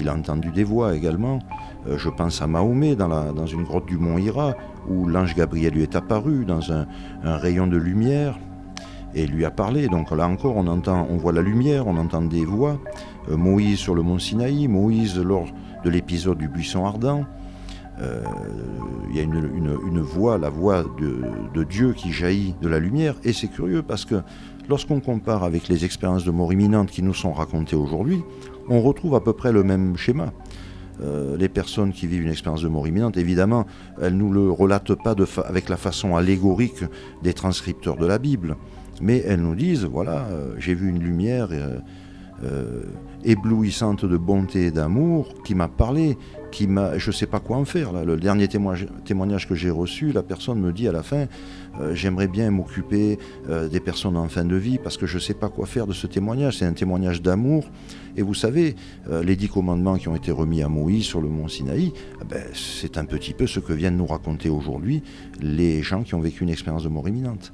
Il 0.00 0.08
a 0.08 0.14
entendu 0.14 0.50
des 0.50 0.64
voix 0.64 0.94
également. 0.94 1.40
Euh, 1.88 1.98
je 1.98 2.08
pense 2.08 2.40
à 2.42 2.46
Mahomet 2.46 2.94
dans 2.94 3.46
une 3.46 3.64
grotte 3.64 3.86
du 3.86 3.96
mont 3.96 4.18
Hira, 4.18 4.54
où 4.88 5.06
l'ange 5.06 5.34
Gabriel 5.34 5.74
lui 5.74 5.82
est 5.82 5.96
apparu 5.96 6.44
dans 6.44 6.72
un, 6.72 6.86
un 7.24 7.36
rayon 7.36 7.66
de 7.66 7.76
lumière 7.76 8.38
et 9.14 9.26
lui 9.26 9.44
a 9.44 9.50
parlé. 9.50 9.88
Donc 9.88 10.10
là 10.10 10.28
encore, 10.28 10.56
on 10.56 10.66
entend, 10.66 11.06
on 11.10 11.16
voit 11.16 11.32
la 11.32 11.42
lumière, 11.42 11.86
on 11.86 11.96
entend 11.96 12.22
des 12.22 12.44
voix. 12.44 12.78
Euh, 13.30 13.36
Moïse 13.36 13.78
sur 13.78 13.94
le 13.94 14.02
mont 14.02 14.18
Sinaï, 14.18 14.68
Moïse 14.68 15.18
lors 15.18 15.46
de 15.84 15.90
l'épisode 15.90 16.38
du 16.38 16.48
buisson 16.48 16.84
ardent. 16.84 17.24
Euh, 18.00 18.22
Il 19.10 19.16
y 19.16 19.20
a 19.20 19.22
une, 19.22 20.00
voix, 20.00 20.38
la 20.38 20.50
voix 20.50 20.84
de, 21.00 21.64
Dieu 21.64 21.92
qui 21.92 22.12
jaillit 22.12 22.54
de 22.62 22.68
la 22.68 22.78
lumière. 22.78 23.14
Et 23.24 23.32
c'est 23.32 23.48
curieux 23.48 23.82
parce 23.82 24.04
que 24.04 24.22
lorsqu'on 24.68 25.00
compare 25.00 25.42
avec 25.42 25.68
les 25.68 25.84
expériences 25.84 26.24
de 26.24 26.30
mort 26.30 26.52
imminente 26.52 26.90
qui 26.90 27.02
nous 27.02 27.14
sont 27.14 27.32
racontées 27.32 27.76
aujourd'hui, 27.76 28.22
on 28.68 28.80
retrouve 28.80 29.14
à 29.14 29.20
peu 29.20 29.32
près 29.32 29.52
le 29.52 29.64
même 29.64 29.96
schéma. 29.96 30.32
Euh, 31.00 31.36
les 31.36 31.48
personnes 31.48 31.92
qui 31.92 32.06
vivent 32.06 32.22
une 32.22 32.30
expérience 32.30 32.62
de 32.62 32.68
mort 32.68 32.86
imminente, 32.86 33.16
évidemment, 33.16 33.66
elles 34.00 34.14
ne 34.14 34.18
nous 34.18 34.32
le 34.32 34.50
relatent 34.50 34.94
pas 34.94 35.14
avec 35.46 35.68
la 35.68 35.76
façon 35.76 36.16
allégorique 36.16 36.84
des 37.22 37.32
transcripteurs 37.32 37.96
de 37.96 38.06
la 38.06 38.18
Bible, 38.18 38.56
mais 39.00 39.22
elles 39.26 39.40
nous 39.40 39.54
disent, 39.54 39.84
voilà, 39.84 40.26
j'ai 40.58 40.74
vu 40.74 40.88
une 40.88 40.98
lumière 40.98 41.50
euh, 42.44 42.82
éblouissante 43.24 44.04
de 44.04 44.16
bonté 44.16 44.66
et 44.66 44.70
d'amour 44.70 45.34
qui 45.44 45.56
m'a 45.56 45.66
parlé, 45.66 46.16
qui 46.52 46.68
m'a, 46.68 46.96
je 46.96 47.08
ne 47.08 47.12
sais 47.12 47.26
pas 47.26 47.40
quoi 47.40 47.56
en 47.56 47.64
faire. 47.64 47.92
Là. 47.92 48.04
Le 48.04 48.16
dernier 48.16 48.46
témoignage, 48.46 49.48
que 49.48 49.56
j'ai 49.56 49.70
reçu, 49.70 50.12
la 50.12 50.22
personne 50.22 50.60
me 50.60 50.72
dit 50.72 50.86
à 50.86 50.92
la 50.92 51.02
fin, 51.02 51.26
euh, 51.80 51.94
j'aimerais 51.94 52.28
bien 52.28 52.52
m'occuper 52.52 53.18
euh, 53.48 53.68
des 53.68 53.80
personnes 53.80 54.16
en 54.16 54.28
fin 54.28 54.44
de 54.44 54.54
vie 54.54 54.78
parce 54.78 54.96
que 54.96 55.06
je 55.06 55.16
ne 55.16 55.20
sais 55.20 55.34
pas 55.34 55.48
quoi 55.48 55.66
faire 55.66 55.88
de 55.88 55.92
ce 55.92 56.06
témoignage. 56.06 56.58
C'est 56.58 56.64
un 56.64 56.74
témoignage 56.74 57.22
d'amour. 57.22 57.64
Et 58.16 58.22
vous 58.22 58.34
savez, 58.34 58.74
les 59.22 59.36
dix 59.36 59.48
commandements 59.48 59.96
qui 59.96 60.08
ont 60.08 60.16
été 60.16 60.32
remis 60.32 60.62
à 60.62 60.68
Moïse 60.68 61.04
sur 61.04 61.20
le 61.20 61.28
mont 61.28 61.46
Sinaï, 61.46 61.92
eh 62.20 62.24
ben, 62.24 62.42
c'est 62.52 62.98
un 62.98 63.04
petit 63.04 63.32
peu 63.32 63.46
ce 63.46 63.60
que 63.60 63.72
viennent 63.72 63.96
nous 63.96 64.06
raconter 64.06 64.48
aujourd'hui 64.48 65.04
les 65.40 65.82
gens 65.82 66.02
qui 66.02 66.16
ont 66.16 66.20
vécu 66.20 66.42
une 66.42 66.50
expérience 66.50 66.82
de 66.82 66.88
mort 66.88 67.08
imminente. 67.08 67.52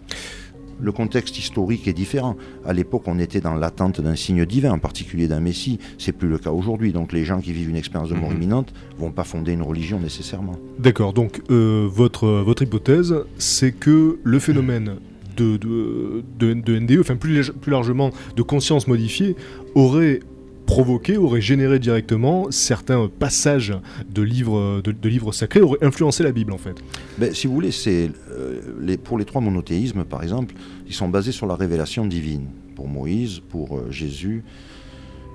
Le 0.80 0.92
contexte 0.92 1.38
historique 1.38 1.86
est 1.88 1.92
différent. 1.92 2.36
À 2.66 2.72
l'époque, 2.72 3.02
on 3.06 3.18
était 3.18 3.40
dans 3.40 3.54
l'attente 3.54 4.00
d'un 4.00 4.16
signe 4.16 4.44
divin, 4.44 4.72
en 4.72 4.78
particulier 4.78 5.28
d'un 5.28 5.40
Messie. 5.40 5.78
C'est 5.98 6.12
plus 6.12 6.28
le 6.28 6.38
cas 6.38 6.50
aujourd'hui. 6.50 6.92
Donc, 6.92 7.12
les 7.12 7.24
gens 7.24 7.40
qui 7.40 7.52
vivent 7.52 7.70
une 7.70 7.76
expérience 7.76 8.08
de 8.10 8.14
mort 8.14 8.30
Mhm. 8.30 8.36
imminente 8.36 8.74
vont 8.98 9.10
pas 9.12 9.24
fonder 9.24 9.52
une 9.52 9.62
religion 9.62 9.98
nécessairement. 10.00 10.56
D'accord, 10.78 11.12
donc 11.12 11.42
euh, 11.50 11.88
votre, 11.90 12.26
votre 12.28 12.62
hypothèse, 12.62 13.14
c'est 13.38 13.72
que 13.72 14.18
le 14.22 14.38
phénomène 14.38 14.96
de, 15.36 15.56
de, 15.56 16.22
de, 16.38 16.54
de 16.54 16.78
NDE, 16.78 16.98
enfin 17.00 17.16
plus, 17.16 17.40
lég- 17.40 17.52
plus 17.52 17.72
largement 17.72 18.10
de 18.36 18.42
conscience 18.42 18.86
modifiée, 18.86 19.34
aurait 19.74 20.20
provoqué, 20.66 21.16
aurait 21.16 21.40
généré 21.40 21.78
directement 21.78 22.50
certains 22.50 23.08
passages 23.08 23.74
de 24.08 24.22
livres, 24.22 24.80
de, 24.82 25.08
livres 25.08 25.32
sacrés, 25.32 25.60
aurait 25.60 25.82
influencé 25.82 26.22
la 26.22 26.32
Bible 26.32 26.52
en 26.52 26.58
fait. 26.58 26.76
Ben, 27.18 27.34
si 27.34 27.46
vous 27.46 27.54
voulez, 27.54 27.70
euh, 27.86 28.96
pour 29.04 29.18
les 29.18 29.24
trois 29.24 29.40
monothéismes, 29.40 30.04
par 30.04 30.22
exemple, 30.22 30.54
ils 30.86 30.94
sont 30.94 31.08
basés 31.08 31.32
sur 31.32 31.46
la 31.46 31.56
révélation 31.56 32.06
divine. 32.06 32.48
Pour 32.74 32.88
Moïse, 32.88 33.40
pour 33.48 33.76
euh, 33.78 33.90
Jésus 33.90 34.42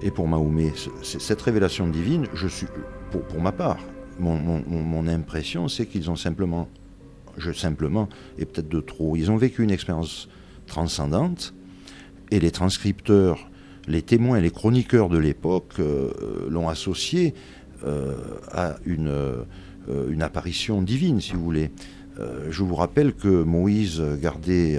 et 0.02 0.12
pour 0.12 0.28
Mahomet. 0.28 0.74
Cette 1.04 1.42
révélation 1.42 1.88
divine, 1.88 2.26
je 2.34 2.48
suis, 2.48 2.68
pour, 3.12 3.42
ma 3.42 3.52
part, 3.52 3.80
mon- 4.20 4.64
mon 4.68 5.08
impression, 5.08 5.68
c'est 5.68 5.86
qu'ils 5.86 6.10
ont 6.12 6.16
simplement, 6.16 6.68
je 7.38 7.52
simplement, 7.52 8.10
et 8.38 8.46
peut-être 8.46 8.70
de 8.70 8.82
trop, 8.82 9.16
ils 9.16 9.32
ont 9.32 9.38
vécu 9.38 9.64
une 9.64 9.72
expérience 9.72 10.28
transcendante 10.68 11.54
et 12.32 12.40
les 12.40 12.52
transcripteurs, 12.52 13.49
les 13.90 14.04
témoins, 14.04 14.40
les 14.40 14.52
chroniqueurs 14.52 15.10
de 15.10 15.18
l'époque 15.18 15.74
euh, 15.80 16.12
l'ont 16.50 16.70
associé 16.70 17.34
euh, 17.86 18.14
à 18.52 18.76
une, 18.86 19.08
euh, 19.08 19.44
une 20.10 20.22
apparition 20.22 20.82
divine, 20.82 21.20
si 21.20 21.34
vous 21.34 21.44
voulez. 21.44 21.72
Je 22.50 22.64
vous 22.64 22.76
rappelle 22.76 23.14
que 23.14 23.44
Moïse 23.44 24.04
gardait 24.22 24.78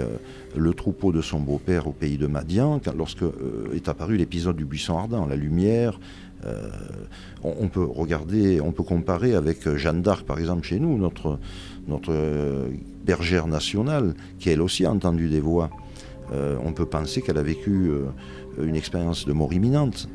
le 0.55 0.73
troupeau 0.75 1.11
de 1.11 1.23
son 1.23 1.39
beau-père 1.39 1.87
au 1.87 1.91
pays 1.91 2.19
de 2.19 2.27
Madian 2.27 2.79
lorsque 2.95 3.23
est 3.73 3.89
apparu 3.89 4.15
l'épisode 4.15 4.55
du 4.55 4.63
buisson 4.63 4.95
ardent, 4.95 5.25
la 5.25 5.35
lumière. 5.35 5.99
on, 7.43 7.67
peut 7.67 7.83
regarder, 7.83 8.61
on 8.61 8.71
peut 8.71 8.83
comparer 8.83 9.33
avec 9.33 9.67
Jeanne 9.75 10.03
d'Arc, 10.03 10.23
par 10.23 10.37
exemple, 10.37 10.61
chez 10.67 10.79
nous, 10.79 10.99
notre, 10.99 11.39
bergère 13.03 13.47
nationale, 13.47 14.13
qui 14.37 14.51
elle 14.51 14.61
aussi 14.61 14.85
a 14.85 14.91
entendu 14.91 15.27
des 15.27 15.39
voix. 15.39 15.71
On 16.31 16.73
peut 16.73 16.85
penser 16.85 17.23
qu'elle 17.23 17.39
a 17.39 17.43
vécu 17.43 17.89
une 18.61 18.75
expérience 18.75 19.25
de 19.25 19.33
mort 19.33 19.53
imminente, 19.53 20.09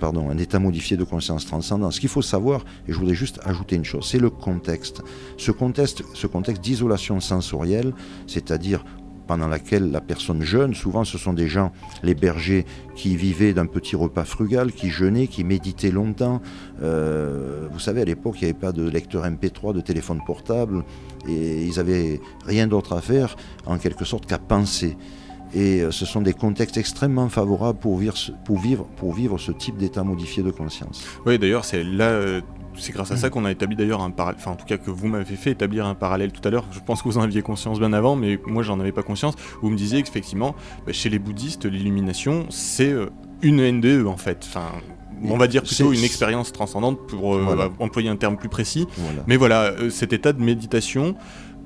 pardon, 0.00 0.30
un 0.30 0.38
état 0.38 0.58
modifié 0.58 0.96
de 0.96 1.04
conscience 1.04 1.46
transcendant. 1.46 1.90
Ce 1.90 2.00
qu'il 2.00 2.08
faut 2.08 2.22
savoir, 2.22 2.64
et 2.86 2.92
je 2.92 2.98
voudrais 2.98 3.14
juste 3.14 3.40
ajouter 3.44 3.76
une 3.76 3.84
chose, 3.84 4.06
c'est 4.06 4.18
le 4.18 4.30
contexte. 4.30 5.02
Ce 5.36 5.50
contexte, 5.50 6.02
ce 6.14 6.26
contexte 6.26 6.62
d'isolation 6.62 7.20
sensorielle, 7.20 7.94
c'est-à-dire 8.26 8.84
pendant 9.26 9.46
laquelle 9.46 9.90
la 9.90 10.00
personne 10.00 10.42
jeûne, 10.42 10.74
souvent 10.74 11.04
ce 11.04 11.18
sont 11.18 11.34
des 11.34 11.48
gens, 11.48 11.70
les 12.02 12.14
bergers, 12.14 12.64
qui 12.96 13.14
vivaient 13.14 13.52
d'un 13.52 13.66
petit 13.66 13.94
repas 13.94 14.24
frugal, 14.24 14.72
qui 14.72 14.88
jeûnaient, 14.88 15.26
qui 15.26 15.44
méditaient 15.44 15.90
longtemps. 15.90 16.40
Euh, 16.82 17.68
vous 17.70 17.78
savez, 17.78 18.00
à 18.00 18.04
l'époque, 18.06 18.36
il 18.40 18.44
n'y 18.44 18.50
avait 18.50 18.58
pas 18.58 18.72
de 18.72 18.88
lecteur 18.88 19.26
MP3, 19.26 19.74
de 19.74 19.82
téléphone 19.82 20.20
portable, 20.26 20.82
et 21.28 21.66
ils 21.66 21.76
n'avaient 21.76 22.20
rien 22.46 22.66
d'autre 22.66 22.94
à 22.94 23.02
faire, 23.02 23.36
en 23.66 23.76
quelque 23.76 24.06
sorte, 24.06 24.24
qu'à 24.24 24.38
penser. 24.38 24.96
Et 25.54 25.80
euh, 25.80 25.90
ce 25.90 26.04
sont 26.06 26.20
des 26.20 26.34
contextes 26.34 26.76
extrêmement 26.76 27.28
favorables 27.28 27.78
pour 27.78 27.96
vivre, 27.98 28.16
ce- 28.16 28.32
pour 28.44 28.58
vivre, 28.58 28.84
pour 28.96 29.14
vivre 29.14 29.38
ce 29.38 29.52
type 29.52 29.76
d'état 29.78 30.04
modifié 30.04 30.42
de 30.42 30.50
conscience. 30.50 31.04
Oui, 31.26 31.38
d'ailleurs, 31.38 31.64
c'est 31.64 31.82
là, 31.82 32.04
euh, 32.08 32.40
c'est 32.76 32.92
grâce 32.92 33.10
à 33.10 33.16
ça 33.16 33.30
qu'on 33.30 33.44
a 33.44 33.50
établi 33.50 33.74
d'ailleurs 33.74 34.02
un 34.02 34.10
parallèle, 34.10 34.38
enfin 34.40 34.52
en 34.52 34.56
tout 34.56 34.66
cas 34.66 34.76
que 34.76 34.90
vous 34.90 35.08
m'avez 35.08 35.36
fait 35.36 35.50
établir 35.52 35.86
un 35.86 35.94
parallèle 35.94 36.32
tout 36.32 36.46
à 36.46 36.50
l'heure. 36.50 36.64
Je 36.70 36.80
pense 36.80 37.02
que 37.02 37.08
vous 37.08 37.18
en 37.18 37.22
aviez 37.22 37.42
conscience 37.42 37.78
bien 37.78 37.92
avant, 37.92 38.14
mais 38.14 38.38
moi 38.46 38.62
j'en 38.62 38.78
avais 38.78 38.92
pas 38.92 39.02
conscience. 39.02 39.34
Vous 39.62 39.70
me 39.70 39.76
disiez 39.76 40.02
qu'effectivement, 40.02 40.54
bah, 40.86 40.92
chez 40.92 41.08
les 41.08 41.18
bouddhistes, 41.18 41.64
l'illumination, 41.64 42.46
c'est 42.50 42.92
euh, 42.92 43.06
une 43.42 43.60
NDE 43.62 44.06
en 44.06 44.16
fait. 44.16 44.44
Enfin, 44.46 44.66
on 45.24 45.36
va 45.36 45.48
dire 45.48 45.64
plutôt 45.64 45.92
une 45.92 46.04
expérience 46.04 46.52
transcendante 46.52 46.98
pour 47.08 47.34
euh, 47.34 47.42
Voilà. 47.42 47.70
employer 47.80 48.08
un 48.10 48.14
terme 48.16 48.36
plus 48.36 48.48
précis. 48.48 48.86
Voilà. 48.98 49.24
Mais 49.26 49.36
voilà, 49.36 49.72
cet 49.90 50.12
état 50.12 50.32
de 50.32 50.40
méditation 50.40 51.16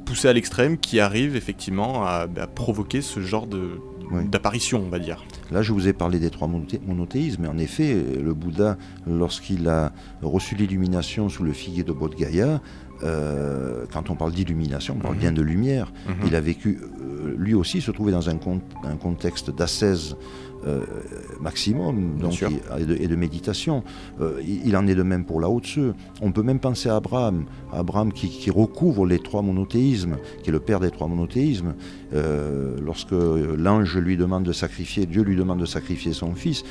poussé 0.04 0.28
à 0.28 0.32
l'extrême 0.32 0.78
qui 0.78 1.00
arrive 1.00 1.36
effectivement 1.36 2.04
à, 2.04 2.26
à 2.36 2.46
provoquer 2.46 3.00
ce 3.02 3.20
genre 3.20 3.46
de 3.46 3.80
Oui. 4.10 4.24
d'apparition, 4.28 4.82
on 4.84 4.88
va 4.90 4.98
dire. 4.98 5.24
Là, 5.50 5.62
je 5.62 5.72
vous 5.72 5.88
ai 5.88 5.92
parlé 5.92 6.18
des 6.18 6.30
trois 6.30 6.48
monothé- 6.48 6.80
monothéismes, 6.86 7.42
mais 7.42 7.48
en 7.48 7.58
effet, 7.58 7.94
le 8.22 8.34
Bouddha, 8.34 8.76
lorsqu'il 9.06 9.68
a 9.68 9.92
reçu 10.22 10.54
l'illumination 10.54 11.28
sous 11.28 11.42
le 11.44 11.52
figuier 11.52 11.82
de 11.82 11.92
Bodh 11.92 12.14
Gaya, 12.14 12.60
euh, 13.04 13.84
quand 13.92 14.10
on 14.10 14.14
parle 14.16 14.32
d'illumination, 14.32 14.94
on 14.98 15.00
parle 15.02 15.14
Mhm. 15.14 15.20
bien 15.20 15.32
de 15.32 15.42
lumière. 15.42 15.92
Mhm. 16.06 16.14
Il 16.26 16.36
a 16.36 16.40
vécu, 16.40 16.78
euh, 16.80 17.34
lui 17.36 17.54
aussi, 17.54 17.80
se 17.80 17.90
trouvait 17.90 18.12
dans 18.12 18.28
un, 18.28 18.36
con- 18.36 18.60
un 18.84 18.96
contexte 18.96 19.50
d'ascèse 19.54 20.16
euh, 20.64 20.84
maximum 21.40 22.18
donc, 22.20 22.40
et, 22.42 22.80
et 22.80 22.84
de, 22.84 22.94
et 22.94 23.08
de 23.08 23.16
méditation. 23.16 23.82
Il, 24.20 24.64
il 24.68 24.76
en 24.76 24.86
est 24.86 24.94
de 24.94 25.02
même 25.02 25.24
pour 25.24 25.40
Lao 25.40 25.58
Tzu. 25.58 25.90
On 26.20 26.30
peut 26.30 26.44
même 26.44 26.60
penser 26.60 26.88
à 26.88 26.94
Abraham, 26.94 27.46
Abraham 27.72 28.12
qui, 28.12 28.28
qui 28.28 28.48
recouvre 28.52 29.04
les 29.04 29.18
trois 29.18 29.42
monothéismes, 29.42 30.18
qui 30.44 30.50
est 30.50 30.52
le 30.52 30.60
père 30.60 30.78
des 30.78 30.90
trois 30.92 31.08
monothéismes. 31.08 31.74
Lorsque 32.80 33.10
l'ange 33.12 33.96
lui 33.98 34.16
demande 34.16 34.44
de 34.44 34.52
sacrifier, 34.52 35.06
Dieu 35.06 35.22
lui 35.22 35.34
demande 35.34 35.58
de 35.58 35.66
sacrifier 35.66 36.12
son 36.12 36.34
fils, 36.34 36.62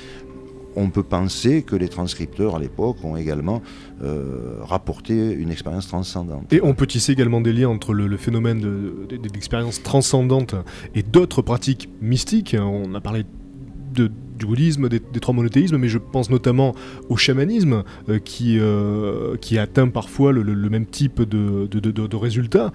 on 0.76 0.90
peut 0.90 1.04
penser 1.04 1.64
que 1.64 1.76
les 1.76 1.90
transcripteurs 1.90 2.56
à 2.56 2.60
l'époque 2.60 2.98
ont 3.04 3.16
également 3.18 3.62
euh, 4.04 4.56
rapporté 4.62 5.32
une 5.34 5.52
expérience 5.52 5.88
transcendante. 5.88 6.52
Et 6.54 6.62
on 6.64 6.74
peut 6.74 6.88
tisser 6.88 7.12
également 7.12 7.42
des 7.42 7.54
liens 7.54 7.70
entre 7.70 7.94
le, 7.94 8.16
phénomène 8.18 8.60
de- 8.62 9.06
de- 9.10 9.18
d'expérience 9.18 9.84
transcendante 9.84 10.56
et 10.96 11.04
d'autres 11.04 11.42
pratiques 11.42 11.90
mystiques. 12.02 12.56
On 12.60 12.94
a 12.96 13.02
parlé 13.02 13.24
de- 13.94 14.12
du 14.42 14.48
bouddhisme, 14.48 14.90
des, 14.90 15.00
trois 15.22 15.34
monothéismes, 15.36 15.78
mais 15.78 15.88
je 15.88 16.00
pense 16.00 16.30
notamment 16.30 16.74
au 17.10 17.16
chamanisme 17.16 17.84
euh, 18.10 18.18
qui, 18.20 18.58
euh, 18.60 19.38
qui 19.40 19.60
atteint 19.60 19.88
parfois 19.88 20.32
le, 20.32 20.44
même 20.70 20.86
type 20.86 21.22
de, 21.22 21.68
de- 21.68 22.16
résultats. 22.16 22.72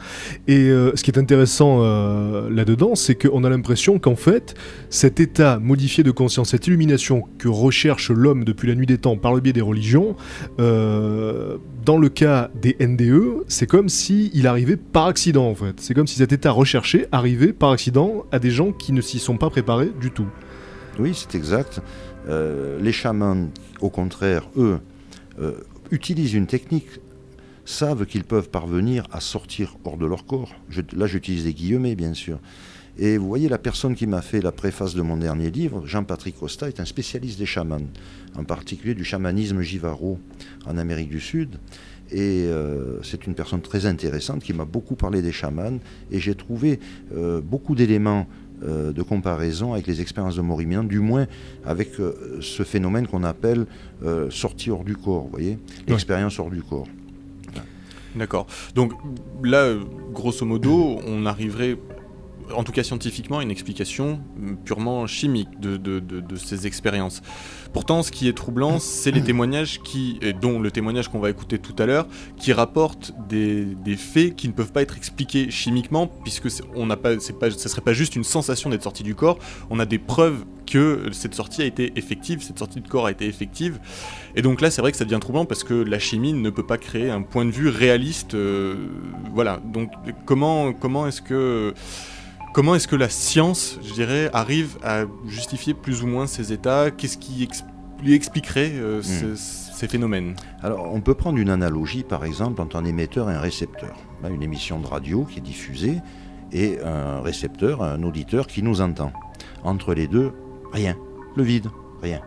Et 0.49 0.71
euh, 0.71 0.93
ce 0.95 1.03
qui 1.03 1.11
est 1.11 1.19
intéressant 1.19 1.79
euh, 1.81 2.49
là-dedans, 2.51 2.95
c'est 2.95 3.15
qu'on 3.15 3.45
a 3.45 3.51
l'impression 3.51 3.99
qu'en 3.99 4.17
fait, 4.17 4.55
cet 4.91 5.21
état 5.21 5.59
modifié 5.59 6.05
de 6.05 6.11
conscience, 6.11 6.51
cette 6.51 6.67
illumination 6.67 7.25
que 7.39 7.49
recherche 7.49 8.11
l'homme 8.11 8.45
depuis 8.45 8.69
la 8.69 8.75
nuit 8.75 8.87
des 8.87 8.99
temps 8.99 9.17
par 9.17 9.35
le 9.35 9.41
biais 9.41 9.53
des 9.53 9.61
religions, 9.61 10.17
dans 10.59 11.99
le 11.99 12.09
cas 12.09 12.51
des 12.61 12.77
NDE, 12.81 13.45
c'est 13.49 13.67
comme 13.67 13.89
si 13.89 14.31
il 14.35 14.47
arrivait 14.47 14.77
par 14.77 15.07
accident 15.07 15.49
en 15.49 15.55
fait. 15.55 15.75
C'est 15.81 15.95
comme 15.95 16.07
si 16.07 16.17
cet 16.17 16.33
état 16.33 16.51
recherché 16.51 17.07
arrivait 17.13 17.53
par 17.53 17.71
accident 17.71 18.25
à 18.33 18.39
des 18.39 18.51
gens 18.51 18.73
qui 18.73 18.93
ne 18.93 19.01
s'y 19.01 19.19
sont 19.19 19.37
pas 19.37 19.51
préparés 19.51 19.91
du 20.01 20.11
tout. 20.11 20.27
Oui, 20.99 21.13
c'est 21.15 21.35
exact. 21.35 21.81
Euh, 22.29 22.79
les 22.81 22.93
chamans, 22.93 23.49
au 23.81 23.91
contraire, 23.91 24.49
eux, 24.57 24.81
euh, 25.39 25.53
utilisent 25.91 26.35
une 26.35 26.47
technique, 26.47 26.89
savent 27.65 28.07
qu'ils 28.07 28.25
peuvent 28.25 28.49
parvenir 28.49 29.07
à 29.13 29.21
sortir 29.21 29.77
hors 29.85 29.99
de 29.99 30.07
leur 30.07 30.25
corps. 30.25 30.55
Là, 30.95 31.07
j'utilise 31.07 31.45
des 31.45 31.53
guillemets, 31.53 31.97
bien 31.97 32.15
sûr. 32.15 32.39
Et 32.99 33.19
vous 33.19 33.29
voyez, 33.29 33.51
la 33.51 33.59
personne 33.59 33.95
qui 33.95 34.07
m'a 34.07 34.23
fait 34.23 34.41
la 34.41 34.53
préface 34.53 34.95
de 34.95 35.03
mon 35.03 35.19
dernier 35.19 35.51
livre, 35.51 35.87
Jean-Patrick 35.87 36.39
Costa, 36.39 36.67
est 36.67 36.81
un 36.81 36.87
spécialiste 36.87 37.39
des 37.39 37.45
chamans, 37.45 37.87
en 38.35 38.45
particulier 38.45 38.95
du 38.95 39.05
chamanisme 39.05 39.61
jivaro 39.61 40.19
en 40.65 40.79
Amérique 40.79 41.11
du 41.11 41.21
Sud. 41.21 41.57
Et 42.11 42.47
euh, 42.47 43.03
c'est 43.03 43.27
une 43.27 43.35
personne 43.35 43.61
très 43.61 43.85
intéressante 43.85 44.43
qui 44.43 44.55
m'a 44.55 44.65
beaucoup 44.65 44.95
parlé 44.95 45.21
des 45.21 45.33
chamans. 45.33 45.79
Et 46.11 46.21
j'ai 46.21 46.35
trouvé 46.35 46.81
beaucoup 47.43 47.75
d'éléments 47.75 48.27
euh, 48.65 48.93
de 48.93 49.03
comparaison 49.03 49.75
avec 49.75 49.87
les 49.87 50.01
expériences 50.01 50.37
de 50.37 50.41
mort 50.41 50.63
imminente, 50.63 50.89
du 50.89 51.01
moins 51.01 51.27
avec 51.65 52.01
euh, 52.01 52.39
ce 52.41 52.63
phénomène 52.63 53.07
qu'on 53.07 53.23
appelle 53.23 53.67
euh, 54.03 54.31
sortie 54.31 54.71
hors 54.71 54.85
du 54.85 54.97
corps, 54.97 55.25
vous 55.25 55.31
voyez 55.31 55.59
L'expérience 55.87 56.39
hors 56.39 56.51
du 56.51 56.63
corps. 56.63 56.87
D'accord. 58.15 58.47
Donc 58.75 58.93
là, 59.45 59.75
grosso 60.13 60.47
modo, 60.47 60.99
on 61.07 61.27
arriverait, 61.27 61.77
en 62.55 62.65
tout 62.65 62.73
cas 62.73 62.83
scientifiquement, 62.83 63.41
une 63.41 63.51
explication 63.51 64.21
purement 64.65 65.07
chimique 65.07 65.59
de, 65.61 65.77
de- 65.77 66.01
de- 66.01 66.21
de 66.21 66.37
ces 66.37 66.67
expériences. 66.67 67.23
Pourtant, 67.73 68.03
ce 68.03 68.11
qui 68.11 68.29
est 68.29 68.33
troublant, 68.33 68.79
c'est 68.79 69.11
les 69.11 69.23
témoignages 69.25 69.81
qui, 69.83 70.19
et 70.23 70.33
dont 70.33 70.61
le 70.61 70.71
témoignage 70.71 71.09
qu'on 71.09 71.19
va 71.19 71.31
écouter 71.31 71.59
tout 71.59 71.75
à 71.79 71.87
l'heure, 71.87 72.07
qui 72.37 72.53
rapportent 72.53 73.13
des, 73.29 73.65
des 73.65 73.97
faits 73.97 74.37
qui 74.37 74.49
ne 74.49 74.53
peuvent 74.53 74.73
pas 74.73 74.83
être 74.83 74.97
expliqués 74.97 75.51
chimiquement, 75.51 76.07
puisque 76.07 76.49
on 76.75 76.87
n'a 76.87 76.97
pas, 76.97 77.17
pas, 77.39 77.51
ça 77.51 77.69
serait 77.69 77.83
pas 77.83 77.93
juste 77.93 78.17
une 78.17 78.25
sensation 78.25 78.71
d'être 78.71 78.83
sorti 78.85 79.03
du 79.03 79.15
corps. 79.15 79.39
On 79.71 79.79
a 79.79 79.87
des 79.87 79.99
preuves 79.99 80.45
que 80.67 81.11
cette 81.13 81.35
sortie 81.35 81.63
a 81.63 81.65
été 81.65 81.93
effective, 81.97 82.43
cette 82.43 82.59
sortie 82.59 82.81
de 82.81 82.89
corps 82.89 83.07
a 83.07 83.11
été 83.13 83.27
effective. 83.27 83.79
Et 84.35 84.43
donc 84.43 84.61
là, 84.61 84.71
c'est 84.71 84.81
vrai 84.81 84.91
que 84.91 84.99
ça 84.99 85.05
devient 85.05 85.21
troublant 85.21 85.45
parce 85.45 85.63
que 85.63 85.75
la 85.75 85.99
chimie 86.01 86.33
ne 86.33 86.51
peut 86.51 86.67
pas 86.67 86.77
créer 86.79 87.09
un 87.11 87.23
point 87.23 87.45
de 87.45 87.51
vue 87.53 87.69
réaliste. 87.69 88.35
euh, 88.35 88.75
voilà. 89.33 89.61
Donc 89.65 89.93
comment 90.25 90.73
comment 90.73 91.07
est-ce 91.07 91.23
que 91.23 91.73
comment 92.57 92.75
est-ce 92.75 92.89
que 92.89 92.97
la 92.97 93.11
science, 93.11 93.79
je 93.87 93.93
dirais, 93.93 94.31
arrive 94.33 94.79
à 94.83 95.03
justifier 95.27 95.75
plus 95.75 96.03
ou 96.03 96.07
moins 96.07 96.27
ces 96.27 96.55
états? 96.55 96.91
Qu'est-ce 96.91 97.19
qui 97.19 97.43
ex- 97.43 97.63
lui 98.03 98.15
expliquerait 98.15 98.73
euh, 98.73 99.03
ce- 99.03 99.35
ces 99.37 99.87
phénomènes? 99.89 100.35
Alors, 100.63 100.91
on 100.91 101.03
peut 101.03 101.13
prendre 101.13 101.39
une 101.39 101.51
analogie, 101.51 102.03
par 102.03 102.25
exemple, 102.25 102.63
entre 102.63 102.77
un 102.77 102.87
émetteur 102.87 103.31
et 103.31 103.35
un 103.35 103.41
récepteur. 103.41 103.95
Une 104.31 104.43
émission 104.43 104.81
de 104.81 104.87
radio 104.87 105.25
qui 105.25 105.39
est 105.41 105.43
diffusée 105.43 105.99
et 106.51 106.79
un 106.83 107.21
récepteur, 107.21 107.83
un 107.83 108.03
auditeur 108.03 108.47
qui 108.47 108.63
nous 108.63 108.81
entend. 108.81 109.13
Entre 109.63 109.93
les 109.93 110.07
deux, 110.07 110.33
rien. 110.73 110.97
Le 111.37 111.43
vide, 111.43 111.67
rien. 112.03 112.23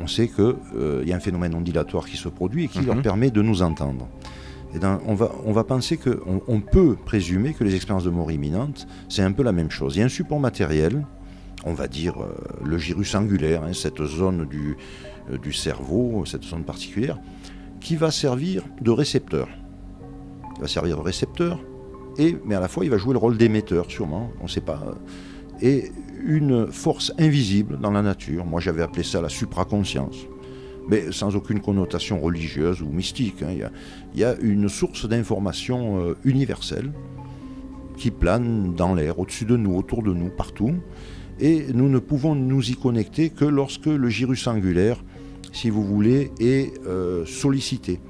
On 0.00 0.08
sait 0.08 0.26
qu'il 0.26 1.06
y 1.06 1.12
a 1.12 1.16
un 1.16 1.20
phénomène 1.20 1.54
ondulatoire 1.54 2.06
qui 2.06 2.16
se 2.16 2.28
produit 2.28 2.64
et 2.64 2.68
qui 2.68 2.80
Mhm. 2.80 2.86
leur 2.86 3.02
permet 3.02 3.30
de 3.30 3.40
nous 3.40 3.62
entendre. 3.62 4.08
Et 4.74 4.78
dans- 4.78 4.98
on, 5.06 5.14
va, 5.14 5.64
penser 5.64 5.96
peut 6.60 6.96
présumer 7.04 7.54
que 7.54 7.62
les 7.62 7.74
expériences 7.76 8.04
de 8.04 8.10
mort 8.10 8.32
imminente, 8.32 8.86
c'est 9.08 9.22
un 9.22 9.32
peu 9.32 9.42
la 9.42 9.52
même 9.52 9.70
chose. 9.70 9.96
Il 9.96 10.00
y 10.00 10.02
a 10.02 10.06
un 10.06 10.08
support 10.08 10.40
matériel, 10.40 11.06
on 11.64 11.74
va 11.74 11.86
dire 11.86 12.20
euh, 12.20 12.34
le 12.64 12.76
gyrus 12.76 13.14
angulaire, 13.14 13.62
hein, 13.62 13.72
cette 13.72 14.02
zone 14.04 14.46
du, 14.46 14.76
euh, 15.30 15.38
du 15.38 15.52
cerveau, 15.52 16.24
cette 16.26 16.42
zone 16.42 16.64
particulière, 16.64 17.18
qui 17.80 17.96
va 17.96 18.10
servir 18.10 18.64
de 18.80 18.90
récepteur. 18.90 19.48
Il 20.56 20.62
va 20.62 20.68
servir 20.68 20.96
de 20.96 21.02
récepteur, 21.02 21.60
et, 22.18 22.36
mais 22.44 22.54
à 22.54 22.60
la 22.60 22.68
fois 22.68 22.84
il 22.84 22.90
va 22.90 22.96
jouer 22.96 23.12
le 23.12 23.18
rôle 23.18 23.36
d'émetteur, 23.36 23.90
sûrement, 23.90 24.30
on 24.40 24.44
ne 24.44 24.48
sait 24.48 24.60
pas. 24.60 24.82
Et 25.60 25.92
une 26.24 26.66
force 26.68 27.12
invisible 27.18 27.78
dans 27.78 27.90
la 27.90 28.02
nature, 28.02 28.44
moi 28.44 28.60
j'avais 28.60 28.82
appelé 28.82 29.02
ça 29.02 29.20
la 29.20 29.28
supraconscience, 29.28 30.16
mais 30.88 31.12
sans 31.12 31.34
aucune 31.36 31.60
connotation 31.60 32.20
religieuse 32.20 32.82
ou 32.82 32.86
mystique. 32.86 33.42
hein. 33.42 33.70
Il, 34.14 34.20
y 34.20 34.24
a, 34.24 34.36
une 34.40 34.68
source 34.68 35.08
d'information 35.08 36.00
euh, 36.00 36.14
universelle 36.24 36.92
qui 37.96 38.10
plane 38.10 38.74
dans 38.74 38.94
l'air, 38.94 39.18
au-dessus 39.18 39.44
de 39.44 39.56
nous, 39.56 39.76
autour 39.76 40.02
de 40.02 40.12
nous, 40.12 40.28
partout. 40.28 40.74
Et 41.40 41.66
nous 41.72 41.88
ne 41.88 41.98
pouvons 41.98 42.34
nous 42.34 42.70
y 42.70 42.74
connecter 42.74 43.30
que 43.30 43.44
lorsque 43.44 43.86
le 43.86 44.08
gyrus 44.08 44.46
angulaire, 44.46 45.02
si 45.52 45.70
vous 45.70 45.84
voulez, 45.84 46.30
est 46.40 46.72
euh, 46.86 47.24
sollicité. 47.24 48.00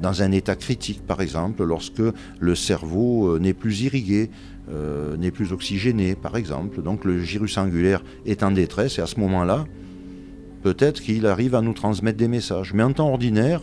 Dans 0.00 0.22
un 0.22 0.32
état 0.32 0.56
critique, 0.56 1.04
par 1.06 1.20
exemple, 1.20 1.64
lorsque 1.64 2.02
le 2.40 2.54
cerveau 2.54 3.34
euh, 3.34 3.38
n'est 3.38 3.54
plus 3.54 3.82
irrigué, 3.82 4.30
n'est 5.18 5.32
plus 5.32 5.52
oxygéné, 5.52 6.14
par 6.14 6.34
exemple. 6.36 6.82
Donc 6.82 7.04
le 7.04 7.20
gyrus 7.20 7.58
angulaire 7.58 8.02
est 8.24 8.42
en 8.42 8.52
détresse 8.52 8.98
et 8.98 9.02
à 9.02 9.06
ce 9.06 9.20
moment-là, 9.20 9.66
peut-être 10.62 11.00
qu'il 11.00 11.26
arrive 11.26 11.54
à 11.54 11.60
nous 11.60 11.72
transmettre 11.74 12.18
des 12.18 12.28
messages. 12.28 12.72
Mais 12.74 12.82
en 12.82 12.92
temps 12.92 13.08
ordinaire, 13.10 13.60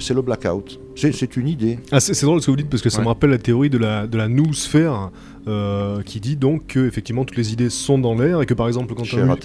c'est 0.00 0.14
le 0.14 0.22
blackout. 0.22 0.78
C'est 0.94 1.36
une 1.36 1.48
idée. 1.48 1.78
Ah, 1.90 1.98
c'est 1.98 2.20
drôle 2.24 2.40
ce 2.40 2.46
que 2.46 2.50
vous 2.52 2.56
dites 2.56 2.70
parce 2.70 2.82
que 2.82 2.90
ça 2.90 2.98
Ouais. 2.98 3.04
me 3.04 3.08
rappelle 3.08 3.30
la 3.30 3.38
théorie 3.38 3.70
de 3.70 3.78
la, 3.78 4.06
de 4.06 4.16
la 4.16 4.28
noosphère 4.28 5.10
euh, 5.48 6.00
qui 6.02 6.20
dit 6.20 6.36
donc 6.36 6.68
que 6.68 6.86
effectivement 6.86 7.24
toutes 7.24 7.36
les 7.36 7.52
idées 7.52 7.70
sont 7.70 7.98
dans 7.98 8.14
l'air 8.14 8.40
et 8.40 8.46
que 8.46 8.54
par 8.54 8.68
exemple 8.68 8.94
quand, 8.94 9.02
un, 9.02 9.26
de 9.26 9.40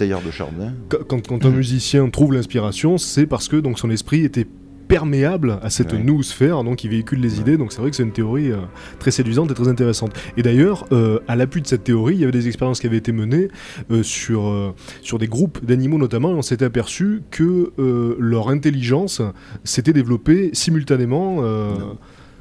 quand- 0.88 0.98
quand- 1.08 1.26
quand 1.26 1.44
un 1.44 1.50
musicien 1.50 2.08
trouve 2.08 2.32
l'inspiration, 2.32 2.96
c'est 2.98 3.26
parce 3.26 3.48
que 3.48 3.56
donc 3.56 3.78
son 3.80 3.90
esprit 3.90 4.24
était 4.24 4.46
perméable 4.90 5.58
à 5.62 5.70
cette 5.70 5.92
Ouais. 5.92 6.02
noosphère, 6.02 6.64
donc 6.64 6.82
il 6.84 6.90
véhicule 6.90 7.20
les 7.20 7.34
Ouais. 7.36 7.40
idées, 7.42 7.56
donc 7.56 7.72
c'est 7.72 7.80
vrai 7.80 7.90
que 7.90 7.96
c'est 7.96 8.02
une 8.02 8.12
théorie 8.12 8.50
euh, 8.50 8.56
très 8.98 9.12
séduisante 9.12 9.50
et 9.50 9.54
très 9.54 9.68
intéressante. 9.68 10.12
Et 10.36 10.42
d'ailleurs, 10.42 10.84
euh, 10.92 11.20
à 11.28 11.36
l'appui 11.36 11.62
de 11.62 11.66
cette 11.68 11.84
théorie, 11.84 12.14
il 12.16 12.20
y 12.20 12.24
avait 12.24 12.32
des 12.32 12.48
expériences 12.48 12.80
qui 12.80 12.86
avaient 12.88 12.96
été 12.96 13.12
menées 13.12 13.48
euh, 13.92 14.02
sur, 14.02 14.74
sur 15.00 15.18
des 15.18 15.28
groupes 15.28 15.64
d'animaux 15.64 15.96
notamment, 15.98 16.30
et 16.32 16.34
on 16.34 16.42
s'était 16.42 16.64
aperçu 16.64 17.22
que 17.30 17.72
leur 18.18 18.48
intelligence 18.50 19.22
s'était 19.64 19.92
développée 19.92 20.50
simultanément. 20.52 21.36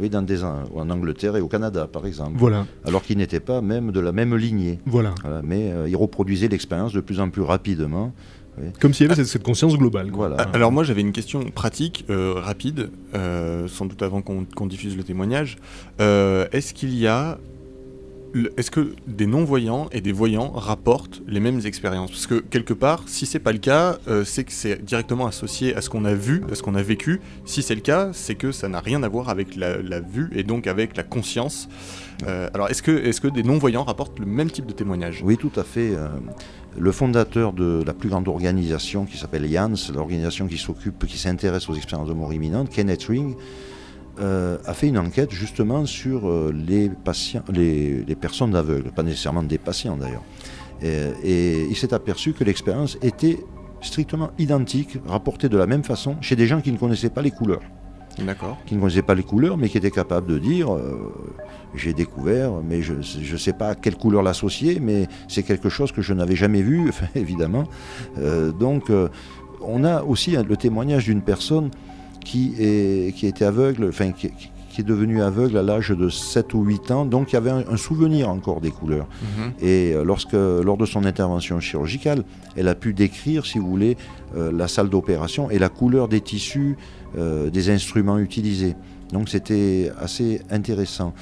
Oui, 0.02 0.10
dans 0.10 0.22
des, 0.22 0.46
en 0.46 0.90
Angleterre 0.90 1.36
et 1.36 1.42
au 1.42 1.50
Canada, 1.50 1.86
par 1.92 2.06
exemple. 2.06 2.32
voilà, 2.38 2.66
Alors 2.86 3.04
qu'ils 3.04 3.18
n'étaient 3.18 3.42
pas 3.42 3.60
même 3.60 3.92
de 3.92 4.00
la 4.00 4.14
même 4.14 4.34
lignée. 4.34 4.80
voilà. 4.86 5.14
Voilà, 5.22 5.42
mais 5.44 5.74
euh, 5.74 5.90
ils 5.90 5.96
reproduisaient 5.98 6.48
l'expérience 6.48 6.94
de 6.94 7.02
plus 7.02 7.20
en 7.20 7.30
plus 7.30 7.42
rapidement. 7.42 8.14
Comme 8.80 8.94
s'il 8.94 9.06
y 9.06 9.10
avait 9.10 9.16
cette, 9.16 9.28
cette 9.28 9.44
conscience 9.44 9.78
globale. 9.78 10.12
quoi. 10.12 10.30
Voilà. 10.30 10.44
Alors 10.54 10.72
moi 10.72 10.84
j'avais 10.84 11.02
une 11.02 11.12
question 11.12 11.44
pratique, 11.52 12.06
euh, 12.10 12.34
rapide, 12.36 12.90
euh, 13.16 13.68
sans 13.68 13.86
doute 13.86 14.02
avant 14.02 14.22
qu'on 14.22 14.46
qu'on 14.46 14.68
diffuse 14.68 14.98
le 14.98 15.04
témoignage. 15.04 15.58
Euh, 16.02 16.48
Est-ce 16.52 16.74
qu'il 16.74 16.94
y 16.96 17.08
a... 17.08 17.38
Est-ce 18.58 18.70
que 18.72 18.94
des 19.08 19.26
non-voyants 19.26 19.88
et 19.92 20.02
des 20.02 20.12
voyants 20.12 20.52
rapportent 20.52 21.22
les 21.28 21.40
mêmes 21.40 21.62
expériences? 21.66 22.12
Parce 22.12 22.28
que 22.28 22.36
quelque 22.40 22.74
part, 22.74 23.04
si 23.08 23.26
c'est 23.26 23.40
pas 23.40 23.52
le 23.52 23.58
cas, 23.60 23.98
euh, 24.08 24.24
c'est 24.24 24.44
que 24.44 24.52
c'est 24.52 24.84
directement 24.84 25.26
associé 25.26 25.76
à 25.76 25.82
ce 25.82 25.90
qu'on 25.90 26.06
a 26.06 26.14
vu, 26.14 26.44
à 26.52 26.56
ce 26.56 26.62
qu'on 26.62 26.76
a 26.76 26.82
vécu. 26.82 27.22
Si 27.46 27.62
c'est 27.62 27.76
le 27.76 27.82
cas, 27.82 28.12
c'est 28.14 28.36
que 28.36 28.52
ça 28.52 28.68
n'a 28.70 28.80
rien 28.80 29.02
à 29.04 29.08
voir 29.08 29.30
avec 29.30 29.56
la, 29.56 29.82
la 29.82 30.00
vue 30.00 30.30
et 30.36 30.44
donc 30.44 30.68
avec 30.68 30.96
la 30.96 31.04
conscience. 31.04 31.70
Euh, 32.28 32.50
alors 32.54 32.70
est-ce 32.70 32.84
que, 32.84 32.92
est 32.92 33.20
que 33.20 33.28
des 33.28 33.44
non-voyants 33.44 33.84
rapportent 33.84 34.20
le 34.20 34.26
même 34.26 34.52
type 34.52 34.66
de 34.66 34.74
témoignage? 34.74 35.22
Oui, 35.24 35.38
tout 35.38 35.52
à 35.56 35.64
fait. 35.64 35.92
euh, 35.96 36.08
le 36.78 36.92
fondateur 36.92 37.52
de 37.52 37.84
la 37.86 37.94
plus 37.94 38.10
grande 38.10 38.28
organisation 38.28 39.06
qui 39.06 39.18
s'appelle 39.18 39.46
YANS, 39.46 39.92
l'organisation 39.94 40.48
qui 40.48 40.58
s'occupe, 40.58 41.06
qui 41.08 41.18
s'intéresse 41.18 41.68
aux 41.70 41.74
expériences 41.76 42.08
de 42.08 42.14
mort 42.14 42.34
imminente, 42.34 42.70
Kenneth 42.70 43.04
Ring, 43.06 43.36
euh, 44.20 44.58
a 44.66 44.74
fait 44.74 44.88
une 44.88 44.98
enquête 44.98 45.32
justement 45.32 45.86
sur 45.86 46.28
euh, 46.28 46.54
les 46.54 46.90
patients, 46.90 47.44
les, 47.52 48.04
les 48.04 48.16
personnes 48.16 48.56
aveugles, 48.56 48.92
pas 48.92 49.04
nécessairement 49.04 49.44
des 49.44 49.58
patients 49.58 49.98
d'ailleurs. 49.98 50.24
Et, 50.82 51.08
et 51.24 51.66
il 51.70 51.76
s'est 51.76 51.94
aperçu 51.94 52.34
que 52.34 52.44
l'expérience 52.44 52.98
était 53.02 53.40
strictement 53.82 54.32
identique, 54.38 54.98
rapportée 55.08 55.50
de 55.50 55.58
la 55.58 55.68
même 55.68 55.84
façon 55.84 56.16
chez 56.22 56.36
des 56.36 56.48
gens 56.48 56.62
qui 56.62 56.72
ne 56.72 56.78
connaissaient 56.78 57.10
pas 57.10 57.22
les 57.22 57.32
couleurs 57.32 57.62
D'accord. 58.26 58.58
qui 58.66 58.76
ne 58.76 58.80
connaissaient 58.80 59.02
pas 59.02 59.16
les 59.16 59.24
couleurs, 59.24 59.58
mais 59.58 59.70
qui 59.70 59.78
étaient 59.78 59.92
capables 59.92 60.28
de 60.28 60.38
dire 60.38 60.74
euh, 60.74 61.14
j'ai 61.76 61.94
découvert, 61.94 62.52
mais 62.68 62.82
je 62.82 62.94
ne 62.94 63.38
sais 63.38 63.54
pas 63.54 63.70
à 63.70 63.76
quelle 63.76 63.96
couleur 63.96 64.24
l'associer, 64.24 64.80
mais 64.80 65.08
c'est 65.28 65.44
quelque 65.44 65.70
chose 65.70 65.92
que 65.92 66.02
je 66.02 66.14
n'avais 66.14 66.36
jamais 66.36 66.62
vu, 66.62 66.92
évidemment. 67.16 67.66
Euh, 68.18 68.52
donc, 68.52 68.90
euh, 68.90 69.10
on 69.62 69.84
a 69.84 70.04
aussi 70.04 70.32
le 70.32 70.58
témoignage 70.58 71.06
d'une 71.06 71.22
personne 71.22 71.70
qui, 72.24 72.54
est, 72.60 73.16
qui 73.16 73.28
était 73.28 73.46
aveugle, 73.46 73.88
enfin, 73.90 74.12
qui, 74.12 74.32
qui 74.70 74.82
est 74.82 74.84
devenue 74.84 75.22
aveugle 75.22 75.58
à 75.58 75.64
l'âge 75.64 75.90
de 75.90 76.10
7 76.10 76.54
ou 76.54 76.64
8 76.64 76.92
ans, 76.92 77.06
donc 77.06 77.32
il 77.32 77.34
y 77.34 77.38
avait 77.38 77.50
un, 77.50 77.64
un 77.70 77.78
souvenir 77.78 78.30
encore 78.30 78.62
des 78.62 78.72
couleurs. 78.72 79.08
Mhm. 79.22 79.52
Et 79.62 79.94
euh, 79.94 80.04
lorsque, 80.04 80.34
lors 80.34 80.78
de 80.78 80.86
son 80.86 81.06
intervention 81.06 81.60
chirurgicale, 81.60 82.24
elle 82.56 82.68
a 82.68 82.76
pu 82.76 82.94
décrire, 82.94 83.46
si 83.46 83.58
vous 83.58 83.68
voulez, 83.68 83.98
euh, 84.36 84.52
la 84.52 84.68
salle 84.68 84.90
d'opération 84.90 85.50
et 85.50 85.60
la 85.60 85.70
couleur 85.70 86.08
des 86.08 86.22
tissus, 86.22 86.78
euh, 87.18 87.50
des 87.50 87.70
instruments 87.70 88.20
utilisés. 88.20 88.76
Donc 89.12 89.30
c'était 89.30 89.92
assez 90.00 90.42
intéressant. 90.52 91.14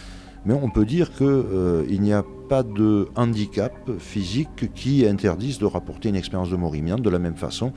Mais 0.46 0.54
on 0.54 0.70
peut 0.70 0.86
dire 0.86 1.12
qu'il 1.14 2.02
n'y 2.02 2.14
a 2.14 2.24
pas 2.48 2.64
de 2.64 3.10
handicap 3.16 3.74
physique 4.00 4.74
qui 4.74 5.06
interdise 5.06 5.58
de 5.58 5.66
rapporter 5.66 6.10
une 6.10 6.16
expérience 6.16 6.50
de 6.50 6.56
mort 6.56 6.76
imminente 6.76 7.02
de 7.02 7.10
la 7.10 7.20
même 7.20 7.36
façon 7.36 7.74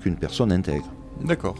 qu'une 0.00 0.16
personne 0.16 0.52
intègre. 0.52 0.92
D'accord. 1.24 1.56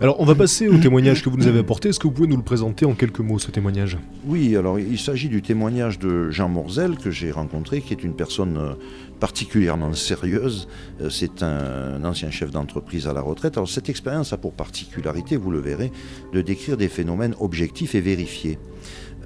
Alors, 0.00 0.20
on 0.20 0.24
va 0.24 0.34
passer 0.34 0.68
au 0.68 0.78
témoignage 0.78 1.22
que 1.22 1.28
vous 1.28 1.36
nous 1.36 1.46
avez 1.46 1.60
apporté. 1.60 1.88
Est-ce 1.88 1.98
que 1.98 2.06
vous 2.06 2.12
pouvez 2.12 2.28
nous 2.28 2.36
le 2.36 2.42
présenter 2.42 2.84
en 2.84 2.94
quelques 2.94 3.20
mots, 3.20 3.38
ce 3.38 3.50
témoignage? 3.50 3.98
Oui, 4.26 4.56
alors 4.56 4.78
il 4.78 4.98
s'agit 4.98 5.28
du 5.28 5.42
témoignage 5.42 5.98
de 5.98 6.30
Jean 6.30 6.48
Morzel 6.48 6.96
que 6.96 7.10
j'ai 7.10 7.30
rencontré, 7.30 7.80
qui 7.80 7.92
est 7.92 8.02
une 8.02 8.14
personne 8.14 8.56
euh, 8.56 8.74
particulièrement 9.20 9.92
sérieuse. 9.94 10.68
Euh, 11.00 11.10
C'est 11.10 11.42
un, 11.42 12.04
ancien 12.04 12.30
chef 12.30 12.50
d'entreprise 12.50 13.06
à 13.06 13.12
la 13.12 13.20
retraite. 13.20 13.56
Alors 13.56 13.68
cette 13.68 13.88
expérience 13.88 14.32
a 14.32 14.36
pour 14.36 14.52
particularité, 14.52 15.36
vous 15.36 15.50
le 15.50 15.60
verrez, 15.60 15.90
de 16.32 16.40
décrire 16.42 16.76
des 16.76 16.88
phénomènes 16.88 17.34
objectifs 17.40 17.94
et 17.94 18.00
vérifiés. 18.00 18.58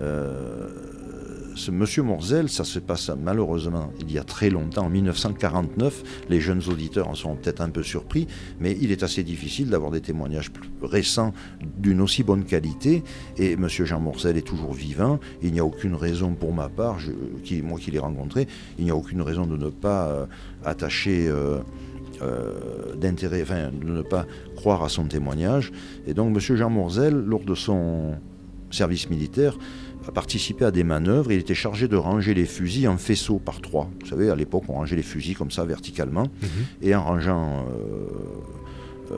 Euh, 0.00 0.68
monsieur 1.72 2.02
Morzel, 2.02 2.48
ça 2.48 2.64
se 2.64 2.78
passe 2.78 3.10
malheureusement 3.10 3.92
il 4.00 4.12
y 4.12 4.18
a 4.18 4.24
très 4.24 4.50
longtemps, 4.50 4.86
en 4.86 4.90
1949. 4.90 6.02
Les 6.28 6.40
jeunes 6.40 6.62
auditeurs 6.68 7.08
en 7.08 7.14
sont 7.14 7.36
peut-être 7.36 7.60
un 7.60 7.70
peu 7.70 7.82
surpris, 7.82 8.26
mais 8.60 8.76
il 8.80 8.92
est 8.92 9.02
assez 9.02 9.22
difficile 9.22 9.70
d'avoir 9.70 9.90
des 9.90 10.00
témoignages 10.00 10.50
plus 10.50 10.70
récents 10.82 11.32
d'une 11.78 12.00
aussi 12.00 12.22
bonne 12.22 12.44
qualité. 12.44 13.02
Et 13.36 13.56
monsieur 13.56 13.84
Jean 13.84 14.00
Morzel 14.00 14.36
est 14.36 14.46
toujours 14.46 14.72
vivant. 14.72 15.20
Il 15.42 15.52
n'y 15.52 15.60
a 15.60 15.64
aucune 15.64 15.94
raison 15.94 16.34
pour 16.34 16.52
ma 16.52 16.68
part, 16.68 16.98
moi 17.62 17.78
qui 17.78 17.90
l'ai 17.90 17.98
rencontré, 17.98 18.46
il 18.78 18.84
n'y 18.84 18.90
a 18.90 18.96
aucune 18.96 19.22
raison 19.22 19.46
de 19.46 19.56
ne 19.56 19.70
pas 19.70 20.08
euh, 20.08 20.26
attacher. 20.64 21.26
euh, 21.28 21.58
euh, 22.22 22.94
d'intérêt, 22.96 23.44
de 23.72 23.88
ne 23.88 24.02
pas 24.02 24.26
croire 24.54 24.82
à 24.84 24.90
son 24.90 25.04
témoignage. 25.04 25.72
Et 26.06 26.12
donc, 26.12 26.36
M. 26.36 26.56
Jean 26.56 26.68
Morzel, 26.68 27.14
lors 27.14 27.40
de 27.40 27.54
son 27.54 28.16
service 28.70 29.08
militaire, 29.08 29.56
a 30.08 30.12
participé 30.12 30.64
à 30.64 30.70
des 30.70 30.84
manœuvres. 30.84 31.30
Il 31.32 31.38
était 31.40 31.54
chargé 31.54 31.86
de 31.88 31.96
ranger 31.96 32.34
les 32.34 32.46
fusils 32.46 32.88
en 32.88 32.96
faisceaux 32.96 33.38
par 33.38 33.60
trois. 33.60 33.90
Vous 34.00 34.06
savez, 34.08 34.30
à 34.30 34.34
l'époque, 34.34 34.64
on 34.68 34.74
rangeait 34.74 34.96
les 34.96 35.02
fusils 35.02 35.36
comme 35.36 35.50
ça, 35.50 35.64
verticalement. 35.64 36.26
Et 36.82 36.94
en 36.94 37.04
rangeant 37.04 37.66
euh, 39.10 39.14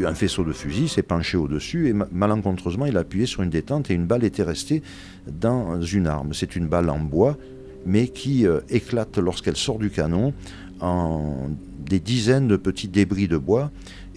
euh, 0.00 0.06
un 0.06 0.14
faisceau 0.14 0.44
de 0.44 0.52
fusil, 0.52 0.88
s'est 0.88 1.02
penché 1.02 1.36
au-dessus 1.36 1.88
et 1.88 1.92
ma- 1.92 2.08
malencontreusement, 2.12 2.86
il 2.86 2.96
a 2.96 3.00
appuyé 3.00 3.26
sur 3.26 3.42
une 3.42 3.50
détente 3.50 3.90
et 3.90 3.94
une 3.94 4.06
balle 4.06 4.24
était 4.24 4.42
restée 4.42 4.82
dans 5.26 5.82
une 5.82 6.06
arme. 6.06 6.32
C'est 6.34 6.56
une 6.56 6.66
balle 6.68 6.88
en 6.88 6.98
bois, 7.00 7.36
mais 7.84 8.08
qui 8.08 8.46
euh, 8.46 8.60
éclate 8.70 9.18
lorsqu'elle 9.18 9.56
sort 9.56 9.78
du 9.78 9.90
canon 9.90 10.32
en 10.80 11.48
des 11.88 11.98
dizaines 12.00 12.46
de 12.46 12.56
petits 12.56 12.88
débris 12.88 13.26
de 13.26 13.36
bois. 13.36 13.70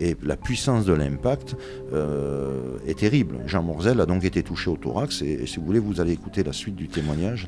Et 0.04 0.18
la 0.22 0.36
puissance 0.36 0.84
de 0.84 0.92
l'impact 0.92 1.56
euh, 1.94 2.78
est 2.86 3.00
terrible. 3.00 3.39
Jean 3.46 3.63
Morzel 3.63 4.02
a 4.02 4.06
donc 4.06 4.26
été 4.26 4.44
touché 4.44 4.70
au 4.70 4.76
thorax. 4.76 5.22
Et, 5.22 5.44
et 5.44 5.48
si 5.48 5.60
vous 5.60 5.66
voulez, 5.66 5.80
vous 5.80 6.02
allez 6.02 6.12
écouter 6.12 6.44
la 6.44 6.52
suite 6.52 6.76
du 6.76 6.89
témoignage. 6.89 7.48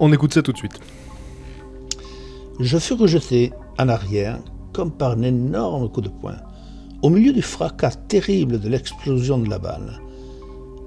On 0.00 0.12
écoute 0.12 0.34
ça 0.34 0.42
tout 0.42 0.50
de 0.52 0.56
suite. 0.56 0.80
Je 2.58 2.78
fus 2.78 2.94
rejeté 2.94 3.52
en 3.78 3.88
arrière 3.88 4.40
comme 4.72 4.90
par 4.90 5.12
un 5.12 5.22
énorme 5.22 5.88
coup 5.88 6.00
de 6.00 6.08
poing, 6.08 6.38
au 7.02 7.10
milieu 7.10 7.32
du 7.32 7.42
fracas 7.42 7.94
terrible 8.08 8.58
de 8.58 8.68
l'explosion 8.68 9.38
de 9.38 9.48
la 9.48 9.60
balle. 9.60 10.00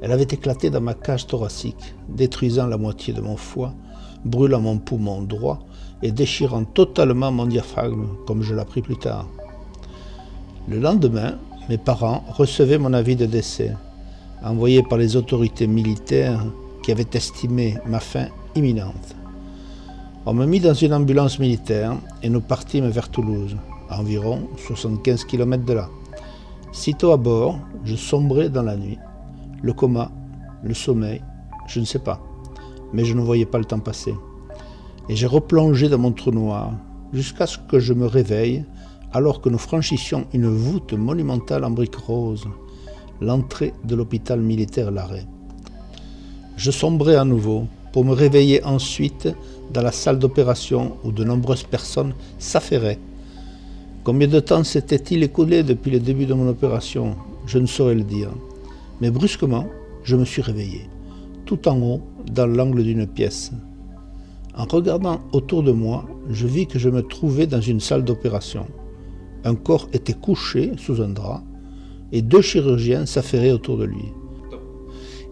Elle 0.01 0.11
avait 0.11 0.23
éclaté 0.23 0.69
dans 0.69 0.81
ma 0.81 0.93
cage 0.93 1.27
thoracique, 1.27 1.95
détruisant 2.09 2.67
la 2.67 2.77
moitié 2.77 3.13
de 3.13 3.21
mon 3.21 3.37
foie, 3.37 3.73
brûlant 4.25 4.59
mon 4.59 4.77
poumon 4.77 5.21
droit 5.21 5.59
et 6.03 6.11
déchirant 6.11 6.65
totalement 6.65 7.31
mon 7.31 7.45
diaphragme, 7.45 8.07
comme 8.27 8.43
je 8.43 8.53
l'appris 8.53 8.81
plus 8.81 8.97
tard. 8.97 9.29
Le 10.67 10.79
lendemain, 10.79 11.37
mes 11.69 11.79
parents 11.79 12.23
recevaient 12.29 12.77
mon 12.77 12.93
avis 12.93 13.15
de 13.15 13.25
décès, 13.25 13.75
envoyé 14.43 14.83
par 14.83 14.99
les 14.99 15.15
autorités 15.15 15.65
militaires 15.65 16.45
qui 16.83 16.91
avaient 16.91 17.07
estimé 17.13 17.77
ma 17.87 17.99
fin 17.99 18.27
imminente. 18.55 19.15
On 20.27 20.33
me 20.35 20.45
mit 20.45 20.59
dans 20.59 20.75
une 20.75 20.93
ambulance 20.93 21.39
militaire 21.39 21.95
et 22.21 22.29
nous 22.29 22.41
partîmes 22.41 22.89
vers 22.89 23.09
Toulouse, 23.09 23.57
à 23.89 23.99
environ 23.99 24.47
75 24.67 25.25
km 25.25 25.65
de 25.65 25.73
là. 25.73 25.89
Sitôt 26.71 27.11
à 27.11 27.17
bord, 27.17 27.59
je 27.83 27.95
sombrais 27.95 28.49
dans 28.49 28.63
la 28.63 28.77
nuit. 28.77 28.99
Le 29.63 29.73
coma, 29.73 30.11
le 30.63 30.75
sommeil, 30.75 31.23
je 31.67 31.79
ne 31.79 31.85
sais 31.85 31.99
pas. 31.99 32.21
Mais 32.93 33.03
je 33.03 33.15
ne 33.15 33.21
voyais 33.21 33.47
pas 33.47 33.57
le 33.57 33.65
temps 33.65 33.79
passer. 33.79 34.13
Et 35.09 35.15
j'ai 35.15 35.27
replongé 35.27 35.89
dans 35.89 35.97
mon 35.97 36.11
trou 36.11 36.29
noir 36.29 36.71
jusqu'à 37.13 37.47
ce 37.47 37.57
que 37.57 37.79
je 37.79 37.93
me 37.93 38.05
réveille 38.05 38.63
alors 39.13 39.41
que 39.41 39.49
nous 39.49 39.57
franchissions 39.57 40.25
une 40.33 40.47
voûte 40.47 40.93
monumentale 40.93 41.63
en 41.63 41.71
briques 41.71 41.95
roses, 41.95 42.47
l'entrée 43.19 43.73
de 43.83 43.95
l'hôpital 43.95 44.39
militaire 44.39 44.91
Larrey. 44.91 45.25
Je 46.57 46.71
sombrais 46.71 47.15
à 47.15 47.25
nouveau 47.25 47.67
pour 47.91 48.05
me 48.05 48.13
réveiller 48.13 48.63
ensuite 48.63 49.29
dans 49.73 49.81
la 49.81 49.91
salle 49.91 50.19
d'opération 50.19 50.97
où 51.03 51.11
de 51.11 51.23
nombreuses 51.23 51.63
personnes 51.63 52.13
s'affairaient. 52.39 52.99
Combien 54.03 54.27
de 54.27 54.39
temps 54.39 54.63
s'était-il 54.63 55.23
écoulé 55.23 55.63
depuis 55.63 55.91
le 55.91 55.99
début 55.99 56.25
de 56.25 56.33
mon 56.33 56.47
opération? 56.47 57.15
Je 57.45 57.59
ne 57.59 57.67
saurais 57.67 57.95
le 57.95 58.03
dire. 58.03 58.29
Mais 58.99 59.11
brusquement, 59.11 59.67
je 60.03 60.15
me 60.15 60.25
suis 60.25 60.41
réveillé, 60.41 60.89
tout 61.45 61.67
en 61.67 61.79
haut, 61.81 62.01
dans 62.31 62.47
l'angle 62.47 62.83
d'une 62.83 63.07
pièce. 63.07 63.51
En 64.55 64.65
regardant 64.65 65.21
autour 65.31 65.63
de 65.63 65.71
moi, 65.71 66.05
je 66.29 66.47
vis 66.47 66.67
que 66.67 66.79
je 66.79 66.89
me 66.89 67.01
trouvais 67.01 67.47
dans 67.47 67.61
une 67.61 67.79
salle 67.79 68.03
d'opération. 68.03 68.65
Un 69.43 69.55
corps 69.55 69.89
était 69.93 70.13
couché 70.13 70.71
sous 70.77 71.01
un 71.01 71.09
drap 71.09 71.43
et 72.11 72.21
deux 72.21 72.41
chirurgiens 72.41 73.05
s'affairaient 73.05 73.51
autour 73.51 73.77
de 73.77 73.85
lui. 73.85 74.05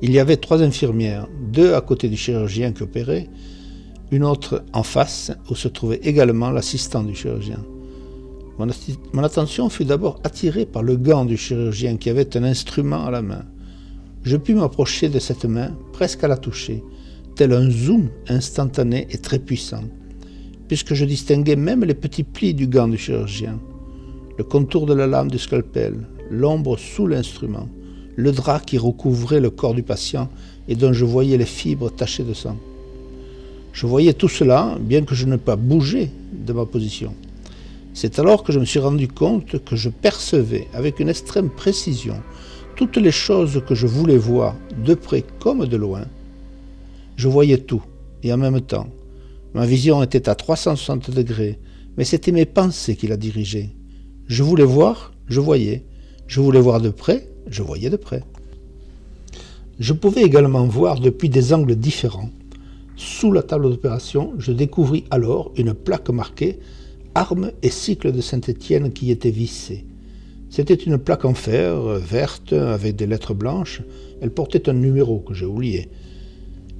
Il 0.02 0.12
y 0.12 0.20
avait 0.20 0.38
trois 0.38 0.62
infirmières, 0.62 1.28
deux 1.52 1.74
à 1.74 1.82
côté 1.82 2.08
du 2.08 2.16
chirurgien 2.16 2.72
qui 2.72 2.84
opérait, 2.84 3.30
une 4.12 4.24
autre 4.24 4.64
en 4.74 4.84
face 4.84 5.32
où 5.50 5.56
se 5.56 5.68
trouvait 5.68 6.00
également 6.04 6.52
l'assistant 6.52 7.04
du 7.04 7.14
chirurgien. 7.14 7.64
Mon, 8.58 8.68
mon 9.14 9.24
attention 9.24 9.70
fut 9.70 9.86
d'abord 9.86 10.20
attirée 10.24 10.66
par 10.66 10.84
le 10.84 10.96
gant 10.96 11.26
du 11.26 11.38
chirurgien 11.38 11.98
qui 11.98 12.10
avait 12.10 12.36
un 12.38 12.44
instrument 12.44 13.06
à 13.06 13.12
la 13.12 13.22
main. 13.22 13.46
Je 14.24 14.38
pus 14.38 14.54
m'approcher 14.54 15.10
de 15.10 15.20
cette 15.20 15.46
main, 15.46 15.76
presque 15.94 16.24
à 16.24 16.28
la 16.28 16.38
toucher, 16.38 16.84
tel 17.36 17.54
un 17.54 17.70
zoom 17.70 18.10
instantané 18.28 19.08
et 19.12 19.18
très 19.18 19.40
puissant, 19.40 19.84
puisque 20.68 20.94
je 20.94 21.06
distinguais 21.06 21.56
même 21.56 21.84
les 21.84 21.94
petits 21.94 22.24
plis 22.24 22.54
du 22.54 22.68
gant 22.68 22.88
du 22.88 22.98
chirurgien, 22.98 23.60
le 24.40 24.46
contour 24.46 24.86
de 24.86 24.94
la 24.94 25.06
lame 25.06 25.30
du 25.30 25.38
scalpel, 25.38 26.08
l'ombre 26.32 26.80
sous 26.80 27.08
l'instrument, 27.08 27.68
le 28.16 28.32
drap 28.32 28.62
qui 28.62 28.78
recouvrait 28.78 29.42
le 29.42 29.50
corps 29.50 29.74
du 29.74 29.84
patient 29.84 30.30
et 30.70 30.78
dont 30.78 30.94
je 30.94 31.04
voyais 31.04 31.38
les 31.38 31.46
fibres 31.46 31.92
tachées 31.92 32.24
de 32.24 32.34
sang. 32.34 32.56
Je 33.74 33.86
voyais 33.86 34.14
tout 34.14 34.30
cela, 34.30 34.78
bien 34.80 35.02
que 35.02 35.14
je 35.14 35.26
n'ai 35.26 35.38
pas 35.38 35.58
bougé 35.58 36.10
de 36.32 36.54
ma 36.54 36.66
position. 36.66 37.14
C'est 37.94 38.18
alors 38.18 38.44
que 38.44 38.54
je 38.54 38.60
me 38.60 38.64
suis 38.64 38.80
rendu 38.80 39.10
compte 39.10 39.62
que 39.66 39.76
je 39.76 39.90
percevais 39.90 40.70
avec 40.74 41.02
une 41.02 41.10
extrême 41.10 41.50
précision 41.50 42.16
toutes 42.78 42.96
les 42.96 43.12
choses 43.12 43.62
que 43.68 43.76
je 43.76 43.88
voulais 43.88 44.16
voir, 44.16 44.56
de 44.86 44.94
près 44.94 45.26
comme 45.42 45.66
de 45.66 45.76
loin. 45.76 46.06
Je 47.18 47.28
voyais 47.28 47.58
tout, 47.58 47.84
et 48.24 48.32
en 48.32 48.38
même 48.38 48.62
temps. 48.62 48.88
Ma 49.54 49.66
vision 49.66 50.02
était 50.02 50.30
à 50.30 50.36
360 50.36 51.12
degrés, 51.12 51.60
mais 51.98 52.06
c'était 52.06 52.32
mes 52.32 52.46
pensées 52.46 52.96
qui 52.96 53.08
la 53.08 53.18
dirigeaient. 53.18 53.72
Je 54.30 54.44
voulais 54.44 54.64
voir, 54.64 55.12
je 55.28 55.40
voyais. 55.40 55.86
Je 56.28 56.40
voulais 56.40 56.62
voir 56.62 56.80
de 56.80 56.90
près, 56.90 57.28
je 57.50 57.64
voyais 57.64 57.90
de 57.90 57.96
près. 57.96 58.22
Je 59.80 59.92
pouvais 59.92 60.22
également 60.22 60.68
voir 60.68 61.00
depuis 61.00 61.30
des 61.30 61.52
angles 61.52 61.76
différents. 61.76 62.30
Sous 62.96 63.32
la 63.32 63.42
table 63.42 63.72
d'opération, 63.72 64.34
je 64.38 64.52
découvris 64.52 65.06
alors 65.10 65.52
une 65.58 65.74
plaque 65.74 66.12
marquée 66.12 66.60
Armes 67.16 67.52
et 67.64 67.72
cycle 67.72 68.12
de 68.12 68.22
Saint-Étienne 68.22 68.94
qui 68.94 69.10
était 69.10 69.32
vissée. 69.32 69.88
C'était 70.52 70.76
une 70.76 71.00
plaque 71.00 71.26
en 71.26 71.34
fer, 71.34 71.82
verte, 71.98 72.54
avec 72.54 72.98
des 72.98 73.08
lettres 73.08 73.34
blanches. 73.34 73.82
Elle 74.22 74.30
portait 74.30 74.70
un 74.70 74.74
numéro 74.74 75.22
que 75.22 75.34
j'ai 75.34 75.48
oublié. 75.48 75.90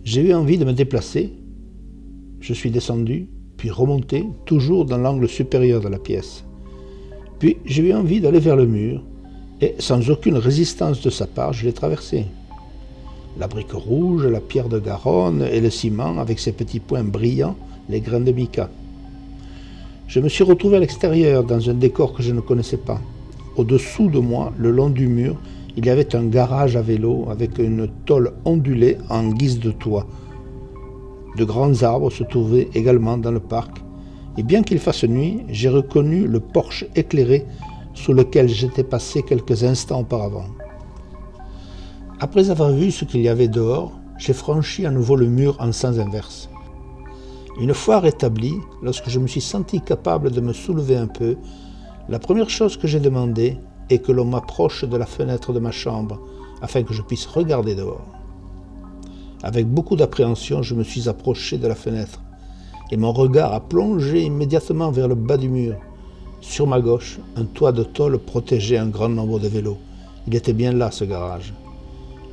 J'ai 0.04 0.22
eu 0.22 0.34
envie 0.36 0.60
de 0.60 0.66
me 0.66 0.74
déplacer. 0.74 1.34
Je 2.42 2.54
suis 2.54 2.70
descendu, 2.70 3.28
puis 3.58 3.72
remonté, 3.72 4.24
toujours 4.46 4.86
dans 4.86 5.00
l'angle 5.00 5.28
supérieur 5.28 5.82
de 5.82 5.88
la 5.88 5.98
pièce. 5.98 6.44
Puis 7.40 7.58
j'ai 7.66 7.90
eu 7.90 7.94
envie 7.94 8.20
d'aller 8.20 8.40
vers 8.40 8.56
le 8.58 8.66
mur, 8.66 9.02
et 9.62 9.76
sans 9.80 10.10
aucune 10.10 10.38
résistance 10.38 11.02
de 11.02 11.10
sa 11.10 11.26
part, 11.26 11.54
je 11.54 11.66
l'ai 11.66 11.74
traversé. 11.74 12.26
La 13.38 13.48
brique 13.48 13.72
rouge, 13.72 14.26
la 14.26 14.42
pierre 14.42 14.70
de 14.70 14.80
Garonne 14.80 15.48
et 15.50 15.62
le 15.62 15.70
ciment 15.70 16.20
avec 16.20 16.40
ses 16.40 16.52
petits 16.52 16.80
points 16.80 17.04
brillants, 17.04 17.56
les 17.88 18.02
grains 18.02 18.20
de 18.20 18.32
mica. 18.32 18.70
Je 20.08 20.20
me 20.20 20.28
suis 20.28 20.44
retrouvé 20.44 20.78
à 20.78 20.80
l'extérieur 20.80 21.44
dans 21.44 21.70
un 21.70 21.74
décor 21.74 22.14
que 22.14 22.24
je 22.24 22.34
ne 22.34 22.42
connaissais 22.42 22.78
pas. 22.78 23.00
Au-dessous 23.56 24.10
de 24.10 24.20
moi, 24.20 24.52
le 24.58 24.72
long 24.72 24.90
du 24.90 25.08
mur, 25.08 25.38
il 25.78 25.86
y 25.86 25.90
avait 25.90 26.16
un 26.16 26.26
garage 26.26 26.76
à 26.76 26.82
vélo 26.82 27.28
avec 27.30 27.58
une 27.58 27.88
tôle 28.06 28.34
ondulée 28.44 28.98
en 29.10 29.30
guise 29.30 29.60
de 29.60 29.72
toit. 29.72 30.08
De 31.38 31.46
grands 31.46 31.84
arbres 31.84 32.12
se 32.12 32.24
trouvaient 32.24 32.68
également 32.74 33.18
dans 33.18 33.32
le 33.32 33.40
parc, 33.40 33.78
et 34.40 34.44
bien 34.44 34.64
qu'il 34.64 34.80
fasse 34.80 35.04
nuit, 35.04 35.44
j'ai 35.50 35.68
reconnu 35.68 36.26
le 36.26 36.40
porche 36.40 36.86
éclairé 36.96 37.46
sous 37.94 38.14
lequel 38.14 38.48
j'étais 38.48 38.86
passé 38.86 39.22
quelques 39.22 39.66
instants 39.66 40.00
auparavant. 40.00 40.46
Après 42.22 42.50
avoir 42.50 42.72
vu 42.72 42.90
ce 42.90 43.04
qu'il 43.04 43.20
y 43.20 43.28
avait 43.28 43.50
dehors, 43.50 43.92
j'ai 44.18 44.32
franchi 44.32 44.86
à 44.86 44.92
nouveau 44.92 45.18
le 45.18 45.28
mur 45.28 45.58
en 45.60 45.74
sens 45.74 46.00
inverse. 46.00 46.50
Une 47.60 47.74
fois 47.74 48.00
rétabli, 48.00 48.54
lorsque 48.82 49.10
je 49.10 49.20
me 49.20 49.28
suis 49.28 49.42
senti 49.42 49.82
capable 49.82 50.32
de 50.32 50.40
me 50.40 50.54
soulever 50.54 50.96
un 50.96 51.08
peu, 51.08 51.36
la 52.08 52.20
première 52.20 52.50
chose 52.50 52.78
que 52.78 52.88
j'ai 52.88 53.02
demandé 53.02 53.58
est 53.90 54.00
que 54.00 54.14
l'on 54.14 54.24
m'approche 54.24 54.86
de 54.86 54.96
la 54.96 55.06
fenêtre 55.06 55.52
de 55.52 55.60
ma 55.60 55.72
chambre 55.72 56.18
afin 56.62 56.84
que 56.84 56.94
je 56.94 57.02
puisse 57.02 57.26
regarder 57.26 57.76
dehors. 57.76 58.08
Avec 59.44 59.68
beaucoup 59.68 59.98
d'appréhension, 59.98 60.62
je 60.62 60.76
me 60.76 60.84
suis 60.86 61.10
approché 61.10 61.58
de 61.58 61.68
la 61.68 61.76
fenêtre 61.76 62.22
et 62.92 62.98
mon 62.98 63.12
regard 63.12 63.54
a 63.54 63.60
plongé 63.60 64.24
immédiatement 64.24 64.92
vers 64.92 65.08
le 65.08 65.16
bas 65.16 65.38
du 65.38 65.50
mur. 65.50 65.76
Sur 66.42 66.68
ma 66.68 66.80
gauche, 66.80 67.20
un 67.36 67.46
toit 67.46 67.72
de 67.72 67.84
tôle 67.84 68.18
protégeait 68.18 68.78
un 68.78 68.88
grand 68.88 69.10
nombre 69.10 69.40
de 69.40 69.48
vélos. 69.48 69.78
Il 70.28 70.36
était 70.36 70.54
bien 70.54 70.72
là, 70.72 70.92
ce 70.92 71.04
garage 71.04 71.54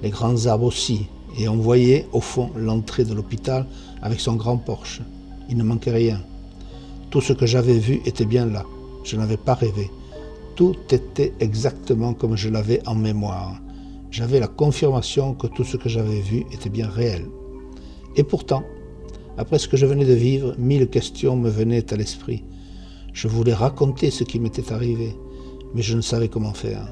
les 0.03 0.11
grands 0.11 0.47
arbres 0.47 0.67
aussi, 0.67 1.07
et 1.39 1.49
on 1.49 1.57
voyait 1.57 2.07
au 2.13 2.21
fond 2.21 2.51
l'entrée 2.57 3.05
de 3.05 3.15
l'hôpital 3.15 3.67
avec 4.03 4.21
son 4.21 4.35
grand 4.35 4.59
porche. 4.59 5.01
Il 5.49 5.57
ne 5.57 5.65
manquait 5.65 5.93
rien. 5.93 6.23
Tout 7.11 7.21
ce 7.21 7.33
que 7.33 7.47
j'avais 7.47 7.79
vu 7.79 8.01
était 8.05 8.25
bien 8.25 8.47
là. 8.47 8.65
Je 9.05 9.17
n'avais 9.17 9.37
pas 9.37 9.55
rêvé. 9.55 9.91
Tout 10.55 10.77
était 10.91 11.33
exactement 11.41 12.15
comme 12.15 12.37
je 12.37 12.49
l'avais 12.49 12.87
en 12.87 12.95
mémoire. 12.95 13.61
J'avais 14.11 14.41
la 14.41 14.49
confirmation 14.49 15.35
que 15.35 15.47
tout 15.47 15.65
ce 15.65 15.77
que 15.77 15.89
j'avais 15.89 16.21
vu 16.21 16.45
était 16.53 16.71
bien 16.71 16.89
réel. 16.89 17.27
Et 18.17 18.25
pourtant, 18.25 18.63
après 19.39 19.59
ce 19.59 19.69
que 19.69 19.77
je 19.77 19.87
venais 19.87 20.05
de 20.05 20.15
vivre, 20.15 20.55
mille 20.59 20.89
questions 20.89 21.37
me 21.37 21.51
venaient 21.51 21.93
à 21.93 21.97
l'esprit. 21.97 22.43
Je 23.13 23.29
voulais 23.29 23.55
raconter 23.55 24.11
ce 24.11 24.25
qui 24.25 24.39
m'était 24.39 24.73
arrivé, 24.73 25.15
mais 25.75 25.83
je 25.83 25.97
ne 25.97 26.01
savais 26.01 26.29
comment 26.29 26.55
faire. 26.55 26.89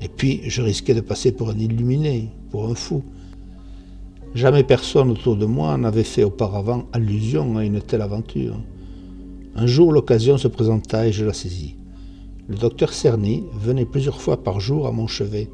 Et 0.00 0.08
puis, 0.08 0.40
je 0.44 0.62
risquais 0.62 0.94
de 0.94 1.00
passer 1.00 1.32
pour 1.32 1.50
un 1.50 1.58
illuminé, 1.58 2.28
pour 2.50 2.68
un 2.68 2.74
fou. 2.74 3.02
Jamais 4.34 4.64
personne 4.64 5.10
autour 5.10 5.36
de 5.36 5.46
moi 5.46 5.76
n'avait 5.76 6.04
fait 6.04 6.24
auparavant 6.24 6.86
allusion 6.92 7.56
à 7.56 7.64
une 7.64 7.80
telle 7.80 8.02
aventure. 8.02 8.58
Un 9.54 9.66
jour, 9.66 9.92
l'occasion 9.92 10.38
se 10.38 10.48
présenta 10.48 11.06
et 11.06 11.12
je 11.12 11.24
la 11.24 11.34
saisis. 11.34 11.76
Le 12.48 12.56
docteur 12.56 12.92
Cerny 12.92 13.44
venait 13.54 13.84
plusieurs 13.84 14.20
fois 14.20 14.42
par 14.42 14.58
jour 14.58 14.86
à 14.86 14.92
mon 14.92 15.06
chevet. 15.06 15.48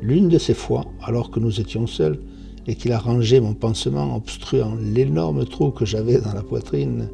L'une 0.00 0.28
de 0.28 0.38
ces 0.38 0.54
fois, 0.54 0.84
alors 1.02 1.30
que 1.30 1.40
nous 1.40 1.60
étions 1.60 1.86
seuls, 1.86 2.18
et 2.66 2.74
qu'il 2.74 2.92
arrangeait 2.92 3.40
mon 3.40 3.54
pansement 3.54 4.16
obstruant 4.16 4.76
l'énorme 4.80 5.44
trou 5.46 5.70
que 5.70 5.84
j'avais 5.84 6.20
dans 6.20 6.32
la 6.32 6.42
poitrine, 6.42 7.08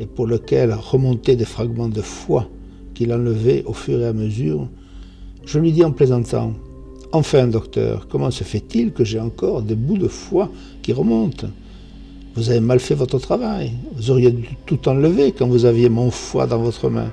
et 0.00 0.06
pour 0.06 0.26
lequel 0.26 0.72
remontaient 0.72 1.36
des 1.36 1.44
fragments 1.44 1.88
de 1.88 2.02
foie 2.02 2.48
qu'il 2.94 3.12
enlevait 3.12 3.64
au 3.64 3.72
fur 3.72 4.00
et 4.00 4.06
à 4.06 4.12
mesure, 4.12 4.68
je 5.44 5.58
lui 5.58 5.72
dis 5.72 5.84
en 5.84 5.92
plaisantant 5.92 6.52
Enfin, 7.10 7.46
docteur, 7.46 8.06
comment 8.06 8.30
se 8.30 8.44
fait-il 8.44 8.92
que 8.92 9.02
j'ai 9.02 9.18
encore 9.18 9.62
des 9.62 9.76
bouts 9.76 9.96
de 9.96 10.08
foie 10.08 10.50
qui 10.82 10.92
remontent? 10.92 11.46
Vous 12.34 12.50
avez 12.50 12.60
mal 12.60 12.80
fait 12.80 12.94
votre 12.94 13.18
travail. 13.18 13.72
Vous 13.96 14.10
auriez 14.10 14.30
dû 14.30 14.46
tout 14.66 14.88
enlever 14.90 15.32
quand 15.32 15.48
vous 15.48 15.64
aviez 15.64 15.88
mon 15.88 16.10
foie 16.10 16.46
dans 16.46 16.58
votre 16.58 16.90
main. 16.90 17.10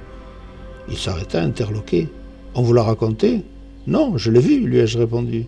Il 0.90 0.98
s'arrêta 0.98 1.42
interloqué. 1.42 2.10
On 2.56 2.62
vous 2.62 2.74
l'a 2.74 2.84
raconté? 2.84 3.44
Non, 3.88 4.18
je 4.18 4.32
l'ai 4.32 4.42
vu, 4.42 4.60
lui 4.60 4.80
ai-je 4.80 4.98
répondu. 4.98 5.46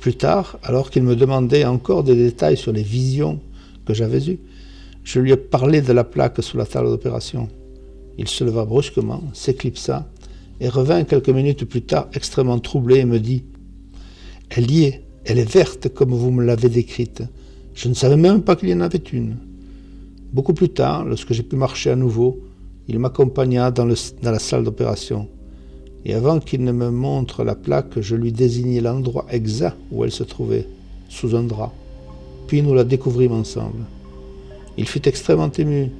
Plus 0.00 0.14
tard, 0.14 0.58
alors 0.62 0.90
qu'il 0.90 1.02
me 1.02 1.14
demandait 1.14 1.66
encore 1.66 2.02
des 2.04 2.16
détails 2.16 2.56
sur 2.56 2.72
les 2.72 2.82
visions 2.82 3.38
que 3.84 3.92
j'avais 3.92 4.30
eues, 4.30 4.38
je 5.04 5.20
lui 5.20 5.32
ai 5.32 5.36
parlé 5.36 5.82
de 5.82 5.92
la 5.92 6.04
plaque 6.04 6.42
sous 6.42 6.56
la 6.56 6.64
table 6.64 6.88
d'opération. 6.88 7.48
Il 8.16 8.26
se 8.26 8.42
leva 8.42 8.64
brusquement, 8.64 9.22
s'éclipsa 9.34 10.08
et 10.60 10.68
revint 10.68 11.04
quelques 11.04 11.28
minutes 11.28 11.64
plus 11.64 11.82
tard 11.82 12.08
extrêmement 12.14 12.58
troublé 12.58 12.96
et 12.96 13.04
me 13.04 13.18
dit 13.18 13.44
Elle 14.48 14.70
y 14.70 14.84
est, 14.84 15.04
elle 15.24 15.38
est 15.38 15.50
verte 15.50 15.88
comme 15.88 16.14
vous 16.14 16.30
me 16.30 16.44
l'avez 16.44 16.68
décrite. 16.68 17.22
Je 17.74 17.88
ne 17.88 17.94
savais 17.94 18.16
même 18.16 18.42
pas 18.42 18.56
qu'il 18.56 18.70
y 18.70 18.74
en 18.74 18.80
avait 18.80 19.02
une. 19.12 19.36
Beaucoup 20.32 20.54
plus 20.54 20.68
tard, 20.70 21.04
lorsque 21.04 21.32
j'ai 21.32 21.42
pu 21.42 21.56
marcher 21.56 21.90
à 21.90 21.96
nouveau, 21.96 22.40
il 22.88 22.98
m'accompagna 22.98 23.70
dans, 23.70 23.86
dans, 23.86 24.30
la 24.30 24.38
salle 24.38 24.64
d'opération. 24.64 25.28
Et 26.04 26.14
avant 26.14 26.40
qu'il 26.40 26.64
ne 26.64 26.72
me 26.72 26.90
montre 26.90 27.44
la 27.44 27.54
plaque, 27.54 28.00
je 28.00 28.16
lui 28.16 28.32
désignai 28.32 28.80
l'endroit 28.80 29.26
exact 29.30 29.76
où 29.92 30.04
elle 30.04 30.10
se 30.10 30.24
trouvait, 30.24 30.66
sous 31.08 31.36
un 31.36 31.42
drap. 31.42 31.72
Puis 32.46 32.62
nous 32.62 32.74
la 32.74 32.84
découvrîmes 32.84 33.32
ensemble. 33.32 33.84
Il 34.78 34.88
fut 34.88 35.06
extrêmement 35.06 35.52
ému 35.52 35.90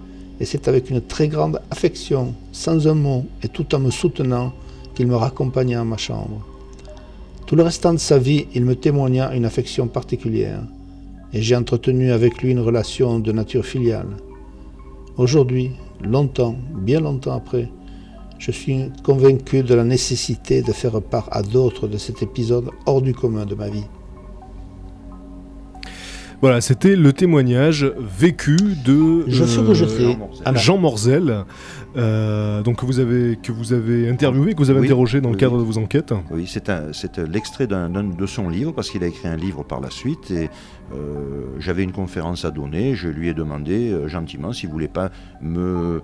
et 0.41 0.47
c'est 0.47 0.69
avec 0.69 0.89
une 0.89 1.03
très 1.03 1.29
grande 1.29 1.61
affection, 1.71 2.35
sans 2.51 2.89
un 2.89 2.95
mot 2.95 3.27
et 3.43 3.49
tout 3.49 3.75
en 3.75 3.79
me 3.79 3.91
soutenant, 3.91 4.53
qu'il 4.95 5.07
me 5.07 5.15
raccompagna 5.15 5.81
à 5.81 5.85
ma 5.85 5.99
chambre. 5.99 6.47
Tout 7.47 7.57
le 7.57 7.63
restant 7.63 7.93
de 7.93 7.99
sa 7.99 8.19
vie, 8.19 8.47
il 8.55 8.65
me 8.65 8.75
témoigna 8.75 9.35
une 9.35 9.45
affection 9.45 9.87
particulière, 9.87 10.63
et 11.33 11.43
j'ai 11.43 11.57
entretenu 11.57 12.11
avec 12.11 12.43
lui 12.43 12.53
une 12.53 12.61
relation 12.61 13.19
de 13.19 13.33
nature 13.33 13.67
filiale. 13.67 14.17
Aujourd'hui, 15.19 15.73
longtemps, 16.03 16.57
bien 16.75 17.01
longtemps 17.01 17.35
après, 17.35 17.69
je 18.41 18.51
suis 18.51 18.91
convaincu 19.05 19.63
de 19.63 19.75
la 19.75 19.85
nécessité 19.85 20.63
de 20.63 20.73
faire 20.73 21.03
part 21.03 21.29
à 21.31 21.43
d'autres 21.43 21.87
de 21.87 21.99
cet 21.99 22.23
épisode 22.23 22.71
hors 22.87 23.03
du 23.03 23.13
commun 23.15 23.45
de 23.45 23.55
ma 23.55 23.69
vie. 23.69 23.85
Voilà, 26.43 26.63
c'était 26.63 26.97
le 26.97 27.13
témoignage 27.13 27.85
vécu 27.99 28.57
de 28.87 29.25
Je 29.29 29.45
fais 29.45 29.63
que 29.63 29.75
je 29.75 29.85
fais. 29.85 30.17
Jean 30.55 30.79
Morzel, 30.79 31.45
euh, 31.99 32.63
donc 32.63 32.77
que 32.81 32.87
vous 32.87 32.99
avez 32.99 33.37
que 33.43 33.53
vous 33.53 33.75
avez 33.75 34.09
interviewé, 34.09 34.55
que 34.55 34.59
vous 34.59 34.71
avez 34.71 34.81
Oui, 34.81 34.87
interrogé 34.87 35.21
dans 35.21 35.29
le 35.29 35.35
oui. 35.35 35.41
cadre 35.41 35.59
de 35.59 35.63
vos 35.63 35.77
enquêtes. 35.77 36.15
Oui, 36.31 36.45
c'est 36.47 36.71
un- 36.71 36.95
c'est 36.95 37.19
l'extrait 37.19 37.67
de 37.67 38.27
son 38.27 38.49
livre, 38.49 38.73
parce 38.73 38.89
qu'il 38.89 39.05
a 39.05 39.07
écrit 39.09 39.29
un 39.29 39.37
livre 39.37 39.65
par 39.65 39.81
la 39.81 39.91
suite, 39.91 40.31
et 40.31 40.49
euh, 40.95 41.45
j'avais 41.59 41.83
une 41.85 41.93
conférence 41.93 42.47
à 42.47 42.51
donner, 42.51 42.95
je 42.95 43.09
lui 43.09 43.29
ai 43.29 43.35
demandé 43.35 43.91
euh, 43.91 44.09
gentiment 44.09 44.55
s'il 44.55 44.71
voulait 44.71 44.89
pas 44.89 45.11
me, 45.43 46.01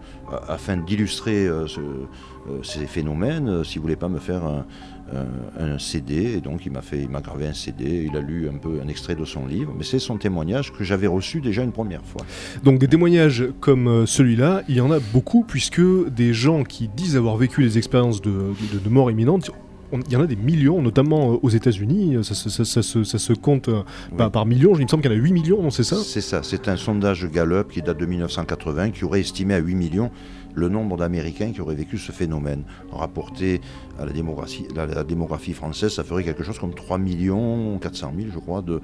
afin 0.48 0.76
d'illustrer 0.76 1.46
euh, 1.46 1.66
ce- 1.66 1.80
euh, 1.80 2.62
ces 2.62 2.84
phénomènes, 2.86 3.48
euh, 3.48 3.64
s'il 3.64 3.80
voulait 3.80 3.96
pas 3.96 4.08
me 4.10 4.18
faire 4.18 4.44
un, 4.44 4.66
un- 5.12 5.74
un 5.74 5.78
CD, 5.78 6.34
et 6.36 6.40
donc 6.40 6.66
il 6.66 6.72
m'a 6.72 6.82
fait, 6.82 7.00
il 7.02 7.08
m'a 7.08 7.20
gravé 7.20 7.46
un 7.46 7.52
CD, 7.54 8.08
il 8.10 8.16
a 8.16 8.20
lu 8.20 8.48
un 8.48 8.56
peu 8.58 8.80
un 8.84 8.88
extrait 8.88 9.14
de 9.14 9.24
son 9.24 9.46
livre, 9.46 9.72
mais 9.76 9.84
c'est 9.84 9.98
son 9.98 10.16
témoignage 10.18 10.72
que 10.72 10.84
j'avais 10.84 11.06
reçu 11.06 11.40
déjà 11.40 11.62
une 11.62 11.72
première 11.72 12.04
fois. 12.04 12.22
Donc 12.64 12.78
des 12.78 12.88
témoignages 12.88 13.44
comme 13.60 13.86
euh, 13.88 14.06
celui-là, 14.06 14.62
il 14.68 14.76
y 14.76 14.80
en 14.80 14.90
a 14.90 14.98
beaucoup 15.12 15.44
puisque 15.46 15.80
des 16.10 16.32
gens 16.34 16.64
qui 16.64 16.88
disent 16.88 17.16
avoir 17.16 17.36
vécu 17.36 17.62
des 17.62 17.78
expériences 17.78 18.20
de, 18.20 18.30
de- 18.72 18.78
de 18.84 18.88
mort 18.88 19.10
imminente, 19.10 19.50
il 19.92 20.12
y 20.12 20.16
en 20.16 20.20
a 20.22 20.26
des 20.26 20.34
millions, 20.36 20.82
notamment 20.82 21.32
euh, 21.34 21.36
aux 21.42 21.48
États-Unis, 21.48 22.16
ça, 22.24 22.34
se- 22.34 22.48
ça- 22.50 22.64
ça 22.64 22.82
se- 22.82 23.04
ça 23.04 23.18
se 23.18 23.32
compte 23.32 23.68
euh, 23.68 23.82
Oui. 24.10 24.16
par, 24.18 24.30
par 24.32 24.44
millions, 24.44 24.74
il 24.76 24.82
me 24.82 24.88
semble 24.88 25.02
qu'il 25.02 25.12
y 25.12 25.14
en 25.14 25.18
a 25.18 25.22
8 25.22 25.32
millions, 25.32 25.62
non 25.62 25.70
c'est 25.70 25.84
ça? 25.84 25.96
C'est 25.96 26.20
ça, 26.20 26.40
c'est 26.42 26.66
un 26.66 26.76
sondage 26.76 27.30
Gallup 27.30 27.68
qui 27.70 27.80
date 27.82 27.98
de 27.98 28.06
1980 28.06 28.90
qui 28.90 29.04
aurait 29.04 29.20
estimé 29.20 29.54
à 29.54 29.58
8 29.58 29.76
millions 29.76 30.10
le 30.56 30.68
nombre 30.68 30.96
d'Américains 30.96 31.52
qui 31.52 31.60
auraient 31.60 31.76
vécu 31.76 31.96
ce 31.98 32.10
phénomène. 32.10 32.62
Rapporté 32.90 33.60
à 34.00 34.04
la 34.06 34.12
démographie, 34.12 34.66
la, 34.74 34.86
la 34.86 35.04
démographie 35.04 35.52
française, 35.52 35.92
ça 35.92 36.02
ferait 36.02 36.24
quelque 36.24 36.42
chose 36.42 36.58
comme 36.58 36.74
3 36.74 36.98
millions 36.98 37.78
400 37.78 38.12
000, 38.16 38.28
je 38.34 38.38
crois, 38.40 38.62
de, 38.62 38.80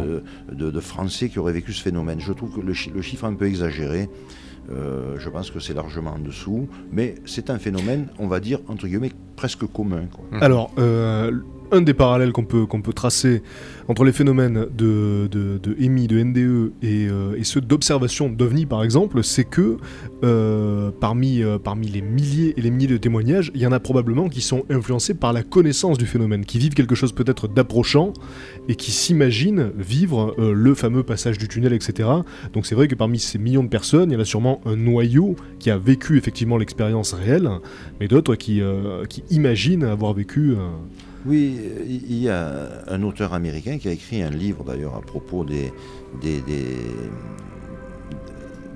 euh, 0.00 0.20
de, 0.50 0.70
de 0.72 0.80
Français 0.80 1.28
qui 1.28 1.38
auraient 1.38 1.52
vécu 1.52 1.72
ce 1.72 1.82
phénomène. 1.82 2.18
Je 2.20 2.32
trouve 2.32 2.50
que 2.56 2.60
le, 2.60 2.72
chi- 2.72 2.90
le 2.90 3.02
chiffre 3.02 3.24
est 3.24 3.28
un 3.28 3.34
peu 3.34 3.46
exagéré. 3.46 4.08
Euh, 4.70 5.16
je 5.18 5.28
pense 5.28 5.50
que 5.50 5.58
c'est 5.60 5.74
largement 5.74 6.12
en 6.12 6.18
dessous, 6.18 6.68
mais 6.92 7.16
c'est 7.24 7.50
un 7.50 7.58
phénomène, 7.58 8.06
on 8.18 8.26
va 8.28 8.40
dire, 8.40 8.60
entre 8.68 8.86
guillemets, 8.86 9.12
presque 9.36 9.66
commun. 9.66 10.04
quoi. 10.12 10.24
Alors, 10.40 10.70
euh, 10.78 11.32
un 11.72 11.82
des 11.82 11.94
parallèles 11.94 12.32
qu'on 12.32 12.44
peut, 12.44 12.66
tracer 12.92 13.42
entre 13.88 14.04
les 14.04 14.12
phénomènes 14.12 14.66
de, 14.76 15.28
de, 15.30 15.58
de 15.62 15.76
EMI, 15.80 16.06
de 16.08 16.22
NDE 16.22 16.72
et, 16.82 17.08
euh, 17.08 17.36
et 17.36 17.44
ceux 17.44 17.60
d'observation 17.60 18.28
d'OVNI 18.28 18.66
par 18.66 18.82
exemple, 18.82 19.22
c'est 19.22 19.44
que 19.44 19.76
euh, 20.24 20.90
parmi, 21.00 21.42
euh, 21.42 21.58
parmi 21.58 21.88
les 21.88 22.02
milliers 22.02 22.54
et 22.56 22.60
les 22.60 22.70
milliers 22.70 22.88
de 22.88 22.96
témoignages, 22.96 23.50
il 23.54 23.60
y 23.60 23.66
en 23.66 23.72
a 23.72 23.80
probablement 23.80 24.28
qui 24.28 24.40
sont 24.40 24.64
influencés 24.70 25.14
par 25.14 25.32
la 25.32 25.42
connaissance 25.42 25.98
du 25.98 26.06
phénomène, 26.06 26.44
qui 26.44 26.58
vivent 26.58 26.74
quelque 26.74 26.94
chose 26.94 27.12
peut-être 27.12 27.48
d'approchant 27.48 28.12
et 28.68 28.74
qui 28.74 28.90
s'imaginent 28.90 29.70
vivre 29.76 30.34
le 30.38 30.74
fameux 30.74 31.02
passage 31.02 31.38
du 31.38 31.48
tunnel, 31.48 31.72
etc. 31.72 32.08
Donc 32.52 32.66
c'est 32.66 32.74
vrai 32.74 32.88
que 32.88 32.94
parmi 32.94 33.18
ces 33.18 33.38
millions 33.38 33.64
de 33.64 33.68
personnes, 33.68 34.10
il 34.10 34.14
y 34.14 34.16
en 34.16 34.20
a 34.20 34.24
sûrement 34.24 34.60
un 34.66 34.76
noyau 34.76 35.36
qui 35.58 35.70
a 35.70 35.78
vécu 35.78 36.18
effectivement 36.18 36.58
l'expérience 36.58 37.12
réelle, 37.12 37.48
mais 37.98 38.08
d'autres 38.08 38.34
qui 38.34 38.62
imaginent 39.30 39.84
avoir 39.84 40.12
vécu... 40.12 40.54
euh, 41.26 41.28
Oui, 41.28 41.58
il 42.08 42.16
y 42.22 42.28
a 42.28 42.82
un 42.88 43.02
auteur 43.02 43.32
américain 43.34 43.78
qui 43.78 43.88
a 43.88 43.92
écrit 43.92 44.22
un 44.22 44.30
livre 44.30 44.64
d'ailleurs 44.64 44.94
à 44.96 45.00
propos 45.00 45.44
des, 45.44 45.72
des, 46.22 46.40
des, 46.40 46.64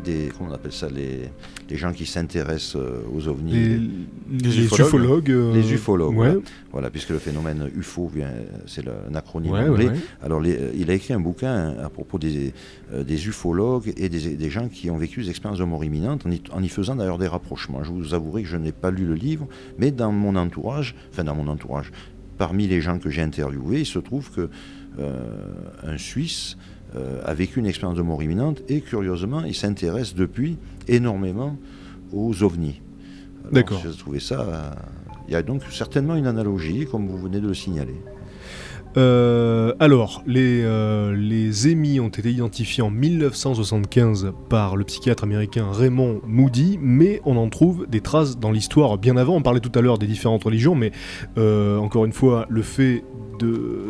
des- 0.04 0.30
comment 0.36 0.50
on 0.50 0.54
appelle 0.54 0.72
ça, 0.72 0.88
les, 0.90 1.30
les 1.70 1.76
gens 1.76 1.90
qui 1.92 2.04
s'intéressent 2.04 2.76
euh, 2.76 3.02
aux 3.14 3.26
ovnis. 3.26 3.52
les, 3.52 3.78
Les 3.78 3.88
les 4.50 4.58
ufologues. 4.64 4.86
ufologues. 4.88 5.30
euh, 5.30 5.54
Les 5.54 5.72
ufologues, 5.72 6.08
Ouais, 6.16 6.28
voilà. 6.28 6.40
Voilà, 6.72 6.90
puisque 6.90 7.08
le 7.10 7.18
phénomène 7.18 7.70
UFO, 7.74 8.08
vient- 8.14 8.28
c'est 8.66 8.84
un 8.86 9.14
acronyme 9.14 9.52
ouais, 9.52 9.60
anglais. 9.60 9.84
ouais, 9.86 9.90
ouais. 9.92 9.98
Alors, 10.22 10.40
les- 10.40 10.56
euh, 10.58 10.72
il 10.76 10.90
a 10.90 10.94
écrit 10.94 11.14
un 11.14 11.20
bouquin 11.20 11.74
à 11.82 11.88
propos 11.88 12.18
des, 12.18 12.52
euh, 12.92 13.02
des 13.02 13.26
ufologues 13.28 13.94
et 13.96 14.10
des, 14.10 14.36
des 14.36 14.50
gens 14.50 14.68
qui 14.68 14.90
ont 14.90 14.98
vécu 14.98 15.22
des 15.22 15.30
expériences 15.30 15.60
de 15.60 15.64
mort 15.64 15.82
imminente, 15.84 16.26
en 16.26 16.30
y, 16.30 16.42
en 16.52 16.62
y 16.62 16.68
faisant 16.68 16.96
d'ailleurs 16.96 17.16
des 17.18 17.28
rapprochements. 17.28 17.82
Je 17.82 17.90
vous 17.92 18.12
avouerai 18.12 18.42
que 18.42 18.48
je 18.48 18.58
n'ai 18.58 18.72
pas 18.72 18.90
lu 18.90 19.06
le 19.06 19.14
livre, 19.14 19.46
mais 19.78 19.90
dans 19.90 20.12
mon 20.12 20.36
entourage, 20.36 20.94
enfin 21.12 21.24
dans 21.24 21.34
mon 21.34 21.48
entourage, 21.48 21.92
parmi 22.38 22.66
les 22.66 22.80
gens 22.80 22.98
que 22.98 23.10
j'ai 23.10 23.22
interviewés, 23.22 23.80
il 23.80 23.86
se 23.86 23.98
trouve 23.98 24.30
que 24.30 24.48
euh, 24.98 25.12
un 25.82 25.98
Suisse 25.98 26.56
euh, 26.96 27.20
a 27.24 27.34
vécu 27.34 27.58
une 27.58 27.66
expérience 27.66 27.96
de 27.96 28.02
mort 28.02 28.22
imminente 28.22 28.62
et 28.68 28.80
curieusement, 28.80 29.42
il 29.44 29.54
s'intéresse 29.54 30.14
depuis 30.14 30.56
énormément 30.88 31.56
aux 32.12 32.42
ovnis. 32.42 32.80
D'accord. 33.50 33.80
J'ai 33.82 33.96
trouvé 33.96 34.20
ça. 34.20 34.40
euh, 34.40 34.70
Il 35.28 35.32
y 35.32 35.36
a 35.36 35.42
donc 35.42 35.62
certainement 35.70 36.14
une 36.14 36.26
analogie, 36.26 36.86
comme 36.86 37.08
vous 37.08 37.18
venez 37.18 37.40
de 37.40 37.48
le 37.48 37.54
signaler. 37.54 37.96
Euh, 38.96 39.72
alors, 39.80 40.22
les, 40.26 40.62
euh, 40.62 41.52
émis 41.66 41.98
ont 42.00 42.08
été 42.08 42.30
identifiés 42.30 42.82
en 42.82 42.90
1975 42.90 44.32
par 44.48 44.76
le 44.76 44.84
psychiatre 44.84 45.24
américain 45.24 45.66
Raymond 45.72 46.20
Moody, 46.26 46.78
mais 46.80 47.20
on 47.24 47.36
en 47.36 47.48
trouve 47.48 47.86
des 47.88 48.00
traces 48.00 48.38
dans 48.38 48.52
l'histoire 48.52 48.98
bien 48.98 49.16
avant. 49.16 49.34
On 49.36 49.42
parlait 49.42 49.60
tout 49.60 49.76
à 49.76 49.80
l'heure 49.82 49.98
des 49.98 50.06
différentes 50.06 50.44
religions, 50.44 50.74
mais 50.74 50.92
euh, 51.38 51.76
encore 51.78 52.04
une 52.04 52.12
fois, 52.12 52.46
le 52.48 52.62
fait 52.62 53.02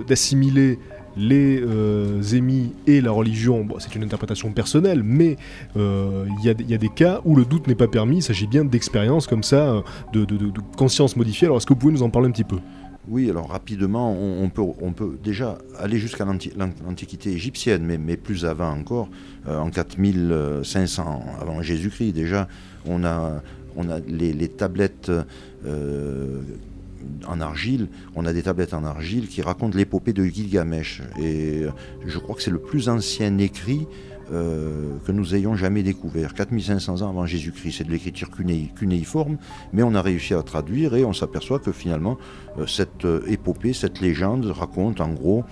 d'assimiler 0.08 0.78
les 1.16 1.60
euh, 1.62 2.20
émis 2.32 2.72
et 2.88 3.00
la 3.00 3.12
religion, 3.12 3.68
c'est 3.78 3.94
une 3.94 4.02
interprétation 4.02 4.50
personnelle, 4.52 5.02
mais 5.04 5.36
euh, 5.76 6.24
il 6.40 6.44
y, 6.44 6.74
a- 6.74 6.78
des 6.78 6.88
cas 6.88 7.20
où 7.24 7.36
le 7.36 7.44
doute 7.44 7.68
n'est 7.68 7.76
pas 7.76 7.86
permis. 7.86 8.16
Il 8.18 8.22
s'agit 8.22 8.48
bien 8.48 8.64
d'expériences 8.64 9.26
comme 9.28 9.44
ça, 9.44 9.82
de, 10.12 10.24
de- 10.24 10.36
de- 10.36 10.46
de 10.50 10.60
conscience 10.76 11.14
modifiée. 11.16 11.46
Alors, 11.46 11.58
est-ce 11.58 11.66
que 11.66 11.72
vous 11.74 11.78
pouvez 11.78 11.92
nous 11.92 12.02
en 12.02 12.10
parler 12.10 12.28
un 12.28 12.32
petit 12.32 12.42
peu? 12.42 12.56
Oui, 13.08 13.28
alors 13.28 13.48
rapidement, 13.50 14.16
on, 14.18 14.48
peut, 14.48 15.18
déjà 15.22 15.58
aller 15.78 15.98
jusqu'à 15.98 16.24
l'anti- 16.24 16.52
l'an- 16.56 16.70
l'Antiquité 16.86 17.30
égyptienne, 17.32 17.84
mais, 17.84 18.16
plus 18.16 18.46
avant 18.46 18.70
encore, 18.70 19.08
euh, 19.46 19.58
en 19.58 19.68
4500 19.70 21.22
avant 21.40 21.60
Jésus-Christ 21.60 22.12
déjà, 22.12 22.48
on 22.86 23.04
a, 23.04 23.42
les, 24.08 24.48
tablettes 24.48 25.10
euh, 25.66 26.40
en 27.26 27.40
argile, 27.40 27.88
on 28.14 28.24
a 28.24 28.32
des 28.32 28.42
tablettes 28.42 28.72
en 28.72 28.84
argile 28.84 29.28
qui 29.28 29.42
racontent 29.42 29.76
l'épopée 29.76 30.14
de 30.14 30.24
Gilgamesh. 30.24 31.02
Et 31.20 31.64
je 32.06 32.18
crois 32.18 32.34
que 32.34 32.42
c'est 32.42 32.50
le 32.50 32.58
plus 32.58 32.88
ancien 32.88 33.36
écrit 33.38 33.86
euh, 34.32 34.96
que 35.06 35.12
nous 35.12 35.34
ayons 35.34 35.54
jamais 35.56 35.82
découvert. 35.82 36.34
4500 36.34 37.02
ans 37.02 37.10
avant 37.10 37.26
Jésus-Christ, 37.26 37.76
c'est 37.78 37.84
de 37.84 37.90
l'écriture 37.90 38.30
cunéi- 38.30 38.72
cunéiforme, 38.74 39.36
mais 39.72 39.82
on 39.82 39.94
a 39.94 40.02
réussi 40.02 40.34
à 40.34 40.42
traduire 40.42 40.94
et 40.94 41.04
on 41.04 41.12
s'aperçoit 41.12 41.58
que 41.58 41.72
finalement, 41.72 42.16
euh, 42.58 42.66
cette 42.66 43.04
euh, 43.04 43.22
épopée, 43.26 43.72
cette 43.72 44.00
légende 44.00 44.46
raconte 44.46 45.00
en 45.00 45.10
gros, 45.12 45.44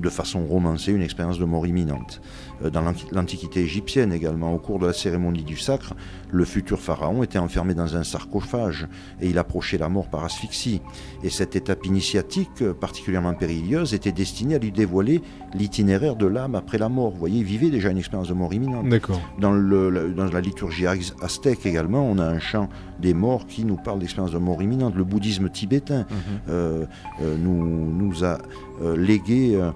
de 0.00 0.08
façon 0.08 0.44
romancée, 0.44 0.92
une 0.92 1.02
expérience 1.02 1.38
de 1.38 1.44
mort 1.44 1.66
imminente. 1.66 2.20
Euh, 2.64 2.70
Dans 2.70 2.82
l'anti- 2.82 3.06
l'Antiquité 3.12 3.60
égyptienne 3.60 4.12
également, 4.12 4.54
au 4.54 4.58
cours 4.58 4.78
de 4.78 4.86
la 4.86 4.92
cérémonie 4.92 5.42
du 5.44 5.56
sacre, 5.56 5.94
le 6.30 6.44
futur 6.44 6.78
pharaon 6.80 7.22
était 7.22 7.38
enfermé 7.38 7.74
dans 7.74 7.96
un 7.96 8.04
sarcophage 8.04 8.86
et 9.20 9.28
il 9.28 9.38
approchait 9.38 9.78
la 9.78 9.88
mort 9.88 10.08
par 10.08 10.24
asphyxie. 10.24 10.80
Et 11.22 11.30
cette 11.30 11.56
étape 11.56 11.84
initiatique, 11.86 12.62
euh, 12.62 12.72
particulièrement 12.72 13.34
périlleuse, 13.34 13.94
était 13.94 14.12
destinée 14.12 14.54
à 14.54 14.58
lui 14.58 14.72
dévoiler 14.72 15.22
l'itinéraire 15.54 16.16
de 16.16 16.26
l'âme 16.26 16.54
après 16.54 16.78
la 16.78 16.88
mort. 16.88 17.10
Vous 17.10 17.18
voyez, 17.18 17.38
il 17.40 17.44
vivait 17.44 17.70
déjà 17.70 17.90
une 17.90 17.98
expérience 17.98 18.28
de 18.28 18.34
mort 18.34 18.54
imminente. 18.54 18.88
D'accord. 18.88 19.20
Dans, 19.38 19.52
le- 19.52 20.12
dans 20.16 20.26
la 20.26 20.40
liturgie 20.40 20.86
az- 20.86 21.14
aztèque 21.22 21.66
également, 21.66 22.04
on 22.04 22.18
a 22.18 22.24
un 22.24 22.38
chant 22.38 22.68
des 23.00 23.14
morts 23.14 23.46
qui 23.46 23.64
nous 23.64 23.76
parle 23.76 23.98
d'expérience 23.98 24.32
de 24.32 24.38
mort 24.38 24.62
imminente. 24.62 24.94
Le 24.94 25.04
bouddhisme 25.04 25.48
tibétain 25.50 26.06
euh, 26.48 26.84
euh, 27.22 27.36
nous, 27.38 27.64
nous 27.92 28.24
a 28.24 28.38
euh, 28.82 28.96
légué 28.96 29.56
euh, 29.56 29.70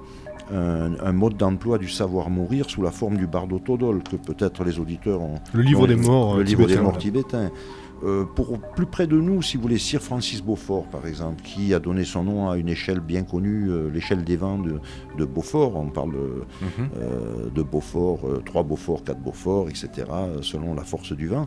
un, 0.52 0.92
un 1.05 1.12
mode 1.12 1.36
d'emploi 1.36 1.78
du 1.78 1.88
savoir 1.88 2.28
mourir 2.30 2.68
sous 2.68 2.82
la 2.82 2.90
forme 2.90 3.16
du 3.16 3.26
bardo 3.26 3.59
todol, 3.59 4.02
que 4.02 4.16
peut-être 4.16 4.62
les 4.64 4.78
auditeurs 4.78 5.22
ont. 5.22 5.36
Le 5.52 5.62
livre 5.62 5.82
ont- 5.82 5.86
des 5.86 5.96
morts. 5.96 6.34
Le 6.34 6.40
euh, 6.40 6.44
livre 6.44 6.66
des 6.66 6.74
morts. 6.76 6.92
Euh, 8.03 8.24
pour 8.24 8.59
plus 8.59 8.86
près 8.86 9.07
de 9.07 9.16
nous, 9.18 9.40
si 9.40 9.57
vous 9.57 9.62
voulez, 9.62 9.78
Sir 9.78 10.03
Francis 10.03 10.42
Beaufort, 10.42 10.84
par 10.88 11.07
exemple, 11.07 11.42
qui 11.42 11.72
a 11.72 11.78
donné 11.78 12.05
son 12.05 12.24
nom 12.24 12.51
à 12.51 12.57
une 12.59 12.68
échelle 12.68 13.01
bien 13.01 13.22
connue, 13.22 13.70
euh, 13.70 13.88
l'échelle 13.90 14.24
des 14.24 14.36
vents 14.36 14.59
de, 14.59 14.80
de 15.16 15.24
Beaufort. 15.24 15.76
On 15.76 15.88
parle 15.88 16.14
euh, 16.16 16.45
Mhm. 16.61 16.88
euh, 16.99 17.51
de 17.55 17.62
Beaufort, 17.62 18.20
euh, 18.28 18.42
3 18.45 18.62
Beaufort, 18.64 19.05
4 19.05 19.18
Beaufort, 19.20 19.68
etc., 19.68 19.88
selon 20.42 20.74
la 20.74 20.82
force 20.82 21.12
du 21.12 21.28
vent. 21.28 21.47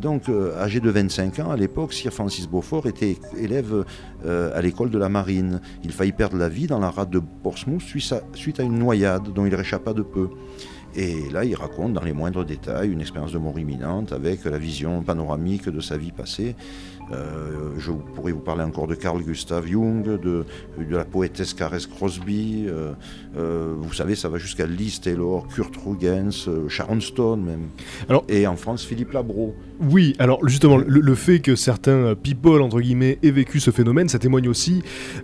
Donc, 0.00 0.24
âgé 0.58 0.80
de 0.80 0.90
25 0.90 1.38
ans, 1.40 1.50
à 1.50 1.56
l'époque, 1.56 1.92
Sir 1.92 2.12
Francis 2.12 2.46
Beaufort 2.48 2.86
était 2.86 3.16
élève 3.36 3.84
à 4.26 4.60
l'école 4.60 4.90
de 4.90 4.98
la 4.98 5.08
marine. 5.08 5.60
Il 5.84 5.92
faillit 5.92 6.12
perdre 6.12 6.36
la 6.36 6.48
vie 6.48 6.66
dans 6.66 6.78
la 6.78 6.90
rade 6.90 7.10
de 7.10 7.20
Portsmouth 7.42 7.80
suite 7.80 8.12
à, 8.12 8.20
suite 8.34 8.60
à 8.60 8.62
une 8.62 8.78
noyade 8.78 9.32
dont 9.34 9.46
il 9.46 9.54
réchappa 9.54 9.92
de 9.92 10.02
peu. 10.02 10.28
Et 10.96 11.28
là, 11.30 11.44
il 11.44 11.54
raconte 11.54 11.92
dans 11.92 12.02
les 12.02 12.12
moindres 12.12 12.44
détails 12.44 12.90
une 12.90 13.00
expérience 13.00 13.32
de 13.32 13.38
mort 13.38 13.58
imminente 13.58 14.12
avec 14.12 14.44
la 14.44 14.58
vision 14.58 15.02
panoramique 15.02 15.68
de 15.68 15.80
sa 15.80 15.96
vie 15.96 16.10
passée. 16.10 16.56
Euh, 17.12 17.70
je 17.78 17.92
pourrais 18.14 18.32
vous 18.32 18.40
parler 18.40 18.62
encore 18.62 18.86
de 18.86 18.94
Carl 18.94 19.20
Gustav 19.22 19.66
Jung, 19.66 20.02
de, 20.04 20.18
de 20.18 20.96
la 20.96 21.04
poétesse 21.04 21.54
Cares 21.54 21.88
Crosby. 21.88 22.66
euh, 22.68 22.92
euh, 23.36 23.74
vous 23.78 23.92
savez, 23.92 24.14
ça 24.14 24.28
va 24.28 24.38
jusqu'à 24.38 24.66
Liz 24.66 25.00
Taylor, 25.00 25.46
Kurt 25.48 25.74
Rugens, 25.76 26.48
Sharon 26.68 27.00
Stone 27.00 27.42
même. 27.44 27.68
Alors- 28.08 28.24
Et 28.28 28.46
en 28.46 28.56
France, 28.56 28.84
Philippe 28.84 29.12
Labro. 29.12 29.54
Oui, 29.80 30.14
alors 30.18 30.46
justement, 30.46 30.76
le, 30.76 30.84
le 31.00 31.14
fait 31.14 31.40
que 31.40 31.54
certains 31.56 32.14
people, 32.14 32.60
entre 32.60 32.80
guillemets, 32.80 33.18
aient 33.22 33.30
vécu 33.30 33.60
ce 33.60 33.70
phénomène, 33.70 34.08
ça 34.08 34.18
témoigne 34.18 34.48
aussi 34.48 34.82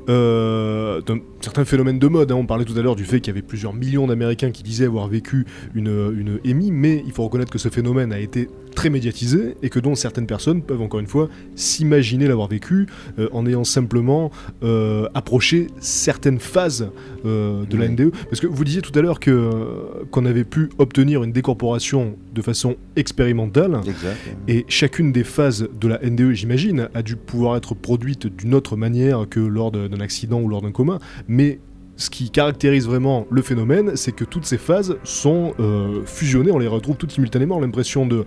d'un 0.09 1.19
certain 1.41 1.65
phénomène 1.65 1.99
de 1.99 2.09
mode. 2.09 2.33
hein. 2.33 2.37
On 2.37 2.47
parlait 2.47 2.65
tout 2.65 2.77
à 2.79 2.83
l'heure 2.83 2.97
du 2.97 3.05
fait 3.05 3.21
qu'il 3.21 3.33
y 3.33 3.37
avait 3.37 3.47
plusieurs 3.47 3.75
millions 3.75 4.07
d'Américains 4.07 4.51
qui 4.51 4.63
disaient 4.63 4.87
avoir 4.87 5.09
vécu 5.09 5.45
une, 5.75 6.11
une 6.17 6.41
mais 6.73 7.03
il 7.07 7.13
faut 7.13 7.23
reconnaître 7.25 7.53
que 7.53 7.59
ce 7.59 7.69
phénomène 7.69 8.13
a 8.13 8.19
été 8.19 8.49
très 8.77 8.91
médiatisé 8.91 9.57
et 9.63 9.71
que 9.71 9.81
donc 9.81 9.99
certaines 9.99 10.29
personnes 10.29 10.63
peuvent 10.63 10.83
encore 10.83 11.01
une 11.01 11.09
fois 11.09 11.29
s'imaginer 11.57 12.29
l'avoir 12.29 12.47
vécu 12.47 12.87
euh, 13.19 13.29
en 13.33 13.45
ayant 13.47 13.65
simplement 13.65 14.31
euh, 14.63 15.09
approché 15.15 15.67
certaines 15.81 16.39
phases 16.39 16.91
euh, 17.25 17.65
de 17.65 17.77
la. 17.77 17.87
NDE. 17.89 18.13
Parce 18.29 18.41
que 18.41 18.47
vous 18.47 18.65
disiez 18.65 18.83
tout 18.83 18.97
à 18.99 19.03
l'heure 19.03 19.21
que, 19.21 20.07
qu'on 20.11 20.27
avait 20.27 20.45
pu 20.45 20.69
obtenir 20.79 21.23
une 21.23 21.33
décorporation 21.33 22.17
de 22.35 22.43
façon 22.43 22.77
expérimentale. 22.97 23.81
Exact. 23.87 24.17
Et 24.49 24.65
chacune 24.69 25.13
des 25.13 25.25
phases 25.25 25.69
de 25.81 25.89
la 25.89 25.99
NDE, 25.99 26.33
j'imagine, 26.33 26.89
a 26.95 27.03
dû 27.03 27.17
pouvoir 27.17 27.57
être 27.57 27.75
produite 27.75 28.27
d'une 28.27 28.55
autre 28.55 28.77
manière 28.77 29.27
que 29.29 29.41
lors 29.41 29.71
d'un 29.71 30.01
accident 30.01 30.41
ou 30.41 30.49
lors 30.49 30.63
d'un 30.63 30.73
coma. 30.73 30.99
Mais 31.29 31.61
ce 31.97 32.11
qui 32.11 32.31
caractérise 32.31 32.87
vraiment 32.87 33.27
le 33.31 33.43
phénomène, 33.43 33.97
c'est 33.97 34.13
que 34.13 34.25
toutes 34.25 34.45
ces 34.45 34.59
phases 34.59 34.97
sont 35.03 35.55
euh, 35.59 36.05
fusionnées, 36.05 36.51
on 36.51 36.59
les 36.59 36.67
retrouve 36.67 36.97
toutes 36.97 37.13
simultanément, 37.13 37.59
l'impression 37.59 38.07
de, 38.07 38.25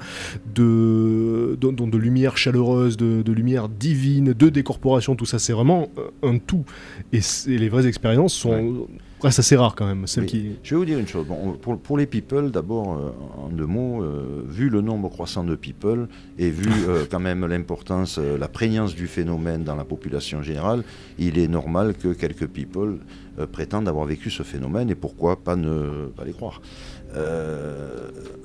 de, 0.53 1.57
de, 1.59 1.97
lumière 1.97 2.37
chaleureuse, 2.37 2.97
de, 2.97 3.31
lumière 3.31 3.69
divine, 3.69 4.33
de 4.33 4.49
décorporation, 4.49 5.15
tout 5.15 5.25
ça, 5.25 5.39
c'est 5.39 5.53
vraiment 5.53 5.89
euh, 5.97 6.09
un 6.23 6.37
tout. 6.39 6.65
Et, 7.13 7.19
les 7.47 7.69
vraies 7.69 7.87
expériences 7.87 8.33
sont 8.33 8.87
restent 9.21 9.39
assez 9.39 9.55
rares 9.55 9.75
quand 9.75 9.85
même, 9.85 10.07
celles 10.07 10.23
Oui. 10.23 10.29
qui... 10.29 10.51
Je 10.63 10.75
vais 10.75 10.77
vous 10.77 10.85
dire 10.85 10.99
une 10.99 11.07
chose. 11.07 11.25
Bon, 11.27 11.53
pour, 11.53 11.77
pour 11.77 11.97
les 11.97 12.05
people, 12.05 12.51
d'abord, 12.51 12.93
euh, 12.93 13.11
en 13.37 13.49
deux 13.49 13.65
mots, 13.65 14.01
euh, 14.03 14.43
vu 14.47 14.69
le 14.69 14.81
nombre 14.81 15.09
croissant 15.09 15.43
de 15.43 15.55
people 15.55 16.07
et 16.37 16.49
vu 16.49 16.69
euh, 16.87 17.05
quand 17.11 17.19
même 17.19 17.45
l'importance, 17.45 18.17
la 18.17 18.47
prégnance 18.47 18.95
du 18.95 19.07
phénomène 19.07 19.63
dans 19.63 19.75
la 19.75 19.85
population 19.85 20.41
générale, 20.41 20.83
il 21.17 21.37
est 21.37 21.47
normal 21.47 21.95
que 21.95 22.13
quelques 22.13 22.47
people 22.47 22.99
prétendent 23.51 23.87
avoir 23.87 24.05
vécu 24.05 24.29
ce 24.29 24.43
phénomène 24.43 24.89
et 24.89 24.95
pourquoi 24.95 25.41
pas 25.41 25.55
ne 25.55 26.07
pas 26.15 26.25
les 26.25 26.33
croire. 26.33 26.61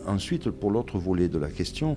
Ensuite, 0.06 0.50
pour 0.50 0.70
l'autre 0.70 0.98
volet 0.98 1.28
de 1.28 1.38
la 1.38 1.48
question, 1.48 1.96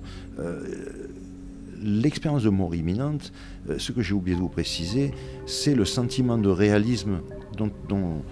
l'expérience 1.80 2.42
de 2.42 2.48
mort 2.48 2.74
imminente, 2.74 3.32
ce 3.78 3.92
que 3.92 4.02
j'ai 4.02 4.14
oublié 4.14 4.36
de 4.36 4.40
vous 4.40 4.48
préciser, 4.48 5.12
c'est 5.46 5.76
le 5.76 5.84
sentiment 5.84 6.38
de 6.38 6.48
réalisme 6.48 7.20
dont, 7.56 7.70
dont, 7.88 8.22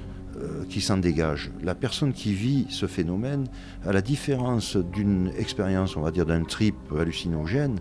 qui 0.69 0.81
s'en 0.81 0.99
dégage. 0.99 1.51
La 1.63 1.75
personne 1.75 2.13
qui 2.13 2.35
vit 2.35 2.67
ce 2.69 2.87
phénomène, 2.87 3.47
à 3.87 3.93
la 3.93 4.03
différence 4.03 4.77
d'une 4.77 5.31
expérience, 5.39 5.97
on 5.97 6.03
va 6.03 6.11
dire 6.11 6.27
d'un 6.27 6.45
trip 6.45 6.75
hallucinogène, 6.99 7.79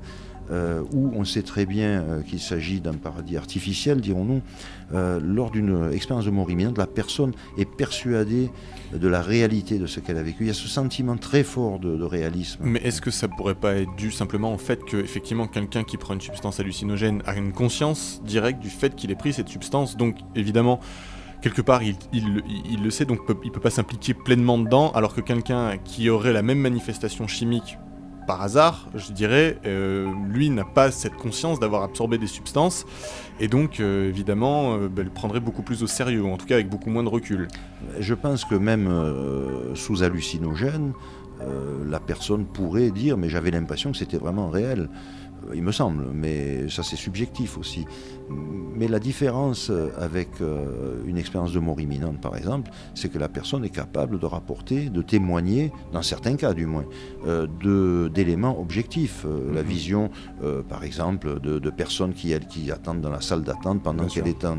euh, 0.52 0.84
où 0.94 1.12
on 1.16 1.26
sait 1.26 1.42
très 1.42 1.66
bien 1.66 2.02
euh, 2.02 2.22
qu'il 2.22 2.40
s'agit 2.40 2.80
d'un 2.80 2.94
paradis 2.94 3.36
artificiel, 3.36 4.00
dirons-nous, 4.00 4.42
euh, 4.94 5.20
lors 5.20 5.50
d'une 5.50 5.92
expérience 5.92 6.26
de 6.26 6.30
mort 6.30 6.52
imminente, 6.52 6.78
la 6.78 6.86
personne 6.86 7.32
est 7.58 7.66
persuadée 7.66 8.52
de 8.94 9.08
la 9.08 9.24
réalité 9.24 9.80
de 9.80 9.88
ce 9.88 10.00
qu'elle 10.00 10.18
a 10.18 10.24
vécu. 10.24 10.44
Il 10.44 10.48
y 10.48 10.52
a 10.52 10.54
ce 10.54 10.68
sentiment 10.68 11.18
très 11.18 11.44
fort 11.44 11.80
de, 11.80 11.98
de 11.98 12.04
réalisme. 12.04 12.60
Mais 12.64 12.80
est-ce 12.84 13.02
que 13.02 13.10
ça 13.10 13.28
pourrait 13.28 13.56
pas 13.56 13.74
être 13.74 13.96
dû 13.96 14.12
simplement 14.12 14.54
au 14.54 14.60
fait 14.60 14.86
que 14.86 14.98
effectivement 14.98 15.48
quelqu'un 15.48 15.84
qui 15.84 15.98
prend 15.98 16.14
une 16.14 16.22
substance 16.22 16.60
hallucinogène 16.60 17.24
a 17.26 17.36
une 17.36 17.52
conscience 17.52 18.22
directe 18.24 18.60
du 18.60 18.70
fait 18.70 18.96
qu'il 18.96 19.10
ait 19.10 19.16
pris 19.16 19.34
cette 19.34 19.50
substance, 19.50 19.98
donc 19.98 20.18
évidemment 20.36 20.80
quelque 21.46 21.62
part 21.62 21.82
il, 21.84 21.96
le 22.84 22.90
sait 22.90 23.06
donc 23.06 23.24
peut- 23.28 23.38
il 23.44 23.52
peut 23.52 23.60
pas 23.60 23.70
s'impliquer 23.70 24.16
pleinement 24.16 24.58
dedans, 24.58 24.92
alors 24.96 25.14
que 25.14 25.22
quelqu'un 25.22 25.78
qui 25.78 26.10
aurait 26.10 26.34
la 26.34 26.42
même 26.42 26.58
manifestation 26.58 27.28
chimique 27.28 27.78
par 28.26 28.42
hasard, 28.42 28.90
je 28.96 29.12
dirais, 29.12 29.60
euh, 29.68 30.12
lui 30.28 30.50
n'a 30.50 30.66
pas 30.66 30.90
cette 30.90 31.14
conscience 31.16 31.60
d'avoir 31.60 31.84
absorbé 31.84 32.18
des 32.18 32.26
substances 32.26 32.88
et 33.40 33.48
donc 33.48 33.80
euh, 33.80 34.10
évidemment 34.10 34.74
euh, 34.74 34.90
bah, 34.90 35.04
le 35.04 35.12
prendrait 35.12 35.40
beaucoup 35.40 35.62
plus 35.62 35.84
au 35.84 35.88
sérieux, 35.88 36.26
en 36.26 36.38
tout 36.38 36.48
cas 36.48 36.56
avec 36.56 36.68
beaucoup 36.68 36.90
moins 36.90 37.04
de 37.04 37.10
recul. 37.10 37.48
Je 38.00 38.16
pense 38.16 38.44
que 38.44 38.56
même 38.56 38.88
euh, 38.88 39.76
sous 39.76 40.02
hallucinogène, 40.02 40.94
la 41.86 42.00
personne 42.00 42.46
pourrait 42.46 42.90
dire 42.90 43.18
mais 43.18 43.30
j'avais 43.30 43.52
l'impression 43.52 43.92
que 43.92 43.98
c'était 43.98 44.18
vraiment 44.18 44.50
réel. 44.50 44.90
Il 45.54 45.62
me 45.64 45.72
semble, 45.72 46.06
mais 46.14 46.68
ça 46.70 46.82
c'est 46.84 46.96
subjectif 46.96 47.58
aussi. 47.58 47.86
Mais 48.30 48.88
la 48.88 49.00
différence 49.00 49.72
avec 49.98 50.30
euh, 50.42 51.02
une 51.06 51.18
expérience 51.18 51.54
de 51.54 51.60
mort 51.60 51.80
imminente, 51.80 52.20
par 52.20 52.36
exemple, 52.36 52.72
c'est 52.96 53.10
que 53.10 53.20
la 53.20 53.30
personne 53.30 53.64
est 53.64 53.70
capable 53.70 54.20
de 54.20 54.26
rapporter, 54.26 54.90
de 54.90 55.02
témoigner, 55.02 55.72
dans 55.94 56.02
certains 56.02 56.36
cas 56.36 56.54
du 56.54 56.66
moins, 56.66 56.86
euh, 57.28 57.48
d'éléments 58.10 58.60
objectifs. 58.60 59.24
Euh, 59.26 59.54
La 59.54 59.62
Mhm. 59.62 59.68
vision, 59.70 60.10
euh, 60.44 60.64
par 60.64 60.84
exemple, 60.84 61.40
de, 61.40 61.60
de 61.60 61.70
personnes 61.70 62.14
qui, 62.14 62.32
elles, 62.32 62.48
qui 62.48 62.72
attendent 62.72 63.02
dans 63.02 63.10
la 63.12 63.22
salle 63.22 63.44
d'attente 63.44 63.82
pendant 63.84 64.08
qu'elle 64.08 64.28
est 64.28 64.44
en, 64.44 64.58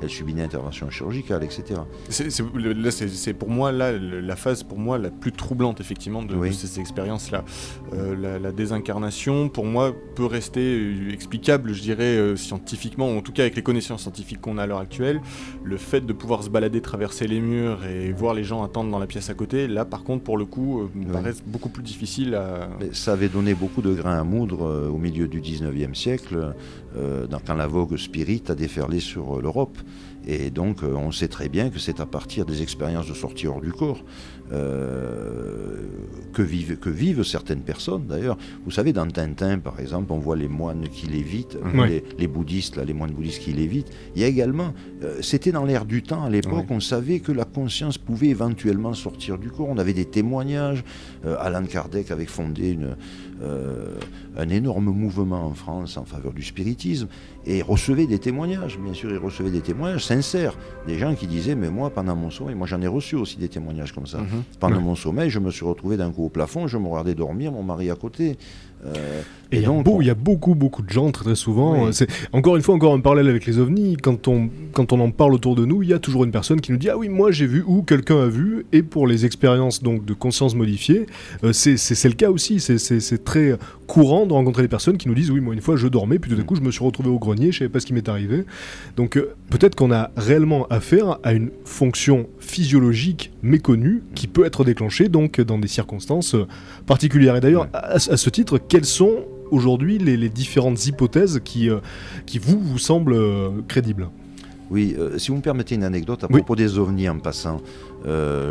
elle 0.00 0.08
subit 0.10 0.32
une 0.32 0.40
intervention 0.40 0.88
chirurgicale, 0.90 1.44
etc. 1.44 1.80
C'est, 2.08 3.32
pour 3.34 3.50
moi 3.50 3.72
là, 3.72 3.92
la 3.92 4.36
phase 4.36 4.62
pour 4.62 4.78
moi 4.78 4.98
la 4.98 5.10
plus 5.10 5.32
troublante 5.32 5.80
effectivement 5.80 6.22
de, 6.22 6.34
Oui. 6.34 6.48
de 6.48 6.54
ces 6.54 6.80
expériences-là. 6.80 7.44
La, 7.92 8.38
la 8.38 8.52
désincarnation, 8.52 9.48
pour 9.48 9.64
moi, 9.66 9.92
peut 10.14 10.21
rester 10.26 10.60
euh, 10.60 11.12
explicable, 11.12 11.72
je 11.72 11.80
dirais 11.82 12.16
euh, 12.16 12.36
scientifiquement, 12.36 13.08
ou 13.12 13.18
en 13.18 13.22
tout 13.22 13.32
cas 13.32 13.42
avec 13.42 13.56
les 13.56 13.62
connaissances 13.62 14.02
scientifiques 14.02 14.40
qu'on 14.40 14.58
a 14.58 14.62
à 14.62 14.66
l'heure 14.66 14.78
actuelle. 14.78 15.20
Le 15.64 15.76
fait 15.76 16.00
de 16.00 16.12
pouvoir 16.12 16.42
se 16.42 16.50
balader, 16.50 16.80
traverser 16.80 17.26
les 17.26 17.40
murs 17.40 17.84
et 17.84 18.12
voir 18.12 18.34
les 18.34 18.44
gens 18.44 18.62
attendre 18.62 18.90
dans 18.90 18.98
la 18.98 19.06
pièce 19.06 19.30
à 19.30 19.34
côté, 19.34 19.66
là, 19.68 19.84
par 19.84 20.02
contre, 20.04 20.24
pour 20.24 20.36
le 20.38 20.44
coup, 20.44 20.80
euh, 20.80 20.88
me 20.94 21.06
Oui. 21.06 21.12
paraît 21.12 21.34
beaucoup 21.46 21.68
plus 21.68 21.82
difficile 21.82 22.34
à. 22.34 22.68
Mais 22.80 22.90
ça 22.92 23.12
avait 23.12 23.28
donné 23.28 23.54
beaucoup 23.54 23.82
de 23.82 23.92
grains 23.94 24.18
à 24.18 24.24
moudre 24.24 24.66
euh, 24.66 24.88
au 24.88 24.98
milieu 24.98 25.28
du 25.28 25.40
19e 25.40 25.94
siècle, 25.94 26.54
euh, 26.96 27.26
quand 27.46 27.54
la 27.54 27.66
vogue 27.66 27.96
spirit 27.96 28.42
a 28.48 28.54
déferlé 28.54 29.00
sur 29.00 29.40
l'Europe. 29.40 29.78
Et 30.26 30.50
donc, 30.50 30.82
on 30.84 31.10
sait 31.10 31.26
très 31.26 31.48
bien 31.48 31.68
que 31.70 31.80
c'est 31.80 31.98
à 31.98 32.06
partir 32.06 32.46
des 32.46 32.62
expériences 32.62 33.08
de 33.08 33.14
sortie 33.14 33.48
hors 33.48 33.60
du 33.60 33.72
corps 33.72 34.04
euh, 34.52 35.76
que, 36.32 36.42
vivent, 36.42 36.76
que 36.78 36.90
vivent 36.90 37.22
certaines 37.24 37.60
personnes. 37.60 38.06
D'ailleurs, 38.06 38.38
vous 38.64 38.70
savez, 38.70 38.92
dans 38.92 39.06
Tintin, 39.06 39.58
par 39.58 39.80
exemple, 39.80 40.12
on 40.12 40.18
voit 40.18 40.36
les 40.36 40.48
moines 40.48 40.88
qui 40.88 41.06
lévitent, 41.06 41.58
les, 41.74 42.02
les 42.18 42.26
bouddhistes, 42.26 42.76
là, 42.76 42.84
les 42.84 42.94
moines 42.94 43.12
bouddhistes 43.12 43.40
qui 43.42 43.52
lévitent. 43.52 43.90
Il 44.16 44.22
y 44.22 44.24
a 44.24 44.28
également, 44.28 44.72
euh, 45.02 45.18
c'était 45.20 45.52
dans 45.52 45.64
l'air 45.64 45.84
du 45.84 46.02
temps 46.02 46.24
à 46.24 46.30
l'époque, 46.30 46.52
Ouais. 46.70 46.76
on 46.76 46.80
savait 46.80 47.20
que 47.20 47.32
la 47.32 47.44
conscience 47.44 47.98
pouvait 47.98 48.28
éventuellement 48.28 48.94
sortir 48.94 49.38
du 49.38 49.50
corps. 49.50 49.68
On 49.68 49.78
avait 49.78 49.92
des 49.94 50.04
témoignages. 50.06 50.84
Euh, 51.24 51.36
Alan 51.38 51.64
Kardec 51.64 52.10
avait 52.10 52.26
fondé 52.26 52.70
une, 52.70 52.96
euh, 53.42 53.94
un 54.36 54.48
énorme 54.48 54.86
mouvement 54.86 55.46
en 55.46 55.54
France 55.54 55.96
en 55.96 56.04
faveur 56.04 56.32
du 56.32 56.42
spiritisme 56.42 57.08
et 57.44 57.60
recevait 57.60 58.06
des 58.06 58.18
témoignages, 58.20 58.78
bien 58.78 58.94
sûr, 58.94 59.10
il 59.10 59.18
recevait 59.18 59.50
des 59.50 59.60
témoignages 59.60 60.04
sincères, 60.04 60.56
des 60.86 60.96
gens 60.98 61.14
qui 61.14 61.26
disaient, 61.26 61.56
mais 61.56 61.70
moi, 61.70 61.90
pendant 61.90 62.14
mon 62.14 62.30
sommeil, 62.30 62.54
moi 62.54 62.66
j'en 62.68 62.80
ai 62.80 62.86
reçu 62.86 63.16
aussi 63.16 63.36
des 63.36 63.48
témoignages 63.48 63.92
comme 63.92 64.06
ça. 64.06 64.18
Mhm. 64.18 64.26
Pendant 64.60 64.76
Ouais. 64.76 64.82
mon 64.82 64.94
sommeil, 64.94 65.30
je 65.30 65.38
me 65.38 65.50
suis 65.50 65.64
retrouvé 65.64 65.96
d'un 65.96 66.10
coup 66.10 66.24
au 66.24 66.28
plafond, 66.28 66.66
je 66.66 66.78
me 66.78 66.86
regardais 66.88 67.14
dormir, 67.14 67.52
mon 67.52 67.62
mari 67.62 67.90
à 67.90 67.94
côté. 67.96 68.36
Et 69.54 69.56
il 69.58 69.60
y, 69.60 69.64
a 69.64 69.68
donc, 69.68 69.84
beau- 69.84 69.96
on- 69.96 70.00
il 70.00 70.06
y 70.06 70.10
a 70.10 70.14
beaucoup, 70.14 70.54
beaucoup 70.54 70.80
de 70.80 70.88
gens, 70.88 71.10
très, 71.10 71.24
très 71.26 71.34
souvent. 71.34 71.84
Oui. 71.84 71.90
C'est 71.92 72.08
encore 72.32 72.56
une 72.56 72.62
fois, 72.62 72.74
encore 72.74 72.94
un 72.94 73.00
parallèle 73.00 73.28
avec 73.28 73.44
les 73.44 73.58
ovnis. 73.58 73.98
Quand 74.02 74.26
on, 74.26 74.48
quand 74.72 74.94
on 74.94 75.00
en 75.00 75.10
parle 75.10 75.34
autour 75.34 75.54
de 75.56 75.66
nous, 75.66 75.82
il 75.82 75.90
y 75.90 75.92
a 75.92 75.98
toujours 75.98 76.24
une 76.24 76.30
personne 76.30 76.58
qui 76.62 76.72
nous 76.72 76.78
dit 76.78 76.88
Ah 76.88 76.96
oui, 76.96 77.10
moi 77.10 77.30
j'ai 77.32 77.44
vu 77.46 77.62
ou 77.66 77.82
quelqu'un 77.82 78.18
a 78.22 78.26
vu. 78.28 78.64
Et 78.72 78.82
pour 78.82 79.06
les 79.06 79.26
expériences 79.26 79.82
donc 79.82 80.06
de 80.06 80.14
conscience 80.14 80.54
modifiée, 80.54 81.04
euh, 81.44 81.52
c'est 81.52 81.76
c'est- 81.76 81.94
c'est 81.94 82.08
le 82.08 82.14
cas 82.14 82.30
aussi. 82.30 82.60
C'est- 82.60 82.78
C'est 82.78 82.98
c'est 83.00 83.22
très 83.24 83.58
courant 83.86 84.24
de 84.24 84.32
rencontrer 84.32 84.62
des 84.62 84.68
personnes 84.68 84.96
qui 84.96 85.06
nous 85.06 85.14
disent 85.14 85.30
Oui, 85.30 85.40
moi 85.40 85.52
une 85.52 85.60
fois 85.60 85.76
je 85.76 85.86
dormais, 85.86 86.18
puis 86.18 86.30
tout 86.30 86.36
d'un 86.38 86.44
coup 86.44 86.56
je 86.56 86.62
me 86.62 86.70
suis 86.70 86.82
retrouvé 86.82 87.10
au 87.10 87.18
grenier, 87.18 87.52
je 87.52 87.58
savais 87.58 87.68
pas 87.68 87.78
ce 87.80 87.84
qui 87.84 87.92
m'est 87.92 88.08
arrivé. 88.08 88.44
Donc 88.96 89.18
euh, 89.18 89.34
peut-être 89.50 89.74
qu'on 89.74 89.92
a 89.92 90.10
réellement 90.16 90.66
affaire 90.68 91.18
à 91.24 91.34
une 91.34 91.50
fonction 91.66 92.26
physiologique 92.40 93.32
méconnue 93.42 94.02
qui 94.14 94.28
peut 94.28 94.46
être 94.46 94.64
déclenchée 94.64 95.08
donc 95.10 95.40
dans 95.42 95.58
des 95.58 95.68
circonstances 95.68 96.34
euh, 96.34 96.46
particulières. 96.86 97.36
Et 97.36 97.40
d'ailleurs, 97.40 97.62
Ouais. 97.64 97.68
à, 97.74 97.94
à 97.96 97.98
ce 97.98 98.30
titre, 98.30 98.56
quelles 98.72 98.86
sont 98.86 99.26
aujourd'hui 99.50 99.98
les, 99.98 100.16
les 100.16 100.30
différentes 100.30 100.86
hypothèses 100.86 101.42
qui, 101.44 101.68
euh, 101.68 101.80
qui 102.24 102.38
vous, 102.38 102.58
vous 102.58 102.78
semblent 102.78 103.12
euh, 103.12 103.50
crédibles? 103.68 104.08
Oui, 104.70 104.96
euh, 104.98 105.18
si 105.18 105.30
vous 105.30 105.36
me 105.36 105.42
permettez 105.42 105.74
une 105.74 105.84
anecdote 105.84 106.24
à 106.24 106.26
Oui. 106.30 106.36
propos 106.38 106.56
des 106.56 106.78
ovnis 106.78 107.06
en 107.06 107.18
passant. 107.18 107.60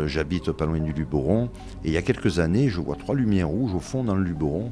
J'habite 0.06 0.52
pas 0.52 0.64
loin 0.64 0.78
du 0.78 0.92
Luberon 0.92 1.46
et 1.84 1.88
il 1.88 1.92
y 1.92 1.96
a 1.96 2.02
quelques 2.02 2.38
années, 2.38 2.68
je 2.68 2.80
vois 2.80 2.94
trois 2.94 3.16
lumières 3.16 3.48
rouges 3.48 3.74
au 3.74 3.80
fond 3.80 4.04
dans 4.04 4.14
le 4.14 4.22
Luberon. 4.22 4.70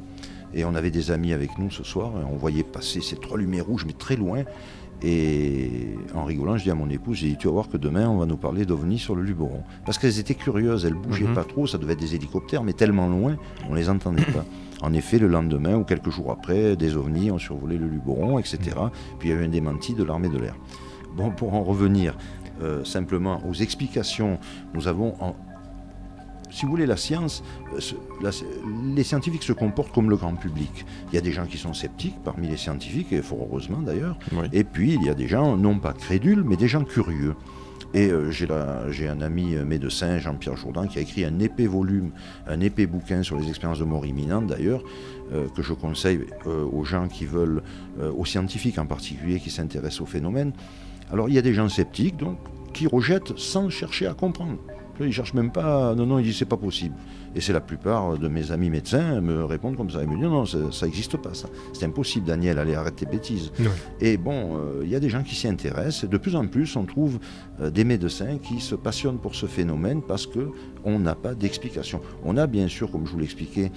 Et 0.53 0.63
on 0.63 0.73
avait 0.73 0.89
des 0.89 1.11
amis 1.11 1.33
avec 1.33 1.57
nous 1.59 1.69
ce 1.69 1.83
soir 1.83 2.11
et 2.21 2.23
on 2.33 2.37
voyait 2.37 2.63
passer 2.63 3.01
ces 3.01 3.17
trois 3.17 3.37
lumières 3.37 3.65
rouges, 3.65 3.83
mais 3.85 3.91
très 3.93 4.15
loin. 4.15 4.43
Et 5.03 5.95
en 6.15 6.23
rigolant, 6.23 6.55
je 6.57 6.63
dis 6.63 6.71
à 6.71 6.75
mon 6.75 6.89
épouse, 6.89 7.17
j'ai 7.17 7.27
dit, 7.27 7.37
tu 7.37 7.47
vas 7.47 7.53
voir 7.53 7.67
que 7.69 7.75
demain, 7.77 8.07
on 8.07 8.17
va 8.19 8.25
nous 8.25 8.37
parler 8.37 8.65
d'ovnis 8.65 8.99
sur 8.99 9.15
le 9.15 9.23
Luberon. 9.23 9.63
Parce 9.85 9.97
qu'elles 9.97 10.17
étaient 10.19 10.33
curieuses, 10.35 10.85
elles 10.85 10.93
bougeaient 10.93 11.25
Mhm. 11.27 11.33
pas 11.33 11.43
trop, 11.43 11.67
ça 11.67 11.77
devait 11.77 11.93
être 11.93 11.99
des 11.99 12.15
hélicoptères, 12.15 12.63
mais 12.63 12.73
tellement 12.73 13.07
loin, 13.09 13.35
on 13.69 13.73
les 13.73 13.89
entendait 13.89 14.23
pas. 14.23 14.45
En 14.81 14.93
effet, 14.93 15.19
le 15.19 15.27
lendemain 15.27 15.75
ou 15.75 15.83
quelques 15.83 16.09
jours 16.09 16.31
après, 16.31 16.75
des 16.75 16.95
ovnis 16.95 17.31
ont 17.31 17.37
survolé 17.39 17.77
le 17.77 17.87
Luberon, 17.87 18.39
etc. 18.39 18.59
Puis 19.19 19.29
il 19.29 19.35
y 19.35 19.37
a 19.37 19.41
eu 19.41 19.45
un 19.45 19.49
démenti 19.49 19.93
de 19.93 20.03
l'armée 20.03 20.29
de 20.29 20.37
l'air. 20.39 20.55
Bon, 21.15 21.29
pour 21.31 21.53
en 21.53 21.63
revenir 21.63 22.15
euh, 22.61 22.83
simplement 22.83 23.41
aux 23.47 23.53
explications, 23.53 24.39
nous 24.73 24.87
avons, 24.87 25.15
en- 25.19 25.35
si 26.49 26.65
vous 26.65 26.71
voulez, 26.71 26.85
la 26.85 26.97
science, 26.97 27.43
euh, 27.73 27.79
la- 28.21 28.29
les 28.95 29.03
scientifiques 29.03 29.43
se 29.43 29.53
comportent 29.53 29.93
comme 29.93 30.09
le 30.09 30.15
grand 30.17 30.35
public. 30.35 30.85
Il 31.11 31.15
y 31.15 31.17
a 31.17 31.21
des 31.21 31.31
gens 31.31 31.45
qui 31.45 31.57
sont 31.57 31.73
sceptiques 31.73 32.17
parmi 32.23 32.47
les 32.47 32.57
scientifiques, 32.57 33.11
et 33.13 33.21
fort 33.21 33.39
heureusement 33.49 33.79
d'ailleurs, 33.79 34.17
Oui. 34.33 34.47
et 34.53 34.63
puis 34.63 34.93
il 34.93 35.03
y 35.03 35.09
a 35.09 35.13
des 35.13 35.27
gens, 35.27 35.57
non 35.57 35.79
pas 35.79 35.93
crédules, 35.93 36.43
mais 36.45 36.55
des 36.57 36.67
gens 36.67 36.83
curieux. 36.83 37.35
Et 37.93 38.09
euh, 38.09 38.31
j'ai 38.31 39.07
un 39.07 39.21
ami 39.21 39.55
euh, 39.55 39.65
médecin, 39.65 40.17
Jean-Pierre 40.17 40.55
Jourdan, 40.55 40.87
qui 40.87 40.97
a 40.97 41.01
écrit 41.01 41.25
un 41.25 41.39
épais 41.39 41.67
volume, 41.67 42.11
un 42.47 42.61
épais 42.61 42.85
bouquin 42.85 43.21
sur 43.21 43.37
les 43.37 43.49
expériences 43.49 43.79
de 43.79 43.83
mort 43.83 44.05
imminente 44.05 44.47
d'ailleurs, 44.47 44.81
euh, 45.33 45.47
que 45.49 45.61
je 45.61 45.73
conseille 45.73 46.21
aux 46.45 46.85
gens 46.85 47.07
qui 47.07 47.25
veulent, 47.25 47.61
aux 47.99 48.25
scientifiques 48.25 48.77
en 48.77 48.85
particulier, 48.85 49.39
qui 49.39 49.49
s'intéressent 49.49 50.01
au 50.01 50.05
phénomène. 50.05 50.53
Alors 51.11 51.27
il 51.27 51.35
y 51.35 51.37
a 51.37 51.41
des 51.41 51.53
gens 51.53 51.67
sceptiques, 51.67 52.15
qui 52.73 52.87
rejettent 52.87 53.37
sans 53.37 53.69
chercher 53.69 54.07
à 54.07 54.13
comprendre. 54.13 54.57
Ils 55.05 55.09
ne 55.09 55.13
cherchent 55.13 55.33
même 55.33 55.51
pas, 55.51 55.95
non, 55.95 56.05
non, 56.05 56.19
ils 56.19 56.25
disent 56.25 56.37
c'est 56.37 56.45
pas 56.45 56.57
possible. 56.57 56.95
Et 57.35 57.41
c'est 57.41 57.53
la 57.53 57.61
plupart 57.61 58.17
de 58.17 58.27
mes 58.27 58.51
amis 58.51 58.69
médecins 58.69 59.21
me 59.21 59.45
répondent 59.45 59.77
comme 59.77 59.89
ça. 59.89 60.01
Ils 60.01 60.09
me 60.09 60.15
disent 60.15 60.23
non, 60.23 60.45
ça 60.45 60.85
n'existe 60.85 61.17
pas 61.17 61.33
ça. 61.33 61.47
C'est 61.73 61.85
impossible, 61.85 62.25
Daniel, 62.25 62.59
allez, 62.59 62.75
arrête 62.75 62.95
tes 62.95 63.05
bêtises. 63.05 63.51
Et 63.99 64.17
bon, 64.17 64.57
euh, 64.57 64.81
il 64.83 64.89
y 64.89 64.95
a 64.95 64.99
des 64.99 65.09
gens 65.09 65.23
qui 65.23 65.35
s'y 65.35 65.47
intéressent. 65.47 66.09
De 66.09 66.17
plus 66.17 66.35
en 66.35 66.47
plus, 66.47 66.75
on 66.75 66.83
trouve 66.83 67.19
euh, 67.61 67.69
des 67.69 67.83
médecins 67.83 68.37
qui 68.37 68.59
se 68.59 68.75
passionnent 68.75 69.19
pour 69.19 69.35
ce 69.35 69.45
phénomène 69.45 70.01
parce 70.01 70.27
que 70.27 70.49
on 70.83 70.99
n'a 70.99 71.15
pas 71.15 71.33
d'explication. 71.33 72.01
On 72.23 72.37
a 72.37 72.47
bien 72.47 72.67
sûr, 72.67 72.91
comme 72.91 73.05
je 73.05 73.11
vous 73.11 73.19
l'expliquais, 73.19 73.71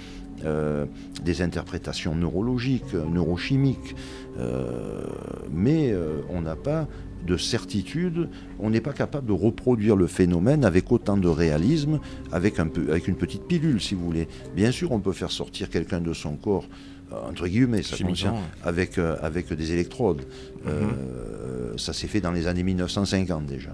euh, 0.45 0.87
des 1.25 1.43
interprétations 1.43 2.15
neurologiques, 2.15 2.95
neurochimiques, 2.95 3.95
mais 5.53 5.95
on 6.29 6.41
n'a 6.41 6.57
pas 6.57 6.89
de 7.27 7.37
certitude, 7.37 8.29
on 8.59 8.71
n'est 8.71 8.81
pas 8.81 8.93
capable 8.93 9.27
de 9.27 9.33
reproduire 9.33 9.97
le 9.97 10.07
phénomène 10.07 10.65
avec 10.65 10.91
autant 10.93 11.17
de 11.17 11.29
réalisme, 11.29 12.01
avec, 12.33 12.59
un 12.59 12.67
peu, 12.67 12.91
avec 12.91 13.09
une 13.09 13.17
petite 13.17 13.45
pilule, 13.45 13.81
si 13.81 13.95
vous 13.95 14.05
voulez. 14.05 14.29
Bien 14.55 14.71
sûr, 14.71 14.93
on 14.93 15.01
peut 15.01 15.13
faire 15.13 15.31
sortir 15.31 15.71
quelqu'un 15.71 16.01
de 16.01 16.13
son 16.13 16.37
corps, 16.37 16.67
euh, 17.13 17.29
entre 17.29 17.47
guillemets, 17.47 17.83
ça 17.83 17.97
contient, 17.97 18.35
avec, 18.63 18.99
euh, 18.99 19.17
avec 19.21 19.53
des 19.53 19.73
électrodes. 19.73 20.23
Euh, 20.67 21.77
ça 21.77 21.93
s'est 21.93 22.07
fait 22.07 22.21
dans 22.21 22.33
les 22.33 22.47
années 22.47 22.63
1950 22.63 23.47
déjà. 23.47 23.71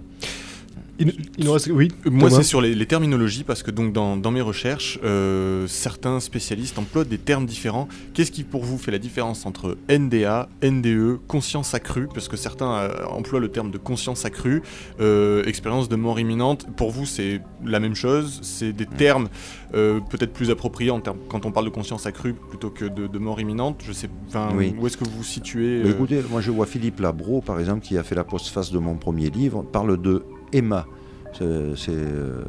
Il, 1.00 1.14
il 1.38 1.46
nous 1.46 1.52
reste... 1.52 1.68
Oui, 1.72 1.88
Moi, 2.04 2.30
c'est 2.30 2.42
sur 2.42 2.60
les, 2.60 2.74
les 2.74 2.86
terminologies 2.86 3.42
parce 3.42 3.62
que 3.62 3.70
donc 3.70 3.92
dans, 3.92 4.18
dans 4.18 4.30
mes 4.30 4.42
recherches, 4.42 4.98
euh, 5.02 5.66
certains 5.66 6.20
spécialistes 6.20 6.78
emploient 6.78 7.04
des 7.04 7.16
termes 7.16 7.46
différents. 7.46 7.88
Qu'est-ce 8.12 8.30
qui 8.30 8.44
pour 8.44 8.64
vous 8.64 8.76
fait 8.76 8.90
la 8.90 8.98
différence 8.98 9.46
entre 9.46 9.78
NDA, 9.88 10.48
NDE, 10.62 11.18
conscience 11.26 11.72
accrue? 11.72 12.06
Parce 12.12 12.28
que 12.28 12.36
certains 12.36 12.72
euh, 12.72 13.04
emploient 13.06 13.40
le 13.40 13.48
terme 13.48 13.70
de 13.70 13.78
conscience 13.78 14.26
accrue, 14.26 14.62
euh, 15.00 15.42
expérience 15.44 15.88
de 15.88 15.96
mort 15.96 16.20
imminente. 16.20 16.66
Pour 16.76 16.90
vous, 16.90 17.06
c'est 17.06 17.40
la 17.64 17.80
même 17.80 17.94
chose? 17.94 18.40
C'est 18.42 18.72
des 18.72 18.86
termes 18.86 19.28
euh, 19.74 20.00
peut-être 20.00 20.32
plus 20.32 20.50
appropriés 20.50 20.90
en 20.90 21.00
termes, 21.00 21.18
quand 21.28 21.46
on 21.46 21.52
parle 21.52 21.66
de 21.66 21.70
conscience 21.70 22.06
accrue 22.06 22.34
plutôt 22.34 22.70
que 22.70 22.84
de, 22.84 23.06
de 23.06 23.18
mort 23.18 23.40
imminente. 23.40 23.82
Je 23.86 23.92
sais. 23.92 24.08
Oui. 24.56 24.74
où 24.78 24.86
est-ce 24.86 24.96
que 24.96 25.04
vous 25.04 25.18
vous 25.18 25.24
situez 25.24 25.82
euh, 25.82 25.90
écoutez, 25.90 26.22
moi 26.30 26.40
je 26.40 26.50
vois 26.50 26.66
Philippe 26.66 27.00
Labro, 27.00 27.40
par 27.40 27.58
exemple, 27.60 27.80
qui 27.80 27.96
a 27.98 28.02
fait 28.02 28.14
la 28.14 28.24
postface 28.24 28.70
de 28.72 28.78
mon 28.78 28.96
premier 28.96 29.30
livre, 29.30 29.62
parle 29.62 30.00
de 30.00 30.24
EMA. 30.52 30.86
C'est 31.32 31.44
euh, 31.90 32.42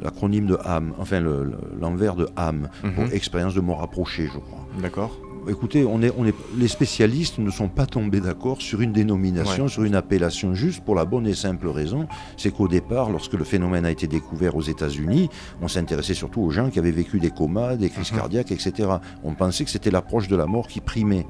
l'acronyme 0.00 0.46
de 0.46 0.56
âme, 0.64 0.92
enfin 0.98 1.18
le- 1.20 1.42
le- 1.44 1.58
l'envers 1.80 2.14
de 2.14 2.28
âme, 2.36 2.68
pour 2.94 3.04
mhm, 3.04 3.12
expérience 3.12 3.54
de 3.54 3.60
mort 3.60 3.82
approchée, 3.82 4.26
je 4.32 4.38
crois. 4.38 4.64
D'accord. 4.80 5.18
Écoutez, 5.48 5.84
on 5.86 6.02
est, 6.02 6.12
on 6.18 6.26
est, 6.26 6.34
les 6.58 6.68
spécialistes 6.68 7.38
ne 7.38 7.50
sont 7.50 7.68
pas 7.68 7.86
tombés 7.86 8.20
d'accord 8.20 8.60
sur 8.60 8.82
une 8.82 8.92
dénomination, 8.92 9.66
sur 9.68 9.84
une 9.84 9.94
appellation, 9.94 10.52
juste 10.54 10.84
pour 10.84 10.94
la 10.94 11.04
bonne 11.06 11.26
et 11.26 11.34
simple 11.34 11.68
raison, 11.68 12.06
c'est 12.36 12.50
qu'au 12.54 12.68
départ, 12.68 13.10
lorsque 13.10 13.32
le 13.32 13.44
phénomène 13.44 13.86
a 13.86 13.90
été 13.90 14.06
découvert 14.06 14.56
aux 14.56 14.62
États-Unis, 14.62 15.30
on 15.62 15.68
s'intéressait 15.68 16.12
surtout 16.14 16.42
aux 16.42 16.50
gens 16.50 16.68
qui 16.68 16.78
avaient 16.78 16.90
vécu 16.90 17.18
des 17.18 17.30
comas, 17.30 17.76
des 17.76 17.88
crises 17.88 18.12
Mhm. 18.12 18.18
cardiaques, 18.18 18.52
etc. 18.52 18.90
On 19.24 19.34
pensait 19.34 19.64
que 19.64 19.70
c'était 19.70 19.90
l'approche 19.90 20.28
de 20.28 20.36
la 20.36 20.46
mort 20.46 20.66
qui 20.68 20.80
primait. 20.80 21.26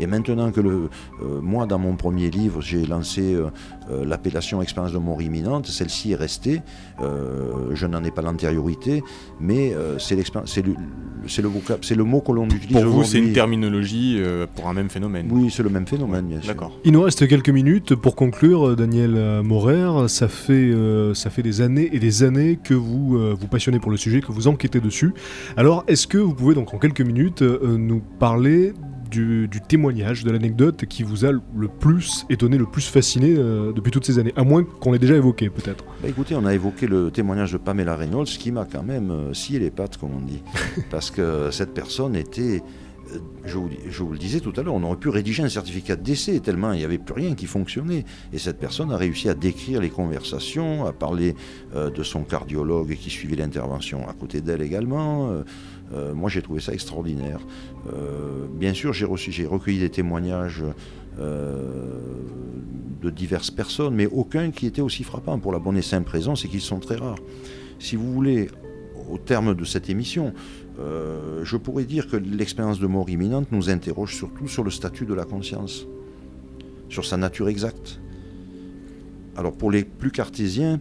Et 0.00 0.06
maintenant 0.06 0.50
que 0.50 0.60
le, 0.60 0.88
euh, 1.22 1.40
moi, 1.40 1.66
dans 1.66 1.78
mon 1.78 1.96
premier 1.96 2.30
livre, 2.30 2.60
j'ai 2.60 2.84
lancé 2.86 3.34
euh, 3.34 3.46
euh, 3.90 4.04
l'appellation 4.04 4.62
expérience 4.62 4.92
de 4.92 4.98
mort 4.98 5.20
imminente, 5.22 5.66
celle-ci 5.66 6.12
est 6.12 6.16
restée. 6.16 6.60
Euh, 7.00 7.70
je 7.74 7.86
n'en 7.86 8.02
ai 8.04 8.10
pas 8.10 8.22
l'antériorité, 8.22 9.02
mais 9.40 9.74
euh, 9.74 9.98
c'est 9.98 10.14
le, 10.16 10.22
le, 10.22 11.48
vocab- 11.48 11.78
c'est 11.82 11.94
le 11.94 12.04
mot 12.04 12.20
que 12.20 12.32
l'on 12.32 12.46
utilise 12.46 12.72
Pour 12.82 12.84
vous, 12.86 13.04
c'est 13.04 13.18
une 13.18 13.32
terminologie 13.32 14.16
euh, 14.18 14.46
pour 14.54 14.68
un 14.68 14.74
même 14.74 14.88
phénomène. 14.88 15.28
Oui, 15.30 15.50
c'est 15.50 15.62
le 15.62 15.70
même 15.70 15.86
phénomène, 15.86 16.26
bien 16.26 16.40
sûr. 16.40 16.48
D'accord. 16.48 16.72
Il 16.84 16.92
nous 16.92 17.02
reste 17.02 17.26
quelques 17.28 17.50
minutes 17.50 17.94
pour 17.94 18.16
conclure, 18.16 18.76
Daniel 18.76 19.42
Maurer. 19.42 20.08
Ça 20.08 20.28
fait, 20.28 20.52
euh, 20.52 21.14
ça 21.14 21.30
fait 21.30 21.42
des 21.42 21.60
années 21.60 21.88
et 21.92 21.98
des 21.98 22.22
années 22.22 22.58
que 22.62 22.74
vous 22.74 23.16
euh, 23.16 23.36
vous 23.38 23.46
passionnez 23.46 23.78
pour 23.78 23.90
le 23.90 23.96
sujet, 23.96 24.20
que 24.20 24.32
vous 24.32 24.48
enquêtez 24.48 24.80
dessus. 24.80 25.12
Alors, 25.56 25.84
est-ce 25.88 26.06
que 26.06 26.18
vous 26.18 26.34
pouvez 26.34 26.54
donc 26.54 26.72
en 26.74 26.78
quelques 26.78 27.00
minutes 27.00 27.42
euh, 27.42 27.76
nous 27.78 28.00
parler 28.18 28.72
du, 29.12 29.46
du 29.46 29.60
témoignage, 29.60 30.24
de 30.24 30.30
l'anecdote 30.30 30.86
qui 30.86 31.02
vous 31.02 31.24
a 31.24 31.30
le 31.32 31.68
plus 31.68 32.24
étonné, 32.30 32.56
le 32.58 32.66
plus 32.66 32.88
fasciné 32.88 33.34
euh, 33.36 33.72
depuis 33.72 33.90
toutes 33.92 34.06
ces 34.06 34.18
années 34.18 34.32
À 34.36 34.42
moins 34.44 34.64
qu'on 34.64 34.92
l'ait 34.92 34.98
déjà 34.98 35.14
évoqué, 35.16 35.50
peut-être. 35.50 35.84
Bah, 36.02 36.08
écoutez, 36.08 36.34
on 36.34 36.46
a 36.46 36.54
évoqué 36.54 36.86
le 36.86 37.10
témoignage 37.10 37.52
de 37.52 37.58
Pamela 37.58 37.94
Reynolds 37.94 38.24
qui 38.26 38.50
m'a 38.50 38.64
quand 38.64 38.82
même 38.82 39.10
euh, 39.10 39.34
scié 39.34 39.58
les 39.58 39.70
pattes, 39.70 39.98
comme 39.98 40.10
on 40.16 40.20
dit. 40.24 40.42
Parce 40.90 41.10
que 41.10 41.50
cette 41.50 41.74
personne 41.74 42.16
était. 42.16 42.62
euh, 43.12 43.18
Je 43.44 43.58
vous, 43.58 43.68
je 43.90 44.02
vous 44.02 44.12
le 44.12 44.18
disais 44.18 44.40
tout 44.40 44.52
à 44.56 44.62
l'heure, 44.62 44.74
on 44.74 44.82
aurait 44.84 44.96
pu 44.96 45.08
rédiger 45.10 45.42
un 45.42 45.48
certificat 45.48 45.96
de 45.96 46.02
décès 46.02 46.38
tellement 46.40 46.72
il 46.72 46.78
n'y 46.78 46.84
avait 46.84 46.98
plus 46.98 47.14
rien 47.14 47.34
qui 47.34 47.46
fonctionnait. 47.46 48.04
Et 48.32 48.38
cette 48.38 48.58
personne 48.58 48.90
a 48.92 48.96
réussi 48.96 49.28
à 49.28 49.34
décrire 49.34 49.80
les 49.80 49.90
conversations, 49.90 50.86
à 50.86 50.92
parler 50.92 51.34
euh, 51.74 51.90
de 51.90 52.02
son 52.02 52.22
cardiologue 52.24 52.94
qui 52.96 53.10
suivait 53.10 53.36
l'intervention 53.36 54.08
à 54.08 54.12
côté 54.14 54.40
d'elle 54.40 54.62
également. 54.62 55.30
Euh, 55.30 55.42
euh, 55.94 56.14
moi, 56.14 56.30
j'ai 56.30 56.42
trouvé 56.42 56.60
ça 56.60 56.72
extraordinaire. 56.72 57.40
Euh, 57.92 58.46
bien 58.50 58.74
sûr, 58.74 58.92
j'ai 58.92 59.46
recueilli 59.46 59.78
des 59.78 59.90
témoignages 59.90 60.64
euh, 61.18 61.98
de 63.00 63.10
diverses 63.10 63.50
personnes, 63.50 63.94
mais 63.94 64.06
aucun 64.06 64.50
qui 64.50 64.66
était 64.66 64.80
aussi 64.80 65.04
frappant 65.04 65.38
pour 65.38 65.52
la 65.52 65.58
bonne 65.58 65.76
et 65.76 65.82
simple 65.82 66.10
raison, 66.10 66.36
c'est 66.36 66.48
qu'ils 66.48 66.60
sont 66.60 66.78
très 66.78 66.96
rares. 66.96 67.18
Si 67.78 67.96
vous 67.96 68.12
voulez, 68.12 68.48
au 69.10 69.18
terme 69.18 69.54
de 69.54 69.64
cette 69.64 69.90
émission, 69.90 70.32
je 70.78 71.56
pourrais 71.56 71.84
dire 71.84 72.08
que 72.08 72.16
l'expérience 72.16 72.80
de 72.80 72.86
mort 72.86 73.10
imminente 73.10 73.52
nous 73.52 73.70
interroge 73.70 74.14
surtout 74.14 74.48
sur 74.48 74.64
le 74.64 74.70
statut 74.70 75.04
de 75.04 75.14
la 75.14 75.24
conscience, 75.24 75.86
sur 76.88 77.04
sa 77.04 77.16
nature 77.16 77.48
exacte. 77.48 78.00
Alors 79.36 79.52
pour 79.52 79.70
les 79.70 79.84
plus 79.84 80.10
cartésiens, 80.10 80.78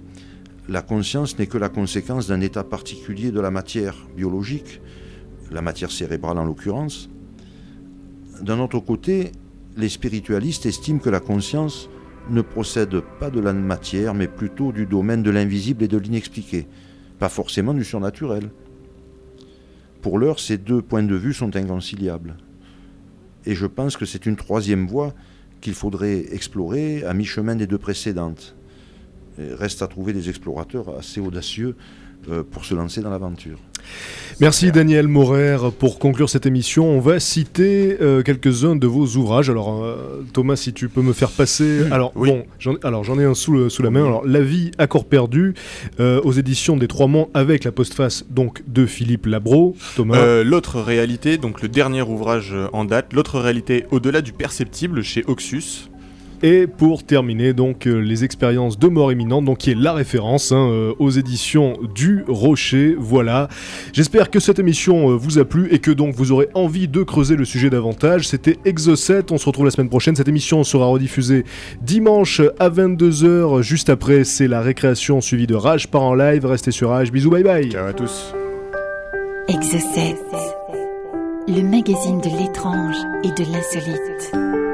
la 0.70 0.82
conscience 0.82 1.38
n'est 1.38 1.48
que 1.48 1.58
la 1.58 1.70
conséquence 1.70 2.28
d'un 2.28 2.40
état 2.40 2.64
particulier 2.64 3.32
de 3.32 3.40
la 3.40 3.52
matière 3.52 3.96
biologique, 4.16 4.80
la 5.52 5.62
matière 5.62 5.92
cérébrale 5.92 6.38
en 6.38 6.46
l'occurrence. 6.46 7.10
D'un 8.42 8.60
autre 8.60 8.80
côté, 8.80 9.32
les 9.78 9.90
spiritualistes 9.90 10.66
estiment 10.66 11.00
que 11.00 11.10
la 11.10 11.20
conscience 11.20 11.90
ne 12.30 12.42
procède 12.42 13.00
pas 13.20 13.30
de 13.30 13.40
la 13.40 13.54
matière, 13.54 14.14
mais 14.14 14.28
plutôt 14.28 14.72
du 14.72 14.86
domaine 14.86 15.24
de 15.24 15.32
l'invisible 15.32 15.84
et 15.84 15.88
de 15.88 15.98
l'inexpliqué, 15.98 16.68
pas 17.20 17.30
forcément 17.30 17.74
du 17.74 17.84
surnaturel. 17.84 18.50
Pour 20.02 20.18
l'heure, 20.18 20.40
ces 20.40 20.58
deux 20.58 20.82
points 20.82 21.04
de 21.04 21.16
vue 21.16 21.34
sont 21.34 21.56
inconciliables. 21.56 22.38
Et 23.46 23.56
je 23.56 23.66
pense 23.66 23.98
que 23.98 24.06
c'est 24.06 24.26
une 24.26 24.36
troisième 24.36 24.88
voie 24.88 25.14
qu'il 25.62 25.74
faudrait 25.74 26.34
explorer 26.34 27.04
à 27.04 27.14
mi-chemin 27.14 27.56
des 27.56 27.68
deux 27.68 27.78
précédentes. 27.78 28.56
Reste 29.38 29.82
à 29.82 29.88
trouver 29.88 30.14
des 30.14 30.30
explorateurs 30.30 30.98
assez 30.98 31.22
audacieux 31.22 31.76
pour 32.52 32.66
se 32.66 32.74
lancer 32.76 33.02
dans 33.02 33.10
l'aventure. 33.10 33.58
Merci 34.40 34.72
Daniel 34.72 35.08
Maurer. 35.08 35.58
Pour 35.78 36.00
conclure 36.00 36.30
cette 36.30 36.46
émission, 36.46 36.86
on 36.90 37.00
va 37.00 37.20
citer 37.20 37.98
euh, 38.02 38.22
quelques-uns 38.24 38.76
de 38.76 38.88
vos 38.88 39.06
ouvrages. 39.18 39.50
Alors 39.50 39.84
euh, 39.84 40.24
Thomas, 40.34 40.56
si 40.56 40.74
tu 40.74 40.88
peux 40.90 41.02
me 41.02 41.14
faire 41.14 41.30
passer. 41.32 41.82
Alors 41.92 42.12
Oui. 42.16 42.30
bon, 42.30 42.46
j'en, 42.60 42.76
alors 42.84 43.04
j'en 43.04 43.20
ai 43.20 43.24
un 43.26 43.34
sous, 43.34 43.54
le- 43.54 43.70
sous 43.70 43.84
la 43.84 43.90
main. 43.90 44.06
Alors 44.06 44.26
La 44.26 44.42
vie 44.42 44.72
à 44.78 44.88
corps 44.88 45.06
perdu 45.06 45.54
euh, 46.00 46.22
aux 46.24 46.32
éditions 46.32 46.78
des 46.78 46.88
Trois 46.88 47.08
Monts 47.08 47.30
avec 47.34 47.64
la 47.64 47.72
postface 47.72 48.24
donc 48.30 48.64
de 48.68 48.86
Philippe 48.86 49.26
Labro. 49.26 49.76
Thomas. 49.96 50.18
Euh, 50.18 50.44
l'autre 50.44 50.80
réalité, 50.80 51.38
donc 51.38 51.62
le 51.62 51.68
dernier 51.68 52.02
ouvrage 52.02 52.52
euh, 52.54 52.68
en 52.74 52.86
date, 52.86 53.14
l'autre 53.14 53.40
réalité 53.40 53.86
au-delà 53.92 54.22
du 54.22 54.32
perceptible 54.34 55.04
chez 55.04 55.24
Oxus. 55.28 55.90
Et 56.44 56.66
pour 56.66 57.04
terminer, 57.04 57.54
donc 57.54 57.86
euh, 57.86 58.00
les 58.00 58.24
expériences 58.24 58.80
de 58.80 58.88
mort 58.88 59.12
imminente, 59.12 59.46
donc 59.46 59.60
qui 59.60 59.72
est 59.72 59.76
la 59.76 59.94
référence 59.94 60.52
hein, 60.52 60.70
euh, 60.72 60.94
aux 60.98 61.12
éditions 61.12 61.78
du 61.94 62.24
Rocher. 62.28 62.96
Voilà. 62.98 63.48
J'espère 63.94 64.32
que 64.32 64.40
cette 64.40 64.58
émission 64.58 65.12
euh, 65.12 65.16
vous 65.16 65.38
a 65.38 65.46
plu 65.46 65.68
et 65.72 65.78
que 65.78 65.92
donc 65.92 66.16
vous 66.16 66.32
aurez 66.32 66.50
envie 66.56 66.88
de 66.88 67.04
creuser 67.04 67.36
le 67.36 67.46
sujet 67.46 67.70
davantage. 67.70 68.28
C'était 68.28 68.58
Exo7. 68.66 69.26
On 69.32 69.38
se 69.38 69.46
retrouve 69.46 69.66
la 69.66 69.72
semaine 69.72 69.90
prochaine. 69.90 70.16
Cette 70.16 70.28
émission 70.28 70.64
sera 70.64 70.88
rediffusée 70.88 71.44
dimanche 71.82 72.42
à 72.58 72.70
22h. 72.70 73.62
Juste 73.62 73.92
après, 73.92 74.24
c'est 74.24 74.48
la 74.48 74.62
récréation 74.62 75.22
suivie 75.22 75.48
de 75.48 75.56
Rage 75.56 75.90
par 75.90 76.02
en 76.02 76.16
live. 76.16 76.46
Restez 76.46 76.72
sur 76.72 76.90
Rage. 76.90 77.12
Bisous, 77.12 77.30
bye 77.30 77.44
bye. 77.44 77.70
Ciao 77.70 77.86
à 77.86 77.94
tous. 77.94 78.34
Exocet, 79.48 80.16
le 81.48 81.62
magazine 81.62 82.20
de 82.20 82.40
l'étrange 82.40 82.96
et 83.24 83.30
de 83.30 83.52
l'insolite. 83.52 84.71